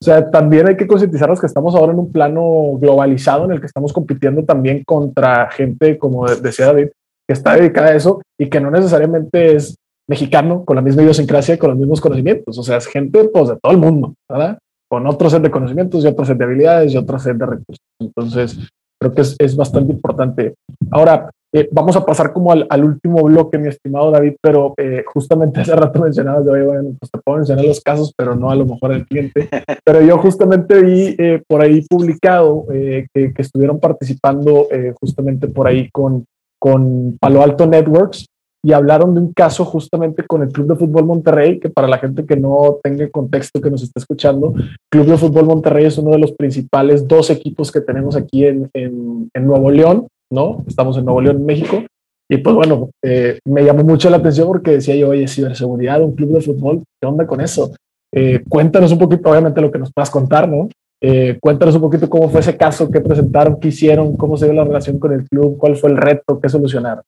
O 0.00 0.04
sea, 0.04 0.30
también 0.30 0.68
hay 0.68 0.76
que 0.76 0.86
concientizarnos 0.86 1.40
que 1.40 1.46
estamos 1.46 1.74
ahora 1.74 1.92
en 1.92 1.98
un 1.98 2.12
plano 2.12 2.76
globalizado 2.78 3.46
en 3.46 3.52
el 3.52 3.60
que 3.60 3.66
estamos 3.66 3.92
compitiendo 3.92 4.44
también 4.44 4.84
contra 4.84 5.48
gente, 5.50 5.98
como 5.98 6.26
decía 6.26 6.66
David, 6.66 6.88
que 7.26 7.32
está 7.32 7.56
dedicada 7.56 7.88
a 7.88 7.94
eso 7.94 8.22
y 8.38 8.48
que 8.48 8.60
no 8.60 8.70
necesariamente 8.70 9.56
es 9.56 9.76
mexicano 10.08 10.64
con 10.64 10.76
la 10.76 10.82
misma 10.82 11.02
idiosincrasia 11.02 11.54
y 11.54 11.58
con 11.58 11.70
los 11.70 11.78
mismos 11.78 12.00
conocimientos. 12.00 12.58
O 12.58 12.62
sea, 12.62 12.76
es 12.76 12.86
gente 12.86 13.24
pues, 13.28 13.48
de 13.48 13.56
todo 13.60 13.72
el 13.72 13.78
mundo, 13.78 14.14
¿verdad? 14.30 14.58
Con 14.88 15.06
otro 15.06 15.28
set 15.28 15.42
de 15.42 15.50
conocimientos 15.50 16.04
y 16.04 16.06
otro 16.06 16.24
set 16.24 16.38
de 16.38 16.44
habilidades 16.44 16.92
y 16.92 16.96
otro 16.96 17.18
set 17.18 17.36
de 17.36 17.46
recursos. 17.46 17.84
Entonces, 18.00 18.58
creo 19.00 19.12
que 19.12 19.22
es, 19.22 19.36
es 19.38 19.56
bastante 19.56 19.92
importante. 19.92 20.54
Ahora, 20.92 21.30
eh, 21.54 21.68
vamos 21.72 21.96
a 21.96 22.04
pasar 22.04 22.32
como 22.32 22.52
al, 22.52 22.84
último 22.84 23.22
bloque, 23.22 23.56
mi 23.56 23.68
estimado 23.68 24.10
David, 24.10 24.34
pero 24.42 24.74
eh, 24.76 25.04
justamente 25.06 25.60
hace 25.60 25.74
rato 25.74 26.02
mencionabas 26.02 26.44
de, 26.44 26.62
bueno, 26.62 26.90
pues 27.00 27.10
te 27.10 27.18
puedo 27.18 27.38
mencionar 27.38 27.64
los 27.64 27.80
casos, 27.80 28.12
pero 28.16 28.34
no 28.34 28.50
a 28.50 28.56
lo 28.56 28.66
mejor 28.66 28.92
el 28.92 29.06
cliente. 29.06 29.48
Pero 29.84 30.02
yo 30.02 30.18
justamente 30.18 30.82
vi 30.82 31.14
eh, 31.16 31.42
por 31.48 31.62
ahí 31.62 31.80
publicado 31.88 32.66
que, 32.68 33.06
que, 33.14 33.42
estuvieron 33.42 33.78
participando 33.78 34.66
justamente 35.00 35.46
por 35.46 35.68
ahí 35.68 35.88
con, 35.90 36.26
con 36.58 37.16
Palo 37.20 37.42
Alto 37.42 37.66
Networks 37.66 38.26
y 38.64 38.72
hablaron 38.72 39.14
de 39.14 39.20
un 39.20 39.32
caso 39.32 39.64
justamente 39.64 40.24
con 40.26 40.42
el 40.42 40.48
Club 40.48 40.68
de 40.68 40.76
Fútbol 40.76 41.04
Monterrey, 41.04 41.60
que 41.60 41.70
para 41.70 41.86
la 41.86 41.98
gente 41.98 42.26
que 42.26 42.36
no 42.36 42.78
tenga 42.82 43.08
contexto 43.10 43.60
que 43.60 43.70
nos 43.70 43.82
está 43.82 44.00
escuchando, 44.00 44.54
Club 44.90 45.06
de 45.06 45.16
Fútbol 45.16 45.46
Monterrey 45.46 45.84
es 45.84 45.98
uno 45.98 46.10
de 46.10 46.18
los 46.18 46.32
principales 46.32 47.06
dos 47.06 47.30
equipos 47.30 47.70
que 47.70 47.80
tenemos 47.80 48.16
aquí 48.16 48.44
en, 48.44 48.68
en, 48.74 49.30
en 49.32 49.46
Nuevo 49.46 49.70
León 49.70 50.08
¿no? 50.30 50.64
Estamos 50.66 50.96
en 50.96 51.04
Nuevo 51.04 51.20
León, 51.20 51.44
México. 51.44 51.82
Y 52.28 52.38
pues 52.38 52.56
bueno, 52.56 52.90
eh, 53.04 53.38
me 53.44 53.64
llamó 53.64 53.84
mucho 53.84 54.10
la 54.10 54.16
atención 54.16 54.48
porque 54.48 54.72
decía 54.72 54.96
yo, 54.96 55.10
oye, 55.10 55.28
ciberseguridad, 55.28 56.02
un 56.02 56.16
club 56.16 56.30
de 56.32 56.40
fútbol, 56.40 56.82
¿qué 57.00 57.06
onda 57.06 57.26
con 57.26 57.40
eso? 57.40 57.72
Eh, 58.12 58.42
cuéntanos 58.48 58.90
un 58.90 58.98
poquito, 58.98 59.30
obviamente, 59.30 59.60
lo 59.60 59.70
que 59.70 59.78
nos 59.78 59.92
puedas 59.92 60.10
contar, 60.10 60.48
¿no? 60.48 60.68
Eh, 61.00 61.36
cuéntanos 61.40 61.74
un 61.74 61.82
poquito 61.82 62.08
cómo 62.08 62.30
fue 62.30 62.40
ese 62.40 62.56
caso, 62.56 62.90
qué 62.90 63.00
presentaron, 63.00 63.60
qué 63.60 63.68
hicieron, 63.68 64.16
cómo 64.16 64.36
se 64.36 64.46
dio 64.46 64.54
la 64.54 64.64
relación 64.64 64.98
con 64.98 65.12
el 65.12 65.28
club, 65.28 65.58
cuál 65.58 65.76
fue 65.76 65.90
el 65.90 65.96
reto, 65.96 66.40
qué 66.40 66.48
solucionaron. 66.48 67.04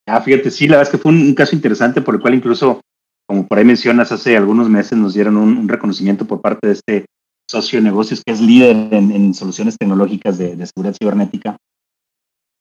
Ah, 0.08 0.22
fíjate, 0.22 0.52
sí, 0.52 0.68
la 0.68 0.78
verdad 0.78 0.94
es 0.94 0.98
que 0.98 1.02
fue 1.02 1.12
un 1.12 1.34
caso 1.34 1.56
interesante 1.56 2.02
por 2.02 2.16
el 2.16 2.22
cual 2.22 2.36
incluso 2.36 2.82
como 3.28 3.46
por 3.46 3.58
ahí 3.58 3.66
mencionas, 3.66 4.12
hace 4.12 4.38
algunos 4.38 4.70
meses 4.70 4.98
nos 4.98 5.14
dieron 5.14 5.36
un, 5.36 5.68
reconocimiento 5.68 6.26
por 6.26 6.42
parte 6.42 6.68
de 6.68 6.74
este 6.74 7.06
socio 7.50 7.80
de 7.80 7.84
negocios 7.84 8.22
que 8.26 8.34
es 8.34 8.42
líder 8.42 8.94
en, 8.94 9.34
soluciones 9.34 9.78
tecnológicas 9.78 10.38
de, 10.38 10.66
seguridad 10.66 10.96
cibernética. 10.98 11.58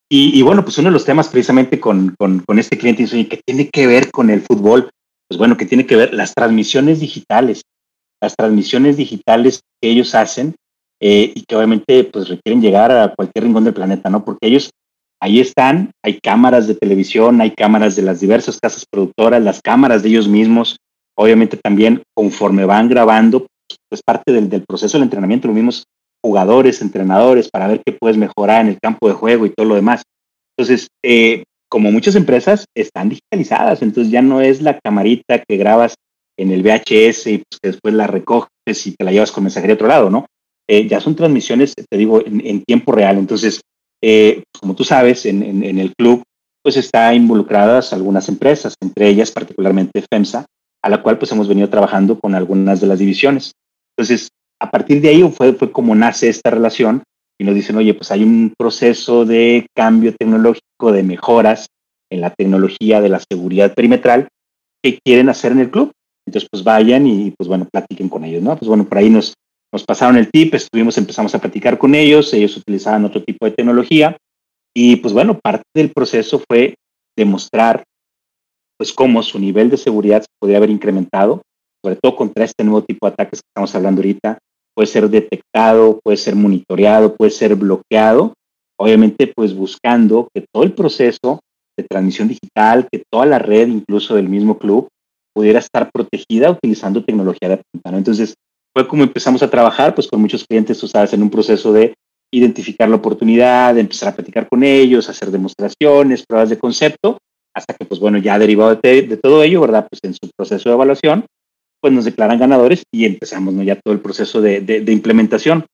Y, 0.09 0.41
bueno, 0.43 0.63
pues 0.63 0.79
uno 0.79 0.89
de 0.89 0.93
los 0.93 1.05
temas 1.05 1.29
precisamente 1.29 1.81
con, 1.81 2.15
con, 2.17 2.59
este 2.59 2.79
cliente 2.79 3.03
dice, 3.03 3.27
¿qué 3.27 3.41
tiene 3.45 3.69
que 3.69 3.89
ver 3.89 4.13
con 4.13 4.31
el 4.31 4.41
fútbol? 4.41 4.89
Pues 5.29 5.39
bueno, 5.39 5.57
que 5.57 5.67
tiene 5.67 5.87
que 5.87 5.97
ver 5.97 6.15
las 6.15 6.35
transmisiones 6.35 7.01
digitales, 7.01 7.63
las 8.21 8.35
transmisiones 8.37 8.97
digitales 8.97 9.61
que 9.81 9.91
ellos 9.91 10.15
hacen 10.15 10.55
eh, 11.01 11.33
y 11.35 11.45
que 11.45 11.57
obviamente 11.57 12.05
pues 12.05 12.29
requieren 12.29 12.63
llegar 12.63 12.91
a 12.93 13.15
cualquier 13.15 13.45
rincón 13.45 13.65
del 13.65 13.75
planeta, 13.75 14.09
¿no? 14.09 14.25
Porque 14.25 14.47
ellos 14.47 14.71
ahí 15.21 15.41
están, 15.41 15.91
hay 16.05 16.21
cámaras 16.21 16.67
de 16.67 16.75
televisión, 16.75 17.41
hay 17.41 17.51
cámaras 17.51 17.97
de 17.97 18.03
las 18.03 18.21
diversas 18.21 18.59
casas 18.61 18.85
productoras, 18.91 19.43
las 19.43 19.61
cámaras 19.61 20.03
de 20.03 20.11
ellos 20.11 20.29
mismos, 20.29 20.77
obviamente 21.17 21.57
también 21.57 22.03
conforme 22.15 22.65
van 22.65 22.89
grabando, 22.89 23.47
pues 23.89 24.03
parte 24.03 24.33
del, 24.33 24.63
proceso 24.63 24.97
del 24.97 25.05
entrenamiento, 25.05 25.49
los 25.49 25.57
mismos 25.57 25.85
jugadores, 26.23 26.81
entrenadores, 26.83 27.51
para 27.51 27.69
ver 27.69 27.83
qué 27.85 27.93
puedes 27.93 28.17
mejorar 28.17 28.63
en 28.63 28.69
el 28.69 28.79
campo 28.81 29.09
de 29.09 29.15
juego 29.15 29.47
y 29.47 29.51
todo 29.51 29.67
lo 29.67 29.75
demás. 29.75 30.03
Entonces, 30.57 30.89
eh, 31.03 31.45
como 31.69 31.91
muchas 31.93 32.15
empresas 32.15 32.65
están 32.75 33.09
digitalizadas, 33.09 33.83
entonces 33.83 34.13
ya 34.13 34.23
no 34.23 34.41
es 34.41 34.63
la 34.63 34.79
camarita 34.79 35.43
que 35.47 35.57
grabas 35.57 35.95
en 36.39 36.53
el 36.53 36.63
VHS 36.63 37.27
y 37.29 37.39
pues 37.39 37.61
que 37.61 37.69
después 37.71 37.95
la 37.95 38.07
recoges 38.07 38.87
y 38.87 38.93
te 38.93 39.05
la 39.05 39.13
llevas 39.13 39.33
con 39.33 39.45
mensajería 39.45 39.75
a 39.75 39.77
otro 39.77 39.89
lado, 39.89 40.11
¿no? 40.11 40.27
Eh, 40.69 40.87
ya 40.87 41.01
son 41.01 41.17
transmisiones, 41.17 41.75
te 41.75 41.97
digo, 41.97 42.23
en 42.27 42.63
tiempo 42.65 42.93
real. 42.93 43.19
Entonces, 43.19 43.61
eh, 44.03 44.43
como 44.61 44.75
tú 44.75 44.85
sabes, 44.85 45.27
en, 45.27 45.63
el 45.63 45.95
club 45.95 46.23
pues 46.63 46.77
está 46.77 47.15
involucradas 47.15 47.93
algunas 47.93 48.29
empresas, 48.29 48.75
entre 48.81 49.09
ellas 49.09 49.31
particularmente 49.31 50.05
FEMSA, 50.11 50.47
a 50.83 50.89
la 50.89 51.03
cual 51.03 51.19
pues 51.19 51.31
hemos 51.33 51.49
venido 51.49 51.69
trabajando 51.69 52.19
con 52.19 52.35
algunas 52.35 52.81
de 52.81 52.89
las 52.89 52.99
divisiones. 52.99 53.53
Entonces, 53.97 54.29
a 54.61 54.71
partir 54.71 55.01
de 55.01 55.11
ahí 55.11 55.23
fue, 55.31 55.53
fue 55.53 55.71
como 55.71 55.95
nace 55.95 56.29
esta 56.29 56.51
relación 56.51 57.03
y 57.39 57.45
nos 57.45 57.55
dicen, 57.55 57.77
oye, 57.77 57.95
pues 57.95 58.11
hay 58.11 58.23
un 58.23 58.55
proceso 58.57 59.25
de 59.25 59.67
cambio 59.75 60.15
tecnológico, 60.15 60.93
de 60.93 61.03
mejoras 61.03 61.67
en 62.11 62.21
la 62.21 62.31
tecnología 62.31 63.01
de 63.01 63.09
la 63.09 63.21
seguridad 63.21 63.75
perimetral 63.75 64.29
que 64.83 64.99
quieren 65.05 65.29
hacer 65.29 65.53
en 65.53 65.61
el 65.61 65.71
club. 65.71 65.93
Entonces, 66.27 66.49
pues 66.51 66.65
vayan 66.65 67.07
y 67.07 67.33
pues 67.33 67.49
bueno, 67.49 67.69
platiquen 67.71 68.09
con 68.09 68.25
ellos, 68.25 68.43
¿no? 68.43 68.57
Pues 68.57 68.69
bueno, 68.69 68.85
por 68.85 68.99
ahí 68.99 69.11
nos, 69.11 69.35
nos 69.73 69.85
pasaron 69.85 70.17
el 70.17 70.31
tip, 70.31 70.55
estuvimos, 70.55 70.99
empezamos 70.99 71.35
a 71.35 71.39
platicar 71.39 71.79
con 71.79 71.95
ellos, 71.95 72.33
ellos 72.33 72.57
utilizaban 72.57 73.05
otro 73.05 73.23
tipo 73.23 73.47
de 73.47 73.53
tecnología 73.53 74.17
y 74.75 74.97
pues 74.97 75.15
bueno, 75.15 75.39
parte 75.43 75.65
del 75.75 75.93
proceso 75.93 76.43
fue 76.49 76.75
demostrar 77.17 77.85
pues 78.79 78.93
cómo 78.93 79.23
su 79.23 79.39
nivel 79.39 79.71
de 79.71 79.77
seguridad 79.77 80.21
se 80.21 80.29
podía 80.39 80.59
haber 80.59 80.71
incrementado, 80.71 81.43
sobre 81.83 81.97
todo 81.97 82.17
contra 82.17 82.45
este 82.45 82.63
nuevo 82.65 82.83
tipo 82.83 83.07
de 83.07 83.15
ataques 83.15 83.41
que 83.41 83.49
estamos 83.49 83.75
hablando 83.75 84.01
ahorita, 84.01 84.39
puede 84.77 84.87
ser 84.87 85.09
detectado, 85.09 86.01
puede 86.05 86.19
ser 86.19 86.37
monitoreado, 86.37 87.17
puede 87.17 87.31
ser 87.31 87.57
bloqueado, 87.57 88.35
obviamente 88.79 89.33
pues 89.35 89.55
buscando 89.55 90.29
que 90.35 90.45
todo 90.53 90.65
el 90.65 90.73
proceso 90.73 91.41
de 91.79 91.85
transmisión 91.85 92.29
digital, 92.29 92.87
que 92.91 93.03
toda 93.11 93.27
la 93.27 93.39
red 93.39 93.69
incluso 93.69 94.15
del 94.15 94.29
mismo 94.29 94.59
club 94.59 94.89
pudiera 95.35 95.59
estar 95.59 95.91
protegida 95.91 96.51
utilizando 96.51 97.05
tecnología 97.05 97.49
de 97.49 97.63
punta. 97.71 97.97
Entonces, 97.97 98.35
fue 98.75 98.87
como 98.87 99.03
empezamos 99.03 99.43
a 99.43 99.51
trabajar, 99.51 99.95
pues 99.95 100.07
con 100.07 100.21
muchos 100.21 100.45
clientes, 100.45 100.79
tú 100.79 100.89
sabes, 100.89 101.13
en 101.13 101.23
un 101.23 101.31
proceso 101.31 101.73
de 101.73 101.95
identificar 102.33 102.89
la 102.89 102.97
oportunidad, 102.97 103.75
de 103.75 103.81
empezar 103.81 104.11
a 104.11 104.15
platicar 104.15 104.49
con 104.49 104.63
ellos, 104.63 105.09
hacer 105.09 105.31
demostraciones, 105.31 106.25
pruebas 106.27 106.51
de 106.51 106.59
concepto, 106.59 107.19
hasta 107.55 107.73
que, 107.75 107.87
pues 107.87 108.01
bueno, 108.01 108.19
ya 108.19 108.39
derivado 108.39 108.75
de, 108.83 109.19
todo 109.23 109.43
ello, 109.43 109.63
¿verdad? 109.63 109.87
Pues 109.89 110.01
en 110.05 110.13
su 110.13 110.31
proceso 110.37 110.69
de 110.69 110.75
evaluación, 110.75 111.25
pues 111.87 111.95
nos 111.95 112.05
declaran 112.05 112.41
ganadores 112.41 112.83
y 112.93 113.05
empezamos, 113.05 113.55
¿no? 113.55 113.63
Ya 113.63 113.77
todo 113.77 113.95
el 113.95 114.01
proceso 114.01 114.41
de, 114.41 114.61
de, 114.61 114.93
implementación. 114.93 115.67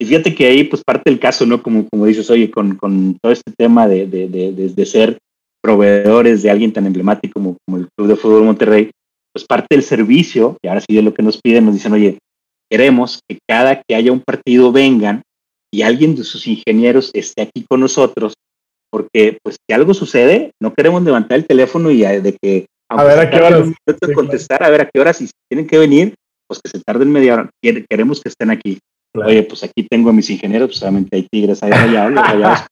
Y 0.00 0.06
fíjate 0.06 0.32
que 0.32 0.46
ahí, 0.46 0.62
pues 0.62 0.84
parte 0.84 1.10
del 1.10 1.18
caso, 1.18 1.44
¿no? 1.44 1.60
Como, 1.60 1.88
como 1.88 2.06
dices, 2.06 2.30
oye, 2.30 2.52
con, 2.52 2.76
con 2.76 3.18
todo 3.20 3.32
este 3.32 3.50
tema 3.58 3.88
de, 3.88 4.06
de, 4.06 4.86
ser 4.86 5.18
proveedores 5.60 6.44
de 6.44 6.50
alguien 6.50 6.72
tan 6.72 6.86
emblemático 6.86 7.32
como, 7.32 7.56
como 7.66 7.78
el 7.78 7.88
Club 7.96 8.06
de 8.06 8.14
Fútbol 8.14 8.44
Monterrey, 8.44 8.92
pues 9.32 9.44
parte 9.44 9.66
del 9.70 9.82
servicio, 9.82 10.56
y 10.62 10.68
ahora 10.68 10.82
sí 10.88 10.94
de 10.94 11.02
lo 11.02 11.12
que 11.12 11.24
nos 11.24 11.40
piden, 11.42 11.64
nos 11.64 11.74
dicen, 11.74 11.92
oye, 11.92 12.18
queremos 12.70 13.18
que 13.28 13.38
cada 13.48 13.82
que 13.82 13.96
haya 13.96 14.12
un 14.12 14.20
partido 14.20 14.70
vengan 14.70 15.22
y 15.74 15.82
alguien 15.82 16.14
de 16.14 16.22
sus 16.22 16.46
ingenieros 16.46 17.10
esté 17.12 17.42
aquí 17.42 17.64
con 17.68 17.80
nosotros 17.80 18.34
porque 18.88 19.36
pues 19.42 19.56
si 19.68 19.74
algo 19.74 19.94
sucede, 19.94 20.52
no 20.62 20.72
queremos 20.74 21.02
levantar 21.02 21.38
el 21.38 21.46
teléfono 21.46 21.90
y 21.90 22.02
de 22.02 22.36
que 22.40 22.66
a 22.88 23.04
ver 23.04 23.18
a 23.18 23.30
qué 23.30 23.36
hora 23.36 23.64
contestar, 24.14 24.62
a 24.62 24.70
ver 24.70 24.82
a 24.82 24.90
qué 24.92 25.00
hora 25.00 25.12
si 25.12 25.28
tienen 25.50 25.66
que 25.66 25.78
venir, 25.78 26.14
pues 26.46 26.60
que 26.62 26.70
se 26.70 26.80
tarden 26.80 27.10
media 27.10 27.34
hora, 27.34 27.50
queremos 27.88 28.20
que 28.20 28.28
estén 28.28 28.50
aquí. 28.50 28.78
Oye, 29.14 29.42
pues 29.44 29.64
aquí 29.64 29.86
tengo 29.88 30.10
a 30.10 30.12
mis 30.12 30.28
ingenieros, 30.28 30.68
pues 30.68 30.78
solamente 30.78 31.16
hay 31.16 31.26
tigres 31.30 31.62
ahí 31.62 31.70
rayados, 31.70 32.66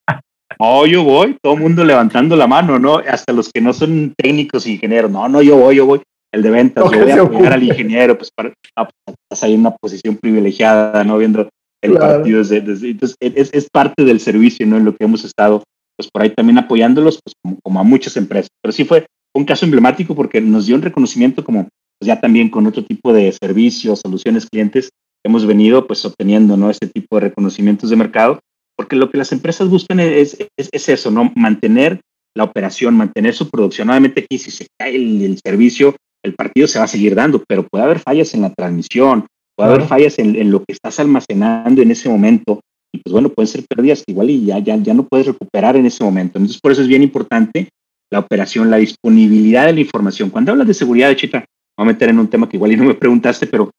No, 0.59 0.85
yo 0.85 1.03
voy, 1.03 1.35
todo 1.41 1.55
el 1.55 1.59
mundo 1.59 1.83
levantando 1.83 2.35
la 2.35 2.47
mano, 2.47 2.77
¿no? 2.77 2.97
Hasta 2.97 3.33
los 3.33 3.51
que 3.51 3.61
no 3.61 3.73
son 3.73 4.13
técnicos 4.15 4.67
ingenieros, 4.67 5.09
no, 5.11 5.27
no, 5.27 5.41
yo 5.41 5.57
voy, 5.57 5.75
yo 5.75 5.85
voy. 5.85 6.01
El 6.31 6.41
de 6.43 6.49
ventas, 6.49 6.83
yo 6.91 6.99
voy 6.99 7.11
a 7.11 7.21
apoyar 7.21 7.53
al 7.53 7.63
ingeniero, 7.63 8.17
pues 8.17 8.29
para, 8.35 8.53
ah, 8.75 8.85
pues, 8.85 9.17
estás 9.23 9.43
ahí 9.43 9.53
en 9.53 9.61
una 9.61 9.71
posición 9.71 10.17
privilegiada, 10.17 11.03
¿no? 11.03 11.17
Viendo 11.17 11.49
el 11.81 11.97
partido 11.97 12.39
desde, 12.39 12.57
entonces 12.57 13.15
es, 13.19 13.53
es, 13.53 13.69
parte 13.69 14.03
del 14.03 14.19
servicio, 14.19 14.65
¿no? 14.65 14.77
En 14.77 14.85
lo 14.85 14.95
que 14.95 15.05
hemos 15.05 15.23
estado, 15.23 15.63
pues 15.97 16.09
por 16.11 16.21
ahí 16.21 16.31
también 16.31 16.57
apoyándolos, 16.57 17.19
pues 17.23 17.35
como, 17.41 17.57
como 17.63 17.79
a 17.79 17.83
muchas 17.83 18.17
empresas. 18.17 18.49
Pero 18.61 18.71
sí 18.73 18.83
fue 18.83 19.05
un 19.35 19.45
caso 19.45 19.65
emblemático 19.65 20.15
porque 20.15 20.41
nos 20.41 20.65
dio 20.65 20.75
un 20.75 20.81
reconocimiento 20.81 21.43
como 21.43 21.67
pues, 21.99 22.07
ya 22.07 22.19
también 22.19 22.49
con 22.49 22.65
otro 22.67 22.83
tipo 22.83 23.13
de 23.13 23.31
servicios, 23.31 23.99
soluciones 23.99 24.47
clientes, 24.49 24.89
hemos 25.25 25.45
venido 25.45 25.85
pues 25.85 26.05
obteniendo, 26.05 26.57
¿no? 26.57 26.69
Este 26.69 26.87
tipo 26.87 27.17
de 27.17 27.21
reconocimientos 27.21 27.89
de 27.89 27.95
mercado 27.95 28.39
porque 28.75 28.95
lo 28.95 29.09
que 29.09 29.17
las 29.17 29.31
empresas 29.31 29.69
buscan 29.69 29.99
es, 29.99 30.37
es, 30.57 30.89
eso, 30.89 31.11
¿no? 31.11 31.31
Mantener 31.35 32.01
la 32.35 32.43
operación, 32.43 32.95
mantener 32.95 33.33
su 33.33 33.49
producción. 33.49 33.89
Obviamente 33.89 34.21
aquí 34.21 34.37
si 34.37 34.51
se 34.51 34.67
cae 34.77 34.95
el, 34.95 35.39
servicio, 35.43 35.95
el 36.23 36.33
partido 36.35 36.67
se 36.67 36.79
va 36.79 36.85
a 36.85 36.89
seguir 36.89 37.15
dando, 37.15 37.43
pero 37.47 37.65
puede 37.67 37.85
haber 37.85 37.99
fallas 37.99 38.33
en 38.33 38.41
la 38.41 38.53
transmisión, 38.53 39.25
puede 39.55 39.69
haber 39.71 39.87
fallas 39.87 40.19
en, 40.19 40.51
lo 40.51 40.59
que 40.59 40.73
estás 40.73 40.99
almacenando 40.99 41.81
en 41.81 41.91
ese 41.91 42.09
momento, 42.09 42.59
y 42.93 42.99
pues 42.99 43.13
bueno, 43.13 43.29
pueden 43.29 43.47
ser 43.47 43.63
pérdidas 43.67 44.03
que 44.05 44.11
igual 44.11 44.29
y 44.29 44.45
ya, 44.45 44.59
ya, 44.59 44.75
ya 44.77 44.93
no 44.93 45.07
puedes 45.07 45.27
recuperar 45.27 45.77
en 45.77 45.85
ese 45.85 46.03
momento. 46.03 46.37
Entonces, 46.37 46.59
por 46.61 46.71
eso 46.71 46.81
es 46.81 46.87
bien 46.87 47.03
importante 47.03 47.69
la 48.11 48.19
operación, 48.19 48.69
la 48.69 48.77
disponibilidad 48.77 49.65
de 49.65 49.73
la 49.73 49.79
información. 49.79 50.29
Cuando 50.29 50.51
hablas 50.51 50.67
de 50.67 50.73
seguridad, 50.73 51.15
Chita, 51.15 51.45
voy 51.77 51.85
a 51.85 51.91
meter 51.91 52.09
en 52.09 52.19
un 52.19 52.29
tema 52.29 52.47
que 52.47 52.57
igual 52.57 52.71
y 52.71 52.77
no 52.77 52.83
me 52.83 52.95
preguntaste, 52.95 53.47
pero 53.47 53.71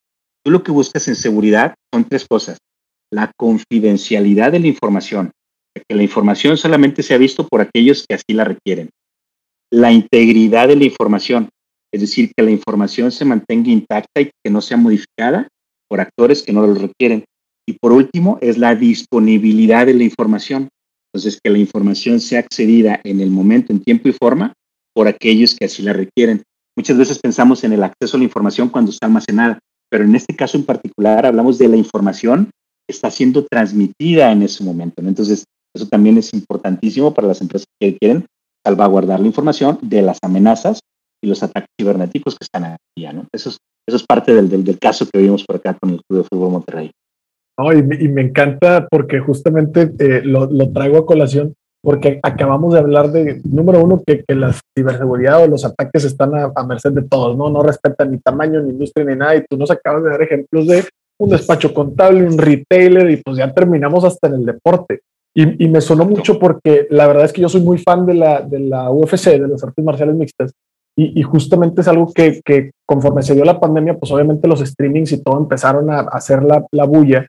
tú 0.44 0.50
lo 0.50 0.62
que 0.62 0.72
buscas 0.72 1.06
en 1.08 1.16
seguridad 1.16 1.74
son 1.92 2.04
tres 2.04 2.26
cosas 2.28 2.58
la 3.10 3.32
confidencialidad 3.36 4.52
de 4.52 4.60
la 4.60 4.66
información, 4.66 5.30
que 5.74 5.94
la 5.94 6.02
información 6.02 6.56
solamente 6.56 7.02
sea 7.02 7.18
visto 7.18 7.46
por 7.46 7.60
aquellos 7.60 8.04
que 8.06 8.14
así 8.14 8.34
la 8.34 8.44
requieren. 8.44 8.90
La 9.70 9.92
integridad 9.92 10.68
de 10.68 10.76
la 10.76 10.84
información, 10.84 11.48
es 11.92 12.00
decir, 12.00 12.32
que 12.36 12.42
la 12.42 12.50
información 12.50 13.12
se 13.12 13.24
mantenga 13.24 13.70
intacta 13.70 14.20
y 14.20 14.26
que 14.26 14.50
no 14.50 14.60
sea 14.60 14.76
modificada 14.76 15.48
por 15.88 16.00
actores 16.00 16.42
que 16.42 16.52
no 16.52 16.66
lo 16.66 16.74
requieren. 16.74 17.24
Y 17.68 17.74
por 17.74 17.92
último, 17.92 18.38
es 18.40 18.58
la 18.58 18.74
disponibilidad 18.74 19.86
de 19.86 19.94
la 19.94 20.04
información. 20.04 20.68
Entonces, 21.16 21.40
que 21.42 21.50
la 21.50 21.56
información 21.56 22.20
sea 22.20 22.40
accedida 22.40 23.00
en 23.02 23.22
el 23.22 23.30
momento, 23.30 23.72
en 23.72 23.80
tiempo 23.80 24.06
y 24.10 24.12
forma 24.12 24.52
por 24.94 25.08
aquellos 25.08 25.54
que 25.54 25.64
así 25.64 25.82
la 25.82 25.94
requieren. 25.94 26.42
Muchas 26.76 26.98
veces 26.98 27.18
pensamos 27.18 27.64
en 27.64 27.72
el 27.72 27.82
acceso 27.82 28.18
a 28.18 28.20
la 28.20 28.24
información 28.24 28.68
cuando 28.68 28.90
está 28.90 29.06
almacenada, 29.06 29.58
pero 29.88 30.04
en 30.04 30.14
este 30.14 30.36
caso 30.36 30.58
en 30.58 30.64
particular 30.64 31.24
hablamos 31.24 31.56
de 31.56 31.68
la 31.68 31.78
información 31.78 32.50
está 32.86 33.10
siendo 33.10 33.46
transmitida 33.46 34.30
en 34.30 34.42
ese 34.42 34.62
momento. 34.62 35.00
Entonces, 35.00 35.44
eso 35.74 35.86
también 35.86 36.18
es 36.18 36.34
importantísimo 36.34 37.14
para 37.14 37.28
las 37.28 37.40
empresas 37.40 37.66
que 37.80 37.96
quieren 37.96 38.26
salvaguardar 38.62 39.18
la 39.18 39.26
información 39.26 39.78
de 39.80 40.02
las 40.02 40.18
amenazas 40.20 40.80
y 41.24 41.28
los 41.28 41.42
ataques 41.42 41.70
cibernéticos 41.80 42.34
que 42.34 42.44
están 42.44 42.64
allá. 42.64 43.12
¿no? 43.14 43.26
Eso, 43.32 43.48
es, 43.48 43.56
eso 43.88 43.96
es 43.96 44.04
parte 44.06 44.34
del, 44.34 44.50
del, 44.50 44.78
caso 44.78 45.06
que 45.10 45.18
vimos 45.18 45.44
por 45.46 45.56
acá 45.56 45.78
con 45.80 45.92
el 45.92 46.02
Club 46.06 46.24
de 46.24 46.28
Fútbol 46.28 46.52
Monterrey. 46.52 46.90
No, 47.58 47.72
y, 47.72 47.82
me 47.82 48.22
encanta 48.22 48.86
porque 48.90 49.20
justamente 49.20 49.90
eh, 49.98 50.20
lo, 50.22 50.46
lo, 50.46 50.70
traigo 50.72 50.98
a 50.98 51.06
colación 51.06 51.54
porque 51.82 52.20
acabamos 52.22 52.74
de 52.74 52.80
hablar 52.80 53.12
de, 53.12 53.40
número 53.44 53.82
uno, 53.82 54.02
que, 54.04 54.24
que 54.26 54.34
la 54.34 54.52
ciberseguridad 54.76 55.42
o 55.42 55.46
los 55.46 55.64
ataques 55.64 56.04
están 56.04 56.34
a, 56.34 56.52
a, 56.54 56.66
merced 56.66 56.92
de 56.92 57.02
todos, 57.02 57.36
¿no? 57.36 57.48
No 57.48 57.62
respetan 57.62 58.10
ni 58.10 58.18
tamaño, 58.18 58.60
ni 58.60 58.70
industria, 58.70 59.06
ni 59.06 59.14
nada. 59.14 59.36
Y 59.36 59.44
tú 59.48 59.56
nos 59.56 59.70
acabas 59.70 60.02
de 60.02 60.10
dar 60.10 60.20
ejemplos 60.20 60.66
de 60.66 60.84
un 61.18 61.30
despacho 61.30 61.72
contable, 61.72 62.26
un 62.26 62.38
retailer 62.38 63.10
y 63.10 63.16
pues 63.18 63.36
ya 63.36 63.52
terminamos 63.52 64.04
hasta 64.04 64.28
en 64.28 64.34
el 64.34 64.46
deporte. 64.46 65.00
Y, 65.38 65.68
me 65.68 65.82
sonó 65.82 66.06
mucho 66.06 66.38
porque 66.38 66.86
la 66.88 67.06
verdad 67.06 67.26
es 67.26 67.32
que 67.32 67.42
yo 67.42 67.50
soy 67.50 67.60
muy 67.60 67.76
fan 67.76 68.06
de 68.06 68.14
la, 68.14 68.40
de 68.40 68.58
la 68.58 68.90
UFC, 68.90 69.38
de 69.38 69.46
las 69.46 69.62
artes 69.62 69.84
marciales 69.84 70.14
mixtas, 70.14 70.52
y, 70.98 71.22
justamente 71.22 71.82
es 71.82 71.88
algo 71.88 72.10
que, 72.10 72.40
que, 72.42 72.70
conforme 72.86 73.22
se 73.22 73.34
dio 73.34 73.44
la 73.44 73.60
pandemia, 73.60 73.98
pues 73.98 74.10
obviamente 74.12 74.48
los 74.48 74.60
streamings 74.60 75.12
y 75.12 75.22
todo 75.22 75.36
empezaron 75.36 75.90
a, 75.90 76.00
hacer 76.00 76.42
la, 76.42 76.64
la 76.72 76.84
bulla. 76.84 77.26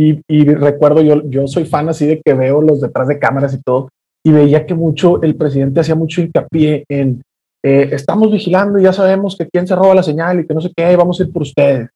Y, 0.00 0.44
recuerdo, 0.44 1.00
yo, 1.00 1.22
yo 1.24 1.48
soy 1.48 1.64
fan 1.64 1.88
así 1.88 2.06
de 2.06 2.22
que 2.24 2.34
veo 2.34 2.62
los 2.62 2.80
detrás 2.80 3.08
de 3.08 3.18
cámaras 3.18 3.52
y 3.54 3.62
todo, 3.62 3.88
y 4.24 4.30
veía 4.30 4.64
que 4.64 4.74
mucho, 4.74 5.20
el 5.22 5.34
presidente 5.34 5.80
hacía 5.80 5.96
mucho 5.96 6.20
hincapié 6.20 6.84
en, 6.88 7.22
eh, 7.64 7.88
estamos 7.92 8.30
vigilando 8.30 8.78
y 8.78 8.84
ya 8.84 8.92
sabemos 8.92 9.36
que 9.36 9.48
quién 9.48 9.66
se 9.66 9.74
roba 9.74 9.96
la 9.96 10.02
señal 10.02 10.40
y 10.40 10.46
que 10.46 10.54
no 10.54 10.60
sé 10.60 10.70
qué, 10.76 10.94
vamos 10.96 11.18
a 11.18 11.24
ir 11.24 11.32
por 11.32 11.42
ustedes. 11.42 11.88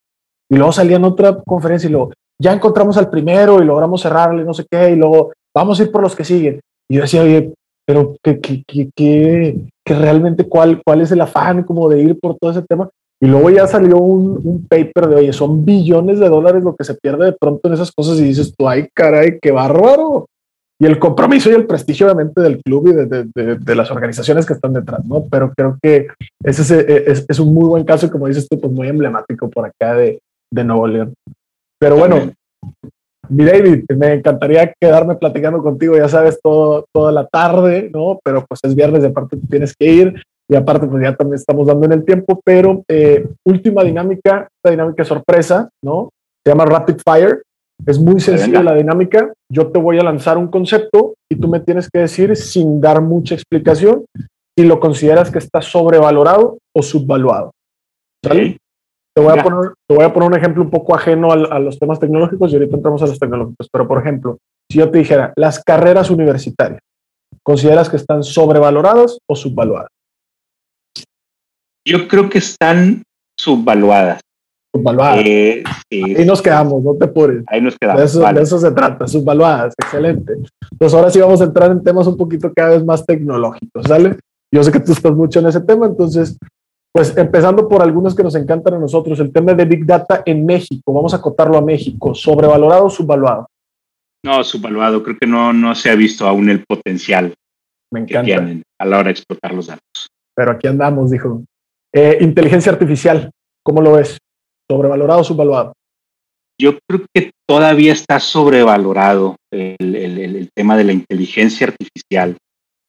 Y 0.51 0.57
luego 0.57 0.73
salía 0.73 0.97
en 0.97 1.05
otra 1.05 1.39
conferencia 1.47 1.89
y 1.89 1.93
luego, 1.93 2.13
ya 2.41 2.53
encontramos 2.53 2.97
al 2.97 3.09
primero 3.09 3.63
y 3.63 3.67
logramos 3.67 4.03
cerrarle, 4.03 4.45
no 4.45 4.53
sé 4.53 4.67
qué, 4.69 4.91
y 4.91 4.97
luego 4.97 5.33
vamos 5.55 5.79
a 5.79 5.85
ir 5.85 5.93
por 5.93 6.03
los 6.03 6.17
que 6.17 6.25
siguen. 6.25 6.61
Y 6.91 6.97
yo 6.97 7.03
decía, 7.03 7.23
oye, 7.23 7.53
pero 7.87 8.17
que, 8.23 8.41
que, 8.41 8.65
que, 8.67 8.91
que, 8.95 9.95
realmente 9.95 10.49
cuál, 10.49 10.83
cuál 10.85 11.03
es 11.03 11.13
el 11.13 11.21
afán 11.21 11.63
como 11.63 11.89
de 11.89 12.03
ir 12.03 12.19
por 12.19 12.37
todo 12.37 12.51
ese 12.51 12.63
tema. 12.63 12.89
Y 13.23 13.29
luego 13.29 13.51
ya 13.51 13.69
salió 13.69 13.99
un, 13.99 14.41
un, 14.43 14.67
paper 14.67 15.07
de, 15.07 15.15
oye, 15.15 15.33
son 15.33 15.65
billones 15.65 16.19
de 16.19 16.29
dólares 16.29 16.65
lo 16.65 16.75
que 16.75 16.83
se 16.83 16.95
pierde 16.95 17.27
de 17.27 17.33
pronto 17.33 17.69
en 17.69 17.75
esas 17.75 17.93
cosas 17.93 18.19
y 18.19 18.25
dices 18.25 18.53
tú, 18.57 18.69
ay, 18.69 18.89
caray, 18.93 19.39
qué 19.41 19.53
bárbaro. 19.53 20.27
Y 20.81 20.87
el 20.87 20.99
compromiso 20.99 21.49
y 21.49 21.55
el 21.55 21.69
prestigio 21.69 22.07
obviamente 22.07 22.41
del 22.41 22.61
club 22.61 22.89
y 22.89 22.93
de, 22.93 23.07
de, 23.07 23.55
de, 23.55 23.75
las 23.77 23.93
organizaciones 23.93 24.45
que 24.45 24.55
están 24.55 24.73
detrás, 24.73 25.05
¿no? 25.05 25.25
Pero 25.31 25.53
creo 25.57 25.79
que 25.81 26.09
ese 26.43 26.63
es, 26.63 26.71
es, 26.73 27.27
es, 27.29 27.39
un 27.39 27.55
muy 27.55 27.69
buen 27.69 27.85
caso, 27.85 28.11
como 28.11 28.27
dices 28.27 28.49
tú, 28.49 28.61
pues 28.61 28.73
muy 28.73 28.89
emblemático 28.89 29.49
por 29.49 29.67
acá 29.67 29.95
de, 29.95 30.19
de 30.53 30.65
Nuevo 30.65 30.89
León. 30.89 31.15
Pero 31.79 31.95
bueno, 31.95 32.33
mi 33.29 33.45
David, 33.45 33.85
me 33.97 34.15
encantaría 34.15 34.75
quedarme 34.81 35.15
platicando 35.15 35.63
contigo, 35.63 35.97
ya 35.97 36.09
sabes, 36.09 36.41
todo, 36.43 36.87
toda 36.93 37.13
la 37.13 37.29
tarde, 37.29 37.89
¿no? 37.95 38.19
Pero 38.25 38.45
pues 38.49 38.59
es 38.65 38.75
viernes, 38.75 39.03
de 39.03 39.11
aparte 39.11 39.37
tienes 39.49 39.77
que 39.77 39.87
ir, 39.87 40.25
y 40.53 40.55
aparte 40.55 40.87
pues 40.87 41.03
ya 41.03 41.17
también 41.17 41.37
estamos 41.37 41.67
dando 41.67 41.87
en 41.87 41.93
el 41.93 42.05
tiempo, 42.05 42.39
pero 42.45 42.85
eh, 42.87 43.27
última 43.47 43.83
dinámica, 43.83 44.49
esta 44.55 44.71
dinámica 44.71 45.03
sorpresa, 45.03 45.71
¿no? 45.83 46.11
Se 46.45 46.51
llama 46.51 46.67
Rapid 46.67 46.97
Fire, 47.03 47.43
es 47.87 47.99
muy 47.99 48.21
sencilla 48.21 48.63
la 48.63 48.75
dinámica, 48.75 49.33
yo 49.51 49.69
te 49.69 49.79
voy 49.79 49.99
a 49.99 50.03
lanzar 50.03 50.37
un 50.37 50.49
concepto 50.49 51.15
y 51.31 51.37
tú 51.37 51.49
me 51.49 51.61
tienes 51.61 51.89
que 51.89 52.01
decir 52.01 52.37
sin 52.37 52.83
dar 52.83 53.01
mucha 53.01 53.35
explicación 53.35 54.05
si 54.57 54.67
lo 54.67 54.79
consideras 54.79 55.31
que 55.31 55.39
está 55.39 55.63
sobrevalorado 55.63 56.59
o 56.77 56.83
subvaluado. 56.83 57.53
¿Sale? 58.23 58.59
Te 59.17 59.23
voy, 59.23 59.39
a 59.39 59.43
poner, 59.43 59.73
te 59.89 59.95
voy 59.95 60.05
a 60.05 60.13
poner 60.13 60.29
un 60.29 60.37
ejemplo 60.37 60.63
un 60.63 60.71
poco 60.71 60.95
ajeno 60.95 61.33
a, 61.33 61.59
los 61.59 61.79
temas 61.79 61.99
tecnológicos 61.99 62.53
y 62.53 62.57
ahorita 62.57 62.77
entramos 62.77 63.03
a 63.03 63.07
los 63.07 63.19
tecnológicos. 63.19 63.69
Pero, 63.73 63.89
por 63.89 63.99
ejemplo, 63.99 64.39
si 64.71 64.79
yo 64.79 64.91
te 64.91 64.99
dijera, 64.99 65.33
las 65.37 65.63
carreras 65.63 66.11
universitarias, 66.11 66.81
¿consideras 67.43 67.89
que 67.89 67.97
están 67.97 68.23
sobrevaloradas 68.23 69.19
o 69.27 69.35
subvaluadas? 69.35 69.89
Yo 71.87 72.09
creo 72.09 72.29
que 72.29 72.39
están 72.39 73.03
subvaluadas. 73.39 74.21
Subvaluadas. 74.75 75.23
Eh, 75.25 75.63
Ahí 75.91 76.25
nos 76.25 76.41
quedamos, 76.41 76.83
no 76.83 76.95
te 76.95 77.05
apures. 77.05 77.45
Ahí 77.49 77.61
nos 77.61 77.77
quedamos. 77.79 78.13
De 78.13 78.43
eso, 78.43 78.59
se 78.59 78.71
trata, 78.71 79.07
subvaluadas. 79.07 79.75
Excelente. 79.83 80.35
Entonces, 80.71 80.95
ahora 80.99 81.11
sí 81.11 81.21
vamos 81.21 81.41
a 81.41 81.45
entrar 81.45 81.71
en 81.71 81.83
temas 81.83 82.07
un 82.07 82.17
poquito 82.17 82.53
cada 82.55 82.71
vez 82.71 82.85
más 82.85 83.05
tecnológicos, 83.05 83.85
¿sale? 83.87 84.17
Yo 84.55 84.63
sé 84.63 84.71
que 84.71 84.81
tú 84.81 84.93
estás 84.93 85.13
mucho 85.13 85.41
en 85.41 85.47
ese 85.47 85.61
tema, 85.61 85.87
entonces 85.87 86.39
pues 86.93 87.17
empezando 87.17 87.69
por 87.69 87.83
algunos 87.83 88.15
que 88.15 88.23
nos 88.23 88.35
encantan 88.35 88.75
a 88.75 88.79
nosotros, 88.79 89.19
el 89.19 89.33
tema 89.33 89.55
de 89.55 89.65
Big 89.65 89.87
Data 89.87 90.23
en 90.27 90.45
México, 90.45 90.93
vamos 90.93 91.15
a 91.15 91.17
acotarlo 91.17 91.57
a 91.57 91.63
México, 91.63 92.15
¿sobrevalorado 92.15 92.85
o 92.85 92.91
subvaluado? 92.91 93.47
No, 94.23 94.45
subvaluado, 94.45 95.03
creo 95.03 95.17
que 95.19 95.27
no, 95.27 95.53
no 95.53 95.75
se 95.75 95.91
ha 95.91 95.95
visto 95.95 96.29
aún 96.29 96.51
el 96.51 96.65
potencial 96.65 97.35
Me 97.91 98.05
que 98.05 98.21
tienen 98.21 98.63
a 98.79 98.85
la 98.85 98.99
hora 98.99 99.05
de 99.07 99.13
explotar 99.13 99.55
los 99.55 99.69
datos. 99.69 100.09
Pero 100.37 100.53
aquí 100.53 100.69
andamos, 100.69 101.11
dijo. 101.11 101.43
Eh, 101.95 102.19
inteligencia 102.21 102.73
artificial, 102.73 103.31
¿cómo 103.63 103.83
lo 103.83 103.93
ves? 103.93 104.19
¿Sobrevalorado 104.71 105.21
o 105.21 105.25
subvaluado? 105.25 105.73
Yo 106.61 106.79
creo 106.89 107.05
que 107.13 107.33
todavía 107.47 107.93
está 107.93 108.21
sobrevalorado 108.21 109.37
el, 109.51 110.49
tema 110.55 110.77
de 110.77 110.85
la 110.85 110.93
inteligencia 110.93 111.67
artificial. 111.67 112.37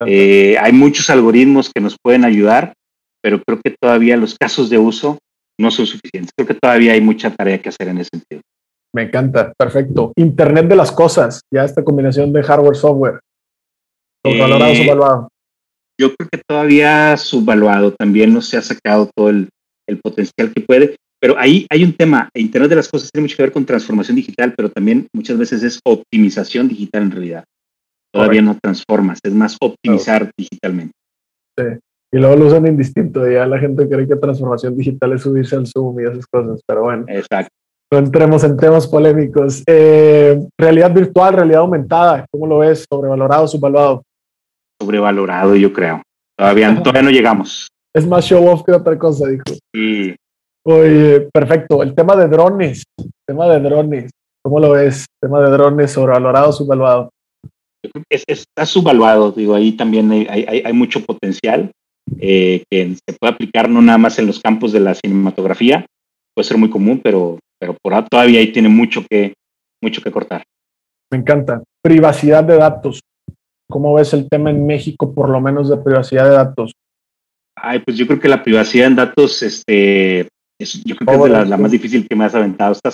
Eh, 0.06 0.58
hay 0.60 0.74
muchos 0.74 1.10
algoritmos 1.10 1.72
que 1.74 1.82
nos 1.82 1.98
pueden 2.02 2.24
ayudar, 2.24 2.74
pero 3.22 3.42
creo 3.42 3.60
que 3.64 3.76
todavía 3.80 4.18
los 4.18 4.36
casos 4.38 4.70
de 4.70 4.78
uso 4.78 5.18
no 5.60 5.72
son 5.72 5.86
suficientes. 5.86 6.32
Creo 6.36 6.48
que 6.48 6.60
todavía 6.62 6.94
hay 6.94 7.02
mucha 7.02 7.32
tarea 7.32 7.62
que 7.62 7.70
hacer 7.70 7.88
en 7.88 8.00
ese 8.00 8.10
sentido. 8.14 8.42
Me 8.96 9.04
encanta, 9.04 9.54
perfecto. 9.58 10.12
Internet 10.16 10.68
de 10.68 10.76
las 10.76 10.92
cosas, 10.92 11.42
ya 11.52 11.64
esta 11.64 11.84
combinación 11.84 12.32
de 12.32 12.44
hardware-software. 12.44 13.20
¿Subvalorado 14.26 14.72
o 14.72 14.74
eh, 14.74 14.76
subvaluado? 14.76 15.30
Yo 16.00 16.16
creo 16.16 16.30
que 16.32 16.42
todavía 16.48 17.16
subvaluado. 17.18 17.92
También 17.92 18.34
no 18.34 18.42
se 18.42 18.58
ha 18.58 18.62
sacado 18.62 19.10
todo 19.16 19.30
el, 19.30 19.50
el 19.88 20.00
potencial 20.00 20.52
que 20.54 20.62
puede. 20.62 20.96
Pero 21.22 21.38
ahí 21.38 21.66
hay 21.70 21.84
un 21.86 21.94
tema. 21.94 22.30
Internet 22.34 22.70
de 22.70 22.76
las 22.76 22.90
cosas 22.90 23.10
tiene 23.12 23.24
mucho 23.24 23.38
que 23.38 23.44
ver 23.44 23.52
con 23.54 23.66
transformación 23.66 24.18
digital, 24.18 24.54
pero 24.58 24.70
también 24.70 25.08
muchas 25.14 25.38
veces 25.38 25.64
es 25.64 25.80
optimización 25.86 26.68
digital 26.68 27.04
en 27.04 27.12
realidad. 27.12 27.44
Todavía 28.14 28.42
no 28.42 28.58
transformas, 28.62 29.20
es 29.24 29.34
más 29.34 29.58
optimizar 29.60 30.30
digitalmente. 30.38 30.94
Sí. 31.58 31.66
Y 32.14 32.18
luego 32.18 32.36
lo 32.36 32.48
usan 32.48 32.68
indistinto. 32.68 33.28
Ya 33.28 33.48
la 33.48 33.58
gente 33.58 33.88
cree 33.88 34.08
que 34.08 34.18
transformación 34.18 34.78
digital 34.78 35.14
es 35.14 35.22
subirse 35.22 35.56
al 35.56 35.66
Zoom 35.66 36.00
y 36.00 36.04
esas 36.04 36.28
cosas. 36.28 36.62
Pero 36.68 36.84
bueno. 36.84 37.06
Exacto. 37.08 37.50
No 37.92 38.00
entremos 38.00 38.44
en 38.44 38.58
temas 38.58 38.86
polémicos. 38.86 39.64
Eh, 39.66 40.40
realidad 40.60 40.94
virtual, 40.94 41.34
realidad 41.36 41.62
aumentada. 41.62 42.26
¿Cómo 42.32 42.48
lo 42.48 42.60
ves? 42.60 42.86
¿Sobrevalorado, 42.88 43.48
subvaluado? 43.48 44.04
Sobrevalorado, 44.84 45.56
yo 45.56 45.72
creo. 45.72 46.02
Todavía, 46.38 46.76
todavía 46.84 47.04
no 47.04 47.10
llegamos. 47.10 47.70
Es 47.96 48.06
más 48.06 48.26
show 48.26 48.46
off 48.48 48.64
que 48.66 48.74
otra 48.74 48.98
cosa, 49.00 49.30
dijo. 49.30 49.44
Sí. 49.74 50.14
Oye, 50.66 51.30
perfecto. 51.34 51.82
El 51.82 51.96
tema 51.96 52.18
de 52.18 52.28
drones. 52.28 52.84
tema 53.26 53.48
de 53.48 53.60
drones. 53.62 54.12
¿Cómo 54.44 54.60
lo 54.60 54.72
ves? 54.72 55.06
tema 55.22 55.40
de 55.40 55.52
drones, 55.52 55.92
sobrevalorado, 55.92 56.52
subvaluado. 56.52 57.10
Es, 58.10 58.24
está 58.28 58.66
subvaluado, 58.66 59.32
digo, 59.32 59.56
ahí 59.56 59.74
también 59.74 60.12
hay, 60.12 60.28
hay, 60.28 60.64
hay 60.66 60.74
mucho 60.74 61.02
potencial. 61.02 61.72
Eh, 62.20 62.64
que 62.70 62.96
se 62.96 63.18
puede 63.18 63.34
aplicar 63.34 63.70
no 63.70 63.82
nada 63.82 63.98
más 63.98 64.20
en 64.20 64.28
los 64.28 64.42
campos 64.42 64.74
de 64.74 64.82
la 64.82 64.94
cinematografía, 64.94 65.86
puede 66.36 66.48
ser 66.48 66.58
muy 66.58 66.70
común, 66.70 67.00
pero, 67.02 67.40
pero 67.58 67.78
por 67.82 67.94
ahora 67.94 68.08
todavía 68.08 68.40
ahí 68.42 68.52
tiene 68.52 68.68
mucho 68.68 69.04
que, 69.10 69.34
mucho 69.82 70.02
que 70.02 70.12
cortar. 70.12 70.44
Me 71.10 71.20
encanta. 71.20 71.64
Privacidad 71.82 72.44
de 72.44 72.58
datos. 72.58 73.00
¿Cómo 73.74 73.94
ves 73.96 74.14
el 74.14 74.30
tema 74.30 74.52
en 74.52 74.66
México, 74.66 75.12
por 75.14 75.30
lo 75.30 75.42
menos 75.42 75.68
de 75.68 75.78
privacidad 75.78 76.26
de 76.26 76.36
datos? 76.36 76.74
Ay, 77.56 77.80
pues 77.80 77.98
yo 77.98 78.06
creo 78.06 78.20
que 78.20 78.30
la 78.30 78.44
privacidad 78.44 78.86
en 78.86 78.96
datos, 78.96 79.42
este, 79.42 80.30
yo 80.86 80.96
creo 80.96 81.24
que 81.24 81.32
es 81.42 81.50
la, 81.50 81.58
más 81.58 81.72
difícil 81.72 82.08
que 82.08 82.16
me 82.16 82.26
has 82.26 82.36
aventado. 82.36 82.74
Está 82.74 82.92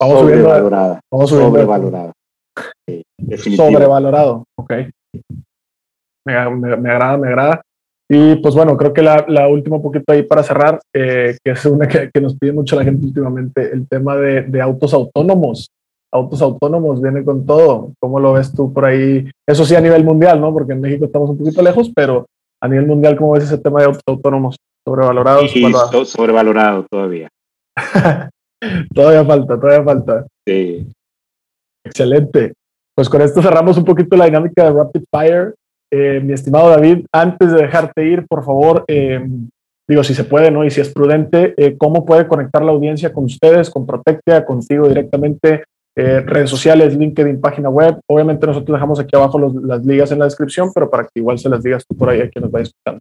sobrevalorada. 0.00 1.00
sobrevalorada. 1.26 2.12
sobrevalorado, 3.56 4.44
ok 4.58 4.72
me, 6.26 6.34
agrada, 6.90 7.16
me 7.16 7.28
agrada. 7.28 7.62
Y 8.08 8.36
pues 8.36 8.54
bueno, 8.54 8.76
creo 8.76 8.92
que 8.92 9.02
la, 9.02 9.24
la 9.28 9.48
última 9.48 9.80
poquito 9.80 10.12
ahí 10.12 10.22
para 10.22 10.42
cerrar, 10.42 10.80
eh, 10.94 11.36
que 11.42 11.50
es 11.52 11.64
una 11.66 11.88
que, 11.88 12.10
nos 12.20 12.36
pide 12.36 12.52
mucho 12.52 12.76
la 12.76 12.84
gente 12.84 13.06
últimamente, 13.06 13.72
el 13.72 13.88
tema 13.88 14.16
de, 14.16 14.42
de, 14.42 14.60
autos 14.60 14.94
autónomos. 14.94 15.68
Autos 16.16 16.40
autónomos 16.40 17.02
viene 17.02 17.24
con 17.24 17.44
todo. 17.44 17.92
¿Cómo 18.00 18.18
lo 18.18 18.32
ves 18.32 18.52
tú 18.52 18.72
por 18.72 18.86
ahí? 18.86 19.28
Eso 19.46 19.64
sí 19.64 19.74
a 19.74 19.80
nivel 19.80 20.02
mundial, 20.02 20.40
¿no? 20.40 20.52
Porque 20.52 20.72
en 20.72 20.80
México 20.80 21.04
estamos 21.04 21.30
un 21.30 21.38
poquito 21.38 21.62
lejos, 21.62 21.90
pero 21.94 22.26
a 22.62 22.68
nivel 22.68 22.86
mundial, 22.86 23.16
¿cómo 23.16 23.32
ves 23.32 23.44
ese 23.44 23.58
tema 23.58 23.80
de 23.80 23.86
autos 23.86 24.02
autónomos? 24.06 24.56
¿Sobrevalorado? 24.86 25.46
Sí, 25.46 25.64
sobrevalorado 26.04 26.86
todavía. 26.90 27.28
todavía 28.94 29.24
falta, 29.24 29.60
todavía 29.60 29.84
falta. 29.84 30.26
Sí. 30.46 30.88
Excelente. 31.84 32.54
Pues 32.94 33.10
con 33.10 33.20
esto 33.20 33.42
cerramos 33.42 33.76
un 33.76 33.84
poquito 33.84 34.16
la 34.16 34.24
dinámica 34.24 34.64
de 34.64 34.72
Rapid 34.72 35.04
Fire. 35.10 35.54
Eh, 35.92 36.20
mi 36.24 36.32
estimado 36.32 36.70
David, 36.70 37.04
antes 37.12 37.52
de 37.52 37.62
dejarte 37.62 38.06
ir, 38.06 38.26
por 38.26 38.42
favor, 38.42 38.84
eh, 38.88 39.24
digo, 39.88 40.02
si 40.02 40.14
se 40.14 40.24
puede, 40.24 40.50
¿no? 40.50 40.64
Y 40.64 40.70
si 40.70 40.80
es 40.80 40.92
prudente, 40.92 41.54
eh, 41.56 41.76
¿cómo 41.76 42.04
puede 42.04 42.26
conectar 42.26 42.64
la 42.64 42.72
audiencia 42.72 43.12
con 43.12 43.24
ustedes, 43.24 43.70
con 43.70 43.86
Protectia, 43.86 44.44
contigo 44.44 44.88
directamente? 44.88 45.64
Redes 45.96 46.50
sociales, 46.50 46.94
LinkedIn, 46.96 47.40
página 47.40 47.70
web. 47.70 47.98
Obviamente 48.06 48.46
nosotros 48.46 48.76
dejamos 48.76 49.00
aquí 49.00 49.16
abajo 49.16 49.38
las 49.64 49.84
ligas 49.84 50.12
en 50.12 50.18
la 50.18 50.26
descripción, 50.26 50.70
pero 50.74 50.90
para 50.90 51.04
que 51.04 51.10
igual 51.16 51.38
se 51.38 51.48
las 51.48 51.62
digas 51.62 51.84
tú 51.88 51.96
por 51.96 52.10
ahí 52.10 52.20
a 52.20 52.28
quien 52.28 52.42
nos 52.42 52.50
vaya 52.50 52.64
escuchando. 52.64 53.00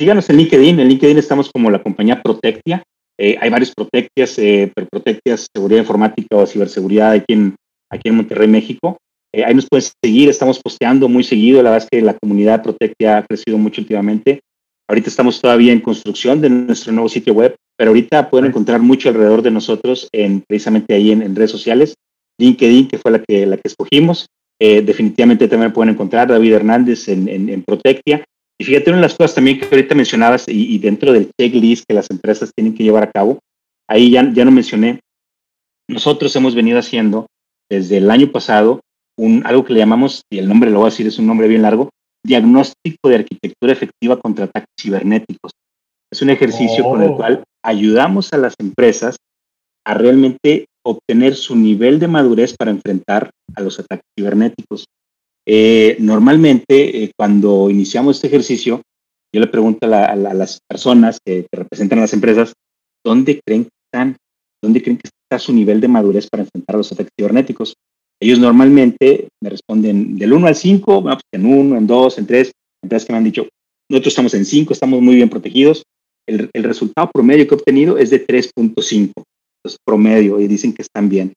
Síganos 0.00 0.28
en 0.28 0.36
LinkedIn. 0.36 0.80
En 0.80 0.88
LinkedIn 0.88 1.18
estamos 1.18 1.48
como 1.52 1.70
la 1.70 1.80
compañía 1.80 2.20
Protectia. 2.20 2.82
hay 3.18 3.50
varios 3.50 3.72
Protectias, 3.72 4.34
pero 4.36 4.88
Protectias, 4.90 5.46
seguridad 5.54 5.80
informática 5.80 6.36
o 6.36 6.46
ciberseguridad 6.46 7.12
aquí 7.12 7.34
en, 7.34 7.54
aquí 7.88 8.08
en 8.08 8.16
Monterrey, 8.16 8.48
México. 8.48 8.98
Eh, 9.34 9.44
ahí 9.44 9.54
nos 9.54 9.66
pueden 9.66 9.86
seguir, 10.04 10.28
estamos 10.28 10.60
posteando 10.60 11.08
muy 11.08 11.24
seguido. 11.24 11.62
La 11.62 11.70
verdad 11.70 11.84
es 11.84 11.88
que 11.90 12.04
la 12.04 12.14
comunidad 12.14 12.62
Protectia 12.62 13.18
ha 13.18 13.22
crecido 13.22 13.56
mucho 13.56 13.80
últimamente. 13.80 14.40
Ahorita 14.88 15.08
estamos 15.08 15.40
todavía 15.40 15.72
en 15.72 15.80
construcción 15.80 16.40
de 16.40 16.50
nuestro 16.50 16.92
nuevo 16.92 17.08
sitio 17.08 17.32
web, 17.32 17.54
pero 17.82 17.90
ahorita 17.90 18.30
pueden 18.30 18.46
encontrar 18.46 18.80
mucho 18.80 19.08
alrededor 19.08 19.42
de 19.42 19.50
nosotros 19.50 20.08
en 20.12 20.42
precisamente 20.42 20.94
ahí 20.94 21.10
en, 21.10 21.34
redes 21.34 21.50
sociales. 21.50 21.96
LinkedIn, 22.38 22.86
que 22.86 22.96
fue 22.96 23.10
la 23.10 23.18
que, 23.20 23.44
la 23.44 23.56
que 23.56 23.66
escogimos. 23.66 24.28
Eh, 24.60 24.82
definitivamente 24.82 25.48
también 25.48 25.72
pueden 25.72 25.92
encontrar 25.92 26.28
David 26.28 26.52
Hernández 26.52 27.08
en, 27.08 27.28
en, 27.28 27.60
Protectia. 27.64 28.24
Y 28.56 28.62
fíjate, 28.62 28.90
una 28.90 28.98
de 28.98 29.02
las 29.02 29.16
cosas 29.16 29.34
también 29.34 29.58
que 29.58 29.64
ahorita 29.64 29.96
mencionabas 29.96 30.44
y, 30.46 30.78
dentro 30.78 31.12
del 31.12 31.32
checklist 31.36 31.82
que 31.88 31.94
las 31.94 32.08
empresas 32.08 32.52
tienen 32.54 32.72
que 32.72 32.84
llevar 32.84 33.02
a 33.02 33.10
cabo, 33.10 33.40
ahí 33.90 34.12
ya, 34.12 34.32
ya 34.32 34.44
no 34.44 34.52
mencioné, 34.52 35.00
nosotros 35.88 36.36
hemos 36.36 36.54
venido 36.54 36.78
haciendo 36.78 37.26
desde 37.68 37.96
el 37.96 38.08
año 38.12 38.30
pasado 38.30 38.78
un, 39.18 39.44
algo 39.44 39.64
que 39.64 39.72
le 39.72 39.80
llamamos, 39.80 40.22
y 40.30 40.38
el 40.38 40.48
nombre 40.48 40.70
lo 40.70 40.78
voy 40.78 40.86
a 40.86 40.90
decir, 40.90 41.08
es 41.08 41.18
un 41.18 41.26
nombre 41.26 41.48
bien 41.48 41.62
largo, 41.62 41.90
diagnóstico 42.24 43.08
de 43.08 43.16
arquitectura 43.16 43.72
efectiva 43.72 44.20
contra 44.20 44.44
ataques 44.44 44.70
cibernéticos. 44.80 45.50
Es 46.12 46.20
un 46.20 46.28
ejercicio 46.28 46.84
con 46.84 47.02
el 47.02 47.10
oh. 47.10 47.16
cual 47.16 47.44
ayudamos 47.64 48.34
a 48.34 48.36
las 48.36 48.54
empresas 48.58 49.16
a 49.86 49.94
realmente 49.94 50.66
obtener 50.84 51.34
su 51.34 51.56
nivel 51.56 51.98
de 51.98 52.06
madurez 52.06 52.54
para 52.54 52.70
enfrentar 52.70 53.30
a 53.54 53.62
los 53.62 53.80
ataques 53.80 54.04
cibernéticos. 54.18 54.84
Eh, 55.48 55.96
normalmente, 55.98 57.02
eh, 57.02 57.12
cuando 57.16 57.70
iniciamos 57.70 58.16
este 58.16 58.26
ejercicio, 58.26 58.82
yo 59.34 59.40
le 59.40 59.46
pregunto 59.46 59.86
a, 59.86 60.14
las 60.14 60.60
personas 60.68 61.18
que, 61.24 61.46
que, 61.50 61.58
representan 61.58 62.00
a 62.00 62.02
las 62.02 62.12
empresas, 62.12 62.52
¿dónde 63.02 63.40
creen 63.44 63.64
que 63.64 63.70
están? 63.90 64.16
¿Dónde 64.62 64.82
creen 64.82 64.98
que 64.98 65.08
está 65.08 65.38
su 65.38 65.54
nivel 65.54 65.80
de 65.80 65.88
madurez 65.88 66.28
para 66.28 66.42
enfrentar 66.42 66.76
a 66.76 66.78
los 66.78 66.92
ataques 66.92 67.12
cibernéticos? 67.18 67.74
Ellos 68.20 68.38
normalmente 68.38 69.28
me 69.42 69.50
responden 69.50 70.18
del 70.18 70.34
1 70.34 70.46
al 70.46 70.56
5, 70.56 71.02
pues 71.02 71.16
en 71.32 71.46
1, 71.46 71.76
en 71.78 71.86
2, 71.86 72.18
en 72.18 72.26
3, 72.26 72.52
empresas 72.84 73.06
que 73.06 73.12
me 73.12 73.18
han 73.18 73.24
dicho, 73.24 73.48
nosotros 73.88 74.12
estamos 74.12 74.34
en 74.34 74.44
5, 74.44 74.72
estamos 74.74 75.00
muy 75.00 75.16
bien 75.16 75.30
protegidos. 75.30 75.82
El, 76.28 76.50
el 76.52 76.64
resultado 76.64 77.10
promedio 77.12 77.46
que 77.46 77.54
he 77.54 77.58
obtenido 77.58 77.98
es 77.98 78.10
de 78.10 78.26
3.5, 78.26 79.12
entonces 79.16 79.78
promedio, 79.84 80.40
y 80.40 80.46
dicen 80.46 80.72
que 80.72 80.82
están 80.82 81.08
bien. 81.08 81.32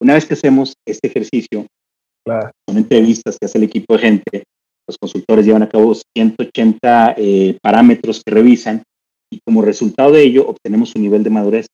Una 0.00 0.14
vez 0.14 0.26
que 0.26 0.34
hacemos 0.34 0.74
este 0.86 1.08
ejercicio, 1.08 1.66
claro. 2.24 2.50
son 2.68 2.78
entrevistas 2.78 3.36
que 3.38 3.46
hace 3.46 3.58
el 3.58 3.64
equipo 3.64 3.94
de 3.94 4.00
gente, 4.00 4.44
los 4.88 4.98
consultores 4.98 5.44
llevan 5.44 5.62
a 5.62 5.68
cabo 5.68 5.94
180 5.94 7.14
eh, 7.16 7.58
parámetros 7.60 8.22
que 8.24 8.32
revisan 8.32 8.82
y 9.32 9.40
como 9.44 9.62
resultado 9.62 10.12
de 10.12 10.22
ello 10.22 10.46
obtenemos 10.46 10.94
un 10.94 11.02
nivel 11.02 11.24
de 11.24 11.30
madurez. 11.30 11.66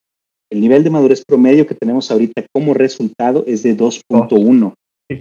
El 0.50 0.60
nivel 0.60 0.82
de 0.84 0.90
madurez 0.90 1.22
promedio 1.26 1.66
que 1.66 1.74
tenemos 1.74 2.10
ahorita 2.10 2.46
como 2.54 2.74
resultado 2.74 3.44
es 3.46 3.62
de 3.62 3.76
2.1. 3.76 4.74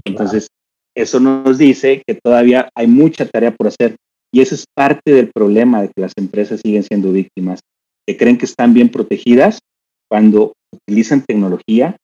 Entonces, 0.06 0.48
eso 0.96 1.20
nos 1.20 1.58
dice 1.58 2.02
que 2.06 2.20
todavía 2.22 2.70
hay 2.76 2.88
mucha 2.88 3.26
tarea 3.26 3.52
por 3.52 3.68
hacer. 3.68 3.96
Y 4.34 4.42
ese 4.42 4.56
es 4.56 4.66
parte 4.76 5.12
del 5.12 5.30
problema 5.34 5.82
de 5.82 5.90
que 5.90 6.02
las 6.02 6.14
empresas 6.18 6.62
siguen 6.64 6.84
siendo 6.84 7.12
víctimas, 7.12 7.60
que 8.08 8.18
creen 8.18 8.38
que 8.38 8.46
están 8.46 8.74
bien 8.74 8.90
protegidas 8.90 9.60
cuando 10.10 10.54
utilizan 10.74 11.24
tecnología 11.26 11.98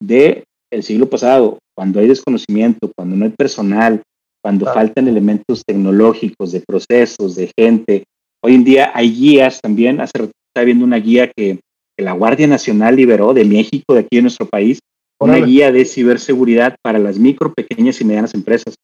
del 0.00 0.44
el 0.72 0.82
siglo 0.82 1.08
pasado, 1.08 1.58
cuando 1.76 2.00
hay 2.00 2.08
desconocimiento, 2.08 2.90
cuando 2.96 3.14
no 3.16 3.24
hay 3.24 3.30
personal, 3.30 4.02
cuando 4.42 4.66
faltan 4.66 5.06
elementos 5.06 5.62
tecnológicos, 5.64 6.52
de 6.52 6.60
procesos, 6.60 7.36
de 7.36 7.52
gente. 7.56 8.04
Hoy 8.42 8.54
en 8.54 8.64
día 8.64 8.90
hay 8.94 9.12
guías 9.12 9.60
también, 9.60 10.00
hace 10.00 10.18
rato 10.18 10.32
estaba 10.50 10.64
viendo 10.64 10.84
una 10.84 10.96
guía 10.96 11.30
que 11.30 11.60
que 11.96 12.04
la 12.04 12.12
Guardia 12.12 12.46
Nacional 12.46 12.96
liberó 12.96 13.32
de 13.32 13.44
México, 13.44 13.94
de 13.94 14.00
aquí 14.00 14.16
de 14.16 14.22
nuestro 14.22 14.46
país, 14.46 14.80
una 15.18 15.38
guía 15.38 15.72
de 15.72 15.86
ciberseguridad 15.86 16.76
para 16.82 16.98
las 16.98 17.18
micro, 17.18 17.54
pequeñas 17.54 18.00
y 18.00 18.04
medianas 18.04 18.34
empresas. 18.34 18.74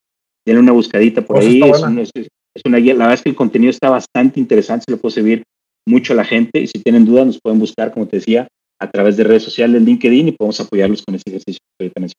Tiene 0.44 0.60
una 0.60 0.72
buscadita 0.72 1.20
por 1.20 1.36
pues 1.36 1.46
ahí, 1.46 1.60
es, 1.60 2.28
una 2.64 2.78
guía. 2.78 2.94
La 2.94 3.04
verdad 3.04 3.14
es 3.14 3.22
que 3.22 3.30
el 3.30 3.36
contenido 3.36 3.70
está 3.70 3.90
bastante 3.90 4.40
interesante, 4.40 4.84
se 4.86 4.92
lo 4.92 4.98
puede 4.98 5.14
servir 5.14 5.42
mucho 5.86 6.12
a 6.12 6.16
la 6.16 6.24
gente 6.24 6.60
y 6.60 6.66
si 6.66 6.82
tienen 6.82 7.04
dudas 7.04 7.26
nos 7.26 7.40
pueden 7.42 7.58
buscar, 7.58 7.92
como 7.92 8.06
te 8.06 8.16
decía, 8.16 8.48
a 8.80 8.90
través 8.90 9.16
de 9.16 9.24
redes 9.24 9.42
sociales, 9.42 9.82
LinkedIn 9.82 10.28
y 10.28 10.32
podemos 10.32 10.60
apoyarlos 10.60 11.02
con 11.02 11.14
ese 11.14 11.24
ejercicio 11.26 11.60
que 11.78 11.90
ahorita. 11.96 12.14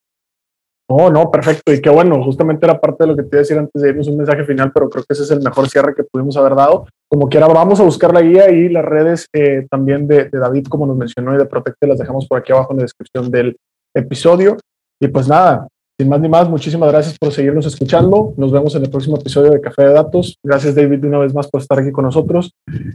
No, 0.89 1.09
no, 1.09 1.31
perfecto. 1.31 1.73
Y 1.73 1.81
qué 1.81 1.89
bueno, 1.89 2.21
justamente 2.23 2.65
era 2.65 2.79
parte 2.79 3.03
de 3.03 3.07
lo 3.07 3.15
que 3.15 3.23
te 3.23 3.29
iba 3.29 3.37
a 3.37 3.39
decir 3.39 3.57
antes 3.57 3.81
de 3.81 3.89
irnos 3.89 4.07
un 4.07 4.17
mensaje 4.17 4.43
final, 4.43 4.71
pero 4.73 4.89
creo 4.89 5.03
que 5.03 5.13
ese 5.13 5.23
es 5.23 5.31
el 5.31 5.41
mejor 5.41 5.69
cierre 5.69 5.95
que 5.95 6.03
pudimos 6.03 6.35
haber 6.37 6.55
dado. 6.55 6.85
Como 7.09 7.29
quiera, 7.29 7.47
vamos 7.47 7.79
a 7.79 7.83
buscar 7.83 8.13
la 8.13 8.21
guía 8.21 8.51
y 8.51 8.69
las 8.69 8.83
redes 8.83 9.27
eh, 9.33 9.65
también 9.69 10.07
de, 10.07 10.29
David, 10.29 10.67
como 10.67 10.85
nos 10.85 10.97
mencionó, 10.97 11.33
y 11.33 11.37
de 11.37 11.45
Protecte, 11.45 11.87
las 11.87 11.99
dejamos 11.99 12.27
por 12.27 12.39
aquí 12.39 12.51
abajo 12.51 12.73
en 12.73 12.77
la 12.77 12.83
descripción 12.83 13.31
del 13.31 13.55
episodio. 13.95 14.57
Y 15.01 15.07
pues 15.07 15.27
nada, 15.27 15.67
sin 15.99 16.09
más 16.09 16.19
ni 16.19 16.27
más, 16.27 16.49
muchísimas 16.49 16.91
gracias 16.91 17.17
por 17.19 17.31
seguirnos 17.31 17.65
escuchando. 17.65 18.33
Nos 18.37 18.51
vemos 18.51 18.73
en 18.75 18.83
el 18.83 18.89
próximo 18.89 19.17
episodio 19.17 19.51
de 19.51 19.61
Café 19.61 19.83
de 19.83 19.93
Datos. 19.93 20.39
Gracias, 20.43 20.73
David, 20.75 21.05
una 21.05 21.19
vez 21.19 21.33
más 21.33 21.47
por 21.47 21.61
estar 21.61 21.79
aquí 21.79 21.91
con 21.91 22.05
nosotros. 22.05 22.51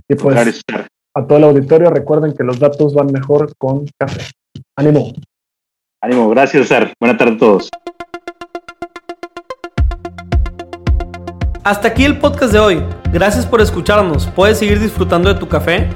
Y 0.09 0.15
pues 0.17 0.63
a 1.15 1.27
todo 1.27 1.39
el 1.39 1.45
auditorio, 1.45 1.91
recuerden 1.91 2.35
que 2.35 2.43
los 2.43 2.59
datos 2.59 2.95
van 2.95 3.13
mejor 3.13 3.53
con 3.57 3.87
café. 3.97 4.23
Ánimo. 4.77 5.13
Ánimo, 6.03 6.29
gracias, 6.31 6.69
César. 6.69 6.93
Buenas 7.01 7.19
tardes 7.19 7.37
a 7.37 7.39
todos. 7.39 7.71
Hasta 11.65 11.89
aquí 11.89 12.05
el 12.05 12.19
podcast 12.19 12.53
de 12.53 12.59
hoy. 12.59 12.83
Gracias 13.13 13.47
por 13.47 13.61
escucharnos. 13.61 14.27
Puedes 14.29 14.59
seguir 14.59 14.81
disfrutando 14.81 15.33
de 15.33 15.39
tu 15.39 15.49
café 15.49 15.89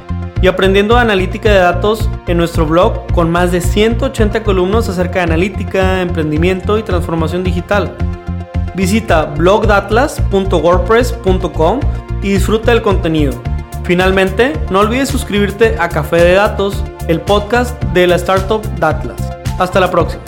y 0.43 0.49
aprendiendo 0.49 0.99
analítica 0.99 1.51
de 1.51 1.59
datos 1.59 2.11
en 2.27 2.37
nuestro 2.37 2.67
blog 2.67 3.11
con 3.13 3.31
más 3.31 3.51
de 3.53 3.63
180 3.63 4.43
columnas 4.43 4.89
acerca 4.89 5.21
de 5.21 5.27
analítica, 5.27 6.03
emprendimiento 6.03 6.79
y 6.79 6.83
transformación 6.83 7.45
digital. 7.45 7.97
Visita 8.75 9.27
blogdatlas.wordpress.com 9.27 11.81
y 12.23 12.33
disfruta 12.33 12.73
del 12.73 12.83
contenido. 12.83 13.41
Finalmente, 13.85 14.55
no 14.71 14.81
olvides 14.81 15.09
suscribirte 15.09 15.77
a 15.79 15.89
Café 15.89 16.17
de 16.17 16.33
Datos, 16.35 16.83
el 17.09 17.21
podcast 17.21 17.81
de 17.93 18.09
la 18.09 18.17
startup 18.17 18.63
Datlas. 18.79 19.31
Hasta 19.59 19.81
la 19.81 19.91
próxima. 19.91 20.23